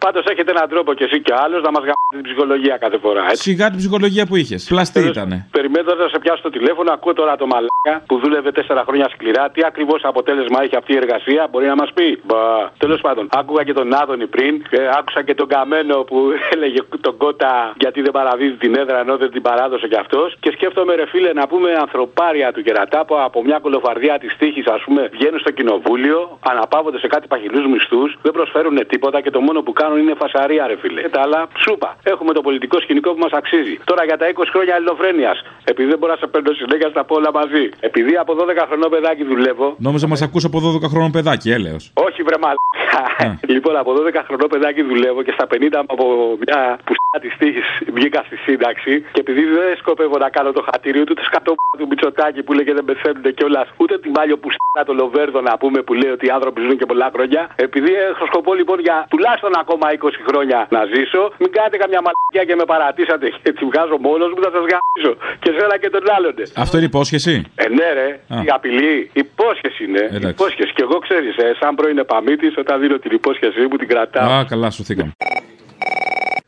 Πάντως 0.06 0.24
έχετε 0.32 0.52
έναν 0.52 0.70
τρόπο 0.70 0.94
κι 0.94 1.04
εσύ 1.04 1.18
κι 1.22 1.34
άλλος 1.44 1.62
να 1.62 1.72
μας 1.76 1.84
γαμάτε 1.88 2.16
την 2.20 2.24
ψυχολογία 2.24 2.78
κάθε 2.78 2.98
φορά. 2.98 3.24
Έτσι. 3.30 3.42
Σιγά 3.42 3.66
την 3.70 3.78
ψυχολογία 3.78 4.26
που 4.26 4.36
είχες. 4.36 4.62
Πλαστή 4.70 5.00
ήτανε. 5.14 5.48
Περιμένοντας 5.52 5.98
να 5.98 6.08
σε 6.14 6.20
πιάσω 6.20 6.42
το 6.42 6.50
τηλέφωνο, 6.50 6.92
ακούω 6.92 7.14
τώρα 7.14 7.36
το 7.36 7.48
μαλάκα 7.54 7.96
που 8.08 8.16
δούλευε 8.22 8.52
τέσσερα 8.52 8.84
χρόνια 8.88 9.08
σκληρά. 9.14 9.50
Τι 9.50 9.62
ακριβώς 9.66 10.02
αποτέλεσμα 10.04 10.64
έχει 10.64 10.76
αυτή 10.76 10.94
η 10.94 10.96
εργασία, 10.96 11.48
μπορεί 11.52 11.66
να 11.66 11.76
μας 11.76 11.90
πει; 11.94 12.20
Μπα. 12.24 12.38
Τέλος 12.78 13.02
πάντων, 13.02 13.28
άκουγα 13.32 13.64
και 13.64 13.74
τον 13.74 13.94
Άδωνη 14.02 14.28
πριν, 14.28 14.54
ε, 14.70 14.78
άκουσα 15.00 15.22
και 15.24 15.36
τον 15.36 15.48
Καμένο 15.48 15.96
που 16.10 16.18
έλεγε 16.54 16.80
τον 17.02 17.18
Κότα 17.18 17.74
γιατί 17.80 18.02
δεν 18.02 18.12
παραδίδει 18.12 18.58
την 18.64 18.76
έδρα 18.76 19.00
ενώ 19.00 19.18
δεν 19.18 19.32
την 19.32 19.42
παράδοσε 19.42 19.88
κι 19.88 20.00
αυτός. 20.04 20.38
Και 20.40 20.52
σκέφτομαι, 20.52 20.96
ρε 20.96 21.06
φίλε, 21.08 21.34
να 21.34 21.48
πούμε 21.48 21.70
ανθρωπάρια 21.86 22.52
του 22.54 22.62
κερατά 22.62 23.06
που 23.06 23.16
από 23.20 23.44
μια 23.44 23.60
κολοφαρδιά 23.60 24.20
της 24.20 24.36
τύχης, 24.40 24.66
ας 24.68 24.82
πούμε, 24.86 25.10
βγαίνουν 25.12 25.40
στο 25.40 25.52
κοινοβούλιο, 25.52 26.38
αναπαύονται 26.52 27.00
σε 27.00 27.08
κάτι 27.08 27.28
παχυλούς 27.28 27.66
μισθούς, 27.72 28.18
δεν 28.22 28.32
προσφέρουν 28.32 28.78
τίποτα 28.88 29.22
και 29.22 29.32
το 29.32 29.42
μόνο 29.42 29.62
που 29.62 29.74
κάνουν 29.90 30.04
είναι 30.04 30.18
φασαρία, 30.24 30.68
ρε 30.68 30.78
φίλε. 30.82 31.02
Και 31.02 31.10
τα 31.10 31.22
άλλα, 31.22 31.40
σούπα. 31.64 31.90
Έχουμε 32.04 32.32
το 32.34 32.42
πολιτικό 32.42 32.80
σκηνικό 32.80 33.10
που 33.14 33.20
μας 33.26 33.32
αξίζει. 33.32 33.76
Τώρα 33.84 34.04
για 34.10 34.18
τα 34.18 34.26
20 34.34 34.44
χρόνια 34.54 34.76
ελληνοφρένειας, 34.76 35.38
επειδή 35.64 35.90
δεν 35.90 36.00
μπορώ 36.00 36.12
να 36.16 36.20
σε 36.20 36.28
παίρνω 36.28 36.52
συνέχεια 36.54 36.90
στα 36.90 37.04
πω 37.08 37.16
όλα 37.16 37.32
μαζί. 37.40 37.66
Επειδή 37.80 38.14
από 38.24 38.32
12 38.40 38.66
χρονό 38.70 38.88
παιδάκι 38.94 39.24
δουλεύω. 39.24 39.68
Νόμιζα 39.78 40.08
μας 40.08 40.22
ακούς 40.22 40.44
από 40.50 40.58
12 40.60 40.90
χρόνο 40.94 41.10
παιδάκι, 41.16 41.52
έλεος. 41.52 41.84
Όχι, 42.08 42.20
βρε 42.28 42.38
μαλάκα. 42.44 43.38
Λοιπόν, 43.56 43.76
από 43.78 43.92
12 43.94 44.22
χρονό 44.28 44.48
παιδάκι 44.48 44.82
δουλεύω 44.82 45.22
και 45.24 45.34
στα 45.38 45.46
50 45.52 45.84
από 45.94 46.06
μια 46.46 46.80
που 46.86 46.94
της 47.18 47.34
τύχης 47.38 47.68
βγήκα 47.94 48.24
στη 48.26 48.36
σύνταξη. 48.36 48.94
Και 49.14 49.20
επειδή 49.26 49.44
δεν 49.58 49.78
σκοπεύω 49.78 50.18
να 50.18 50.30
κάνω 50.30 50.52
το 50.52 50.64
χατήριο, 50.72 51.02
ούτε 51.02 51.14
το 51.14 51.24
σκατό 51.24 51.56
του 51.78 51.88
Μητσοτάκη 51.90 52.44
που 52.44 52.54
λέγεται 52.54 52.74
δεν 52.74 52.86
πεθαίνουν 52.86 53.34
κιόλας, 53.38 53.68
ούτε 53.78 54.00
την 54.00 54.12
πάλιο 54.12 54.38
που 54.38 54.50
στά 54.52 54.84
το 54.90 54.94
Λοβέρδο 54.94 55.42
να 55.42 55.58
πούμε 55.58 55.80
που 55.82 55.94
λέει 55.94 56.12
ότι 56.12 56.26
οι 56.26 56.30
άνθρωποι 56.38 56.62
ζουν 56.62 56.78
και 56.78 56.86
πολλά 56.92 57.10
χρόνια. 57.14 57.42
Επειδή 57.56 57.92
έχω 58.12 58.26
σκοπό 58.32 58.54
λοιπόν 58.54 58.78
για 58.80 59.06
τουλάχιστον 59.10 59.52
ακόμα 59.64 59.79
20 59.88 60.10
χρόνια 60.28 60.60
να 60.76 60.82
ζήσω, 60.94 61.22
μην 61.42 61.50
κάνετε 61.56 61.78
καμιά 61.84 62.00
μαλακιά 62.06 62.44
και 62.50 62.56
με 62.62 62.66
παρατήσατε 62.74 63.26
και 63.44 63.52
τη 63.58 63.64
βγάζω 63.70 63.98
μόνος 64.08 64.30
μου, 64.34 64.42
θα 64.46 64.52
σας 64.56 64.64
γαμίσω. 64.72 65.12
Και 65.44 65.50
σένα 65.58 65.76
και 65.82 65.90
τον 65.96 66.04
άλλον. 66.16 66.34
Αυτό 66.64 66.78
είναι 66.78 66.86
υπόσχεση; 66.94 67.34
Ε, 67.64 67.68
ναι, 67.78 67.88
ρε, 68.00 68.08
Α. 68.36 68.38
η 68.48 68.50
απειλή. 68.58 68.96
Υπόσχεση 69.14 69.82
είναι. 69.88 70.04
Εντάξει. 70.18 70.36
Υπόσχεση. 70.38 70.72
Και 70.78 70.84
εγώ 70.88 70.98
ξέρεις, 71.06 71.34
ε, 71.38 71.48
σαν 71.60 71.76
πρώην 71.76 71.98
επαμήτη, 71.98 72.48
όταν 72.64 72.76
δίνω 72.82 72.98
την 73.04 73.12
υπόσχεσή 73.20 73.62
μου 73.70 73.76
την 73.82 73.88
κρατάω. 73.88 74.30
Α, 74.32 74.46
καλά, 74.46 74.70
σου 74.70 74.84
θήκαμε. 74.84 75.12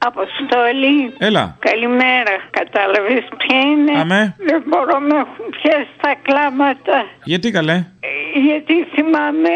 Αποστόλη. 0.10 1.14
Έλα. 1.18 1.56
Καλημέρα. 1.60 2.36
Κατάλαβες 2.60 3.26
ποια 3.38 3.60
είναι; 3.72 3.94
Αμέ. 4.00 4.36
Δεν 4.50 4.64
μπορώ 4.68 5.00
με 5.00 5.16
έχουν 5.24 5.46
πιάσει 5.58 5.94
τα 6.02 6.14
κλάματα. 6.22 6.98
Γιατί 7.24 7.52
καλέ; 7.52 7.74
Ε, 7.74 8.40
Γιατί 8.48 8.76
θυμάμαι 8.94 9.56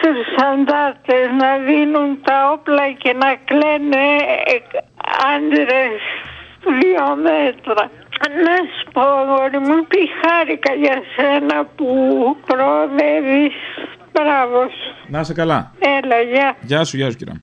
τους 0.00 0.20
αντάρτες 0.50 1.26
να 1.40 1.50
δίνουν 1.66 2.08
τα 2.24 2.50
όπλα 2.52 2.86
και 3.02 3.12
να 3.22 3.30
κλαίνε 3.48 4.04
ε, 4.52 4.56
άντρες 5.34 6.00
δύο 6.80 7.06
μέτρα. 7.26 7.84
Να 8.46 8.56
σου 8.72 8.84
πω 8.92 9.00
αγόρι 9.00 9.58
μου 9.58 9.76
τι 9.88 10.00
χάρηκα 10.20 10.72
για 10.74 11.02
σένα 11.16 11.64
που 11.76 11.88
προοδεύεις. 12.46 13.54
Μπράβο 14.12 14.60
σου. 14.62 14.94
Να 15.06 15.20
είσαι 15.20 15.32
καλά. 15.32 15.72
Έλα, 15.78 16.20
γεια. 16.20 16.56
Γεια 16.60 16.84
σου, 16.84 16.96
γεια 16.96 17.10
σου, 17.10 17.16
κύριε. 17.16 17.34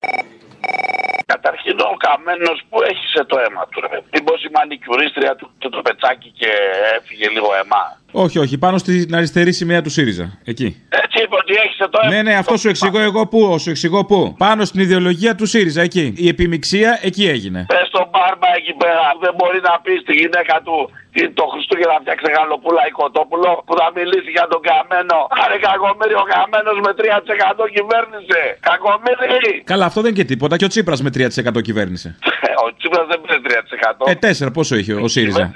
Καταρχήν 1.50 1.80
ο 1.93 1.97
καμένος 2.08 2.58
που 2.70 2.78
έχει 2.89 3.06
σε 3.16 3.22
το 3.30 3.36
αίμα 3.43 3.64
του. 3.72 3.80
Ρε. 3.82 3.97
Μήπως 4.14 4.43
η 4.47 4.50
μανικιουρίστρια 4.56 5.36
του 5.36 5.45
και 5.58 5.70
το 5.70 5.82
πετσάκι 5.82 6.30
και 6.39 6.50
έφυγε 6.95 7.28
λίγο 7.36 7.50
αίμα. 7.60 7.82
Όχι, 8.12 8.38
όχι, 8.39 8.58
πάνω 8.58 8.78
στην 8.78 9.16
αριστερή 9.16 9.54
σημαία 9.54 9.82
του 9.82 9.89
ΣΥΡΙΖΑ. 9.89 10.39
Εκεί. 10.52 10.68
Έτσι 11.04 11.18
είπε 11.24 11.36
ότι 11.43 11.54
έχει 11.64 11.76
το 11.93 12.00
αίμα. 12.02 12.14
Ναι, 12.14 12.22
ναι, 12.22 12.34
αυτό 12.36 12.58
σου 12.58 12.70
εξηγώ 12.70 13.00
εγώ 13.00 13.28
πού, 13.28 13.60
σου 13.60 13.70
εξηγώ 13.70 14.06
πού. 14.06 14.36
Πάνω 14.38 14.66
στην 14.66 14.80
ιδεολογία 14.82 15.36
του 15.36 15.45
ΣΥΡΙΖΑ, 15.45 15.82
εκεί. 15.82 16.14
Η 16.18 16.28
επιμηξία 16.28 17.00
εκεί 17.02 17.28
έγινε. 17.28 17.66
Πες 17.68 17.89
στον 18.20 18.28
μπάρμπα 18.28 18.49
εκεί 18.59 18.74
πέρα 18.82 19.03
που 19.13 19.20
δεν 19.26 19.34
μπορεί 19.38 19.59
να 19.70 19.74
πει 19.84 19.93
στη 20.03 20.13
γυναίκα 20.22 20.55
του 20.65 20.76
τι 21.13 21.22
το 21.39 21.45
Χριστούγεννα 21.53 21.93
να 21.97 22.01
φτιάξει 22.03 22.28
γαλοπούλα 22.36 22.82
ή 22.89 22.91
κοτόπουλο 22.99 23.49
που 23.65 23.74
θα 23.80 23.88
μιλήσει 23.97 24.30
για 24.38 24.45
τον 24.51 24.61
καμένο. 24.67 25.17
Άρε 25.43 25.57
κακομίρι 25.67 26.15
ο 26.24 26.26
καμένος 26.34 26.78
με 26.86 26.91
3% 26.99 27.65
κυβέρνησε. 27.76 28.41
Κακομίρι. 28.70 29.53
Καλά, 29.72 29.86
αυτό 29.89 29.99
δεν 30.01 30.09
είναι 30.09 30.20
και 30.22 30.28
τίποτα. 30.32 30.53
Και 30.59 30.67
ο 30.70 30.72
Τσίπρας 30.74 30.99
με 31.05 31.09
3% 31.13 31.61
κυβέρνησε. 31.67 32.09
Ο 32.66 32.70
Τσίπρας 32.78 33.05
δεν 33.12 33.22
πήρε 33.22 33.38
3%. 33.43 34.12
Ε, 34.12 34.45
4 34.47 34.53
πόσο 34.53 34.76
είχε 34.76 34.93
ο 34.93 35.07
ΣΥΡΙΖα; 35.07 35.51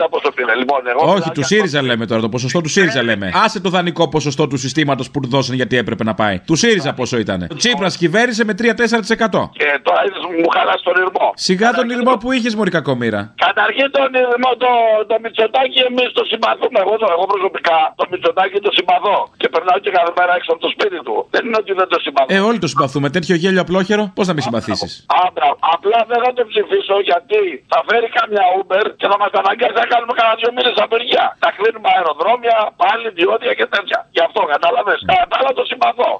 30 0.00 0.06
πόσο 0.10 0.28
πήρε. 0.34 0.54
Λοιπόν, 0.54 0.80
εγώ. 0.92 1.12
Όχι, 1.12 1.30
του 1.30 1.44
ΣΥΡΙΖΑ 1.44 1.82
λέμε 1.82 2.06
τώρα, 2.06 2.20
το 2.20 2.28
ποσοστό 2.28 2.60
του 2.60 2.68
ΣΥΡΙΖΑ 2.68 3.02
λέμε. 3.02 3.30
Άσε 3.44 3.60
το 3.60 3.70
δανεικό 3.70 4.08
ποσοστό 4.08 4.46
του 4.46 4.56
συστήματος 4.56 5.10
που 5.10 5.20
του 5.20 5.28
δώσαν 5.28 5.54
γιατί 5.54 5.76
έπρεπε 5.76 6.04
να 6.04 6.14
πάει. 6.14 6.36
Του 6.46 6.54
ΣΥΡΙΖΑ 6.56 6.92
πόσο 6.94 7.18
ήταν. 7.18 7.46
Ο 7.52 7.54
Τσίπρας 7.54 7.96
κυβέρνησε 7.96 8.44
με 8.44 8.54
3-4%. 8.58 9.50
Και 9.60 9.68
τώρα 9.86 10.00
είδες 10.06 10.22
μου 10.42 10.48
χαλά 10.56 10.74
τον 10.86 10.94
ήρμο. 11.04 11.24
Σιγά 11.34 11.68
τον 11.78 11.86
ήρμο 11.90 12.12
που 12.22 12.28
είχες, 12.32 12.54
Μωρή 12.54 12.70
κακομήρα. 12.78 13.20
Καταρχήν 13.46 13.86
τον 13.96 14.08
ήρμο 14.24 14.50
το, 14.62 14.70
το 15.10 15.14
Μητσοτάκι 15.22 15.78
εμείς 15.90 16.08
το 16.18 16.22
συμπαθούμε. 16.30 16.78
Εγώ, 16.84 16.94
το- 17.02 17.10
εγώ 17.16 17.24
προσωπικά 17.32 17.78
το 18.00 18.04
Μητσοτάκι 18.10 18.58
το 18.66 18.70
συμπαθώ. 18.78 19.16
Και 19.40 19.48
περνάω 19.54 19.78
και 19.84 19.90
κάθε 19.96 20.12
μέρα 20.18 20.32
έξω 20.38 20.50
από 20.54 20.60
το 20.66 20.70
σπίτι 20.74 20.98
του. 21.06 21.14
Δεν 21.34 21.42
είναι 21.46 21.58
ότι 21.62 21.72
δεν 21.80 21.88
το 21.92 21.98
συμπαθώ. 22.04 22.28
Ε, 22.36 22.38
όλοι 22.48 22.58
το 22.64 22.68
συμπαθούμε. 22.72 23.06
Τέτοιο 23.16 23.34
γέλιο 23.42 23.60
απλόχερο, 23.66 24.02
πώς 24.18 24.26
να 24.30 24.32
μην 24.36 24.42
συμπαθήσεις; 24.46 24.90
Άντρα, 25.26 25.48
απλά 25.74 25.98
δεν 26.10 26.18
θα 26.24 26.30
το 26.38 26.44
ψηφίσω 26.52 26.96
γιατί 27.10 27.40
θα 27.72 27.78
φέρει 27.88 28.08
καμιά 28.18 28.44
Uber 28.58 28.86
και 28.98 29.06
θα 29.10 29.16
μας 29.22 29.32
αναγκάσει 29.40 29.76
να 29.82 29.86
κάνουμε 29.92 30.12
κανένα 30.18 30.36
δύο 30.40 30.50
μήνες 30.56 30.76
απεργία. 30.86 31.24
Θα 31.42 31.50
κλείνουμε 31.56 31.88
αεροδρόμια, 31.94 32.56
πάλι 32.82 33.06
διόδια 33.18 33.52
και 33.58 33.66
τέτοια. 33.74 33.98
Γι' 34.14 34.24
αυτό 34.26 34.40
κατάλαβε. 34.52 34.94
Κατά 35.10 35.26
τα 35.30 35.36
άλλα 35.40 35.50
το 35.58 35.64
συμπαθώ. 35.70 36.10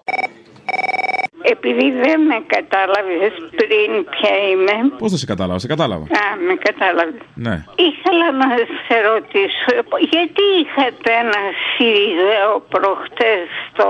Επειδή 1.55 1.87
δεν 2.05 2.19
με 2.31 2.39
κατάλαβες 2.55 3.35
πριν 3.59 3.89
ποια 4.15 4.33
είμαι. 4.51 4.75
Πώς 5.03 5.11
δεν 5.13 5.19
σε 5.23 5.27
κατάλαβα, 5.33 5.59
σε 5.59 5.67
κατάλαβα. 5.75 6.05
Α, 6.23 6.27
με 6.49 6.55
κατάλαβες. 6.69 7.23
Ναι. 7.47 7.57
Ήθελα 7.89 8.27
να 8.41 8.49
σε 8.87 8.97
ρωτήσω, 9.09 9.71
γιατί 10.15 10.45
είχατε 10.61 11.11
ένα 11.25 11.41
Σιριζέο 11.71 12.53
προχτές 12.75 13.45
στο 13.69 13.87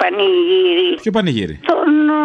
πανηγύρι, 0.00 0.90
Ποιο 1.02 1.12
πανηγύρι; 1.16 1.60
τον 1.70 1.88
ε, 2.08 2.22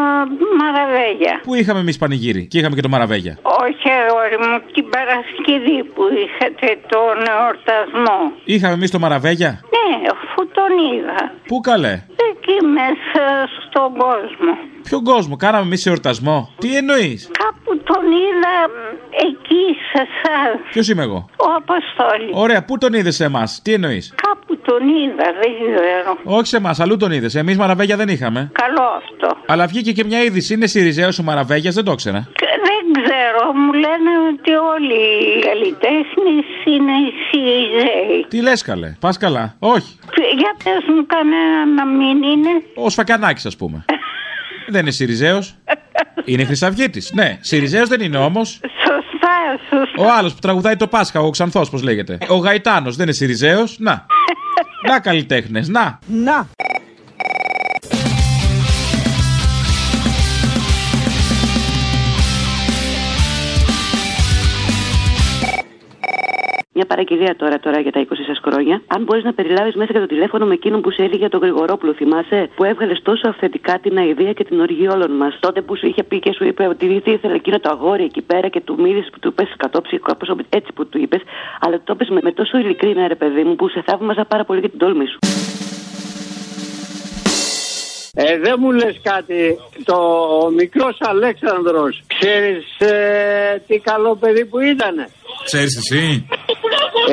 Μαραβέγια. 0.59 1.34
Πού 1.47 1.53
είχαμε 1.55 1.79
εμείς 1.79 1.97
πανηγύρι; 1.97 2.47
Και 2.47 2.57
είχαμε 2.59 2.75
και 2.75 2.81
το 2.88 2.89
Μαραβέγια. 2.89 3.34
Όχι 3.65 3.88
αγόρι 4.01 4.38
μου, 4.43 4.55
την 4.75 4.86
Παρασκευή 4.95 5.79
που 5.93 6.03
είχατε 6.23 6.67
τον 6.93 7.15
εορτασμό. 7.34 8.19
Είχαμε 8.43 8.73
εμείς 8.73 8.91
το 8.91 8.99
Μαραβέγια; 8.99 9.51
Ναι, 9.75 9.89
αφού 10.13 10.39
τον 10.57 10.71
είδα. 10.88 11.34
Πού 11.49 11.59
καλέ; 11.59 11.95
Εκεί 12.29 12.65
μέσα 12.79 13.23
στον 13.65 13.89
κόσμο. 14.03 14.53
Ποιον 14.84 15.03
κόσμο, 15.03 15.36
κάναμε 15.36 15.63
εμείς 15.65 15.86
εορτασμό. 15.86 16.49
Τι 16.59 16.76
εννοείς; 16.78 17.30
Κάπου 17.43 17.78
τον 17.84 18.03
είδα 18.05 18.55
μ, 18.69 18.95
εκεί 19.28 19.63
σε 19.91 20.01
εσά. 20.01 20.59
Ποιος 20.71 20.89
είμαι 20.89 21.03
εγώ; 21.03 21.30
Ο 21.38 21.45
Αποστόλης. 21.57 22.30
Ωραία, 22.34 22.63
πού 22.63 22.78
τον 22.78 22.93
είδες 22.93 23.15
σε 23.15 23.24
εμάς, 23.24 23.61
τι 23.63 23.74
εννοείς; 23.74 24.13
Κάπου 24.28 24.57
τον 24.65 24.82
είδα, 24.88 25.24
δεν 25.41 25.51
ξέρω. 25.76 26.17
Όχι 26.24 26.47
σε 26.47 26.57
εμάς, 26.57 26.80
αλλού 26.80 26.97
τον 26.97 27.11
είδες. 27.11 27.36
Εμείς 27.36 27.57
Μαραβέγια 27.57 27.95
δεν 27.97 28.07
είχαμε. 28.07 28.51
Καλό 28.53 28.82
αυτό. 28.97 29.38
Αλλά 29.45 29.65
βγήκε 29.67 29.91
και 29.91 30.03
μια 30.03 30.24
είδηση. 30.24 30.53
Είναι 30.53 30.67
Σιριζέο 30.67 31.09
ο 31.19 31.24
Μαραβέγιας, 31.24 31.74
δεν 31.76 31.84
το 31.84 31.91
ήξερα. 31.91 32.28
Και 32.34 32.45
Δεν 32.65 33.03
ξέρω, 33.03 33.53
μου 33.53 33.74
λένε 33.74 34.11
ότι 34.32 34.51
όλοι 34.74 35.01
οι 35.38 35.39
καλλιτέχνες 35.47 36.45
είναι 36.65 36.91
οι 36.91 37.11
Σιριζέοι. 37.30 38.26
Τι 38.28 38.41
λες 38.41 38.61
καλέ, 38.61 38.95
πας 38.99 39.17
καλά. 39.17 39.55
Όχι. 39.59 39.99
Για 40.38 40.55
πες 40.63 40.84
μου 40.95 41.05
κανένα 41.05 41.65
να 41.76 41.86
μην 41.86 42.24
είναι. 42.24 42.49
Ο 42.76 42.89
Σφακιανάκης, 42.89 43.45
ας 43.45 43.55
πούμε. 43.55 43.86
δεν 44.68 44.82
είναι 44.82 44.91
Σιριζέος. 44.91 45.55
Είναι 46.26 46.43
Χρυσαυγήτη. 46.45 47.01
Ναι, 47.14 47.38
Σιριζέος 47.41 47.89
δεν 47.89 48.01
είναι 48.01 48.18
όμως. 48.18 48.59
Σωστά, 48.61 49.59
σωστά. 49.70 50.03
Ο 50.03 50.18
άλλος 50.18 50.34
που 50.34 50.39
τραγουδάει 50.39 50.76
το 50.76 50.88
Πάσχα, 50.88 51.20
ο 51.20 51.30
Ξανθός, 51.30 51.70
πώς 51.70 51.82
λέγεται. 51.84 52.18
Ο 52.30 52.36
Γαϊτάνος 52.36 52.95
δεν 52.95 53.05
είναι 53.05 53.16
Σιριζέος. 53.16 53.76
Να. 53.80 54.05
να 54.89 54.99
καλλιτέχνες, 54.99 55.68
να. 55.68 55.99
Να. 56.07 56.47
Μια 66.76 66.86
παραγγελία 66.86 67.36
τώρα, 67.36 67.59
τώρα 67.59 67.80
για 67.80 67.91
τα 67.91 67.99
20 67.99 68.05
σας 68.28 68.39
χρόνια. 68.43 68.82
Αν 68.88 69.03
μπορείς 69.03 69.24
να 69.24 69.34
περιλάβεις 69.34 69.76
μέσα 69.76 69.93
και 69.93 69.99
το 69.99 70.05
τηλέφωνο 70.05 70.45
με 70.45 70.53
εκείνον 70.53 70.82
που 70.82 70.91
σε 70.91 71.01
έλεγε 71.01 71.17
για 71.17 71.30
τον 71.30 71.39
Γρηγορόπουλο, 71.39 71.93
θυμάσαι, 71.93 72.49
που 72.55 72.63
έβγαλες 72.63 73.01
τόσο 73.01 73.30
αυθεντικά 73.30 73.80
την 73.80 73.97
αηδία 73.97 74.34
και 74.34 74.43
την 74.43 74.59
οργή 74.59 74.88
όλων 74.88 75.11
μας. 75.11 75.38
Τότε 75.39 75.61
που 75.61 75.78
σου 75.78 75.88
είχε 75.88 76.03
πει 76.03 76.19
και 76.19 76.34
σου 76.34 76.45
είπε 76.45 76.67
ότι 76.67 77.01
τι 77.01 77.11
ήθελε 77.11 77.34
εκείνο 77.34 77.59
το 77.59 77.69
αγόρι 77.69 78.03
εκεί 78.03 78.21
πέρα 78.21 78.47
και 78.47 78.61
του 78.61 78.76
μίλησε 78.82 79.09
που 79.11 79.19
του 79.19 79.28
είπες 79.28 79.53
κατόψυχο, 79.57 80.03
κάπω 80.03 80.38
έτσι 80.49 80.74
που 80.74 80.88
του 80.88 80.97
είπες. 80.97 81.21
Αλλά 81.59 81.82
το 81.84 81.93
είπες 81.95 82.09
με, 82.09 82.19
με 82.24 82.32
τόσο 82.32 82.57
ειλικρίνεια, 82.57 83.07
ρε 83.07 83.15
παιδί 83.15 83.43
μου, 83.43 83.55
που 83.55 83.69
σε 83.69 83.84
θαύμαζα 83.86 84.26
πάρα 84.26 84.43
πολύ 84.43 84.59
για 84.59 84.69
την 84.69 84.80
τόλμη 84.80 85.05
σου. 85.07 85.17
Ε, 88.16 88.38
δεν 88.39 88.55
μου 88.59 88.72
λες 88.72 88.99
κάτι, 89.03 89.57
το 89.84 89.95
ο 90.43 90.51
μικρός 90.51 90.97
Αλέξανδρος, 90.99 92.03
ξέρεις 92.07 92.66
ε, 92.80 93.61
τι 93.68 93.80
καλό 93.80 94.16
παιδί 94.16 94.45
που 94.45 94.59
ήτανε; 94.59 95.09
Ξέρεις 95.43 95.78
εσύ; 95.78 96.28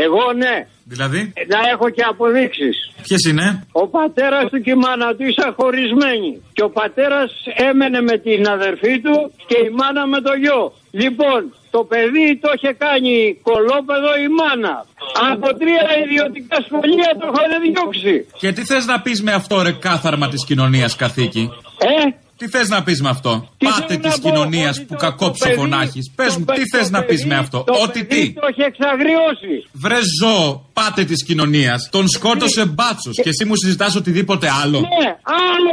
Εγώ 0.05 0.33
ναι. 0.33 0.67
Δηλαδή, 0.85 1.33
Να 1.49 1.59
έχω 1.73 1.91
και 1.91 2.03
αποδείξεις. 2.09 2.77
ποιες 3.03 3.23
είναι; 3.25 3.67
Ο 3.73 3.89
πατέρας 3.89 4.51
του 4.51 4.61
και 4.61 4.71
η 4.71 4.75
μάνα 4.75 5.15
του 5.15 5.23
ήσαν 5.31 5.55
χωρισμένοι. 5.59 6.43
Και 6.53 6.63
ο 6.63 6.71
πατέρας 6.71 7.31
έμενε 7.69 8.01
με 8.01 8.17
την 8.19 8.49
αδερφή 8.49 9.01
του 9.01 9.33
και 9.47 9.59
η 9.67 9.71
μάνα 9.79 10.07
με 10.07 10.21
το 10.21 10.33
γιο. 10.43 10.73
Λοιπόν, 10.91 11.41
το 11.71 11.85
παιδί 11.91 12.39
το 12.43 12.49
είχε 12.57 12.73
κάνει 12.85 13.15
κολόπεδο 13.43 14.11
η 14.27 14.29
μάνα. 14.39 14.87
Από 15.33 15.49
τρία 15.61 15.85
ιδιωτικά 16.05 16.57
σχολεία 16.67 17.11
το 17.21 17.27
είχαν 17.33 17.51
διώξει. 17.65 18.27
Και 18.39 18.53
τι 18.53 18.65
θες 18.65 18.87
να 18.87 19.01
πεις 19.01 19.23
με 19.23 19.33
αυτό, 19.33 19.63
ρε 19.63 19.73
κάθαρμα 19.73 20.29
της 20.29 20.45
κοινωνίας, 20.45 20.97
καθήκη; 20.97 21.51
Ε, 21.79 21.89
Τι 22.37 22.49
θες 22.49 22.69
να 22.69 22.83
πεις 22.83 23.03
με 23.03 23.09
αυτό; 23.09 23.49
Πάτε 23.59 23.85
θέλω 23.87 24.01
τη 24.01 24.09
να 24.09 24.19
πω, 24.19 24.29
κοινωνίας 24.29 24.77
ότι 24.77 24.87
που 24.87 24.95
το- 24.95 25.01
κακόψω 25.01 25.43
το 25.43 25.49
παιδί- 25.49 25.59
φωνάχεις. 25.61 26.13
Πες 26.17 26.33
το 26.33 26.39
μου, 26.39 26.45
παι- 26.45 26.57
τι 26.57 26.63
θες 26.77 26.91
το 26.91 26.97
να 26.97 27.03
πεις 27.05 27.17
παιδί- 27.19 27.29
με 27.33 27.37
αυτό; 27.37 27.63
το 27.67 27.73
Ότι 27.83 28.05
παιδί 28.05 28.27
τι. 28.27 28.33
Το 28.33 28.47
είχε 28.51 28.63
εξαγριώσει. 28.65 29.55
Βρε 29.73 29.99
ζώο, 30.21 30.71
πάτε 30.73 31.05
της 31.05 31.25
κοινωνίας. 31.25 31.89
Τον 31.91 32.09
σκότωσε 32.09 32.65
μπάτσος 32.67 33.15
και 33.23 33.29
εσύ 33.29 33.45
μου 33.45 33.57
συζητάς 33.57 33.95
οτιδήποτε 33.97 34.49
άλλο. 34.63 34.81
Ναι, 34.81 35.09
άλλο, 35.25 35.73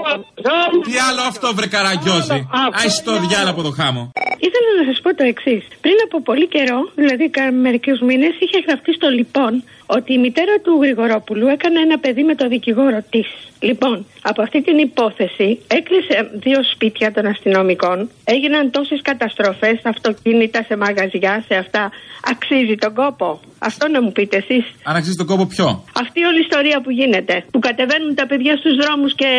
άλλο. 0.64 0.82
Τι 0.84 0.94
άλλο 1.10 1.22
αυτό, 1.28 1.54
βρε 1.54 1.68
καραγκιόζη. 1.68 2.48
Άι 2.72 2.90
το 3.06 3.20
διάλογο 3.28 3.50
από 3.50 3.62
το 3.62 3.72
χάμο. 3.72 4.12
Ήθελα 4.40 4.70
να 4.80 4.84
σας 4.92 5.02
πω 5.02 5.16
το 5.16 5.24
εξής. 5.24 5.68
Πριν 5.82 5.96
από 6.06 6.22
πολύ 6.22 6.48
καιρό, 6.48 6.92
δηλαδή 6.96 7.32
μερικούς 7.52 8.00
μήνες, 8.00 8.36
είχε 8.40 8.64
γραφτεί 8.68 8.94
στο 8.94 9.10
λοιπόν 9.10 9.64
ότι 9.88 10.14
η 10.14 10.18
μητέρα 10.18 10.56
του 10.64 10.80
Γρηγορόπουλου 10.82 11.48
έκανε 11.48 11.80
ένα 11.80 11.98
παιδί 12.00 12.24
με 12.24 12.36
το 12.36 12.48
δικηγόρο 12.48 13.04
της. 13.10 13.28
Λοιπόν, 13.60 14.06
από 14.22 14.42
αυτή 14.42 14.62
την 14.64 14.78
υπόθεση 14.78 15.48
έκλεισε 15.68 16.16
δύο 16.46 16.60
σπίτια 16.74 17.12
των 17.12 17.26
αστυνομικών. 17.26 18.10
Έγιναν 18.24 18.72
τόσες 18.72 19.02
καταστροφές 19.02 19.76
σε 19.82 19.90
αυτοκίνητα, 19.96 20.60
σε 20.68 20.76
μαγαζιά, 20.78 21.44
σε 21.48 21.56
αυτά. 21.64 21.92
Αξίζει 22.32 22.76
τον 22.76 22.94
κόπο. 22.94 23.40
Αυτό 23.60 23.88
να 23.88 24.02
μου 24.04 24.12
πείτε 24.12 24.38
εσείς. 24.44 24.66
Αν 24.84 24.96
αξίζει 24.96 25.16
τον 25.22 25.26
κόπο 25.32 25.46
ποιο; 25.46 25.68
Αυτή 26.04 26.20
όλη 26.30 26.40
η 26.42 26.46
ιστορία 26.48 26.78
που 26.84 26.92
γίνεται. 27.00 27.36
Που 27.52 27.60
κατεβαίνουν 27.60 28.16
τα 28.16 28.26
παιδιά 28.30 28.54
στους 28.62 28.76
δρόμους 28.82 29.12
και. 29.16 29.30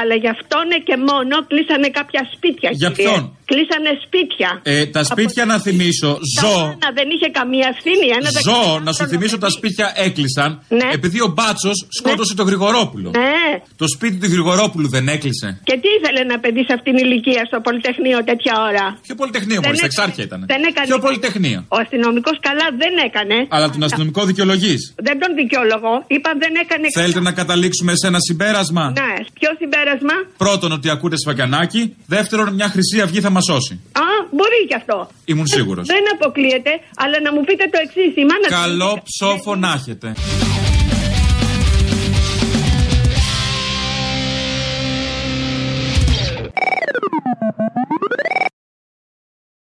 Αλλά 0.00 0.14
γι' 0.22 0.30
αυτόν 0.36 0.66
και 0.88 0.96
μόνο 1.08 1.34
κλείσανε 1.50 1.88
κάποια 1.98 2.22
σπίτια. 2.34 2.70
Για 2.72 2.90
κύριε. 2.90 3.10
ποιον; 3.10 3.22
Κλείσανε 3.50 3.90
σπίτια. 4.04 4.50
Ε, 4.62 4.86
τα 4.86 5.02
σπίτια 5.04 5.44
να 5.44 5.56
θυμίσω, 5.66 6.10
ζω. 6.40 6.56
Να 6.84 6.88
δεν 6.98 7.08
είχε 7.14 7.28
καμία 7.38 7.66
ευθύνη. 7.74 8.06
Ένα 8.18 8.30
Ζω, 8.48 8.80
να 8.86 8.92
σου 8.92 9.04
θυμίσω 9.12 9.38
τα 9.38 9.50
σπίτια 9.56 9.86
έκλεισαν 10.06 10.50
Ναι. 10.68 10.88
επειδή 10.98 11.18
ο 11.20 11.30
Μπάτσος 11.36 11.76
σκότωσε 11.98 12.34
τον 12.34 12.46
Γρηγορόπουλο. 12.50 13.08
Ναι. 13.10 13.46
Το 13.82 13.86
σπίτι 13.94 14.16
του 14.22 14.28
Γρηγορόπουλου 14.34 14.88
δεν 14.96 15.04
έκλεισε. 15.08 15.48
Και 15.68 15.74
τι 15.82 15.88
ήθελε 15.98 16.22
να 16.32 16.36
παιδί 16.42 16.62
σε 16.68 16.72
αυτήν 16.76 16.92
την 16.96 17.04
ηλικία 17.06 17.42
στο 17.50 17.58
Πολυτεχνείο 17.66 18.18
τέτοια 18.30 18.54
ώρα; 18.68 18.84
Ποιο 19.06 19.14
Πολυτεχνείο, 19.22 19.58
Δεν 19.60 19.64
μόλις, 19.66 19.78
στα 19.78 19.86
έκανε- 19.86 19.98
εξάρχεια 19.98 20.24
ήταν. 20.28 20.40
Δεν 20.52 20.62
έκανε. 20.70 20.86
Ποιο 20.90 20.98
Πολυτεχνείο; 21.08 21.58
Ο 21.76 21.76
αστυνομικός 21.84 22.36
καλά 22.48 22.66
δεν 22.82 22.92
έκανε. 23.08 23.36
Αλλά 23.54 23.66
τον 23.74 23.82
αστυνομικό 23.88 24.20
δικαιολογείς. 24.30 24.80
Δεν 25.06 25.16
τον 25.22 25.30
δικαιολογώ. 25.40 25.94
Είπα 26.16 26.30
δεν 26.42 26.52
έκανε. 26.64 26.86
Θέλετε 27.00 27.20
να 27.28 27.32
καταλήξουμε 27.40 27.92
σε 28.00 28.06
ένα 28.10 28.20
συμπέρασμα; 28.28 28.84
Ναι. 29.02 29.12
Ποιο 29.38 29.50
συμπέρασμα; 29.62 30.14
Πρώτον, 30.44 30.70
ότι 30.78 30.86
ακούτε 30.94 31.16
σφακιανάκι. 31.22 31.82
Δεύτερον, 32.06 32.46
μια 32.58 32.68
χρυσή 32.74 33.00
αυγή 33.04 33.20
θα 33.26 33.30
μας 33.30 33.44
σώσει. 33.50 33.74
Α, 33.92 34.06
μπορεί 34.36 34.60
και 34.68 34.74
αυτό. 34.80 34.96
Ήμουν 35.24 35.46
σίγουρος. 35.46 35.86
Δεν 35.86 36.04
αποκλείεται, 36.14 36.72
αλλά 37.02 37.16
να 37.26 37.30
μου 37.34 37.40
πείτε 37.48 37.64
το 37.72 37.78
εξής. 37.84 38.12
Η 38.22 38.24
μάνα 38.30 38.46
Καλό 38.62 38.92
ψόφο 39.08 39.50
να 39.56 39.70
Συνέχεται. 39.88 40.57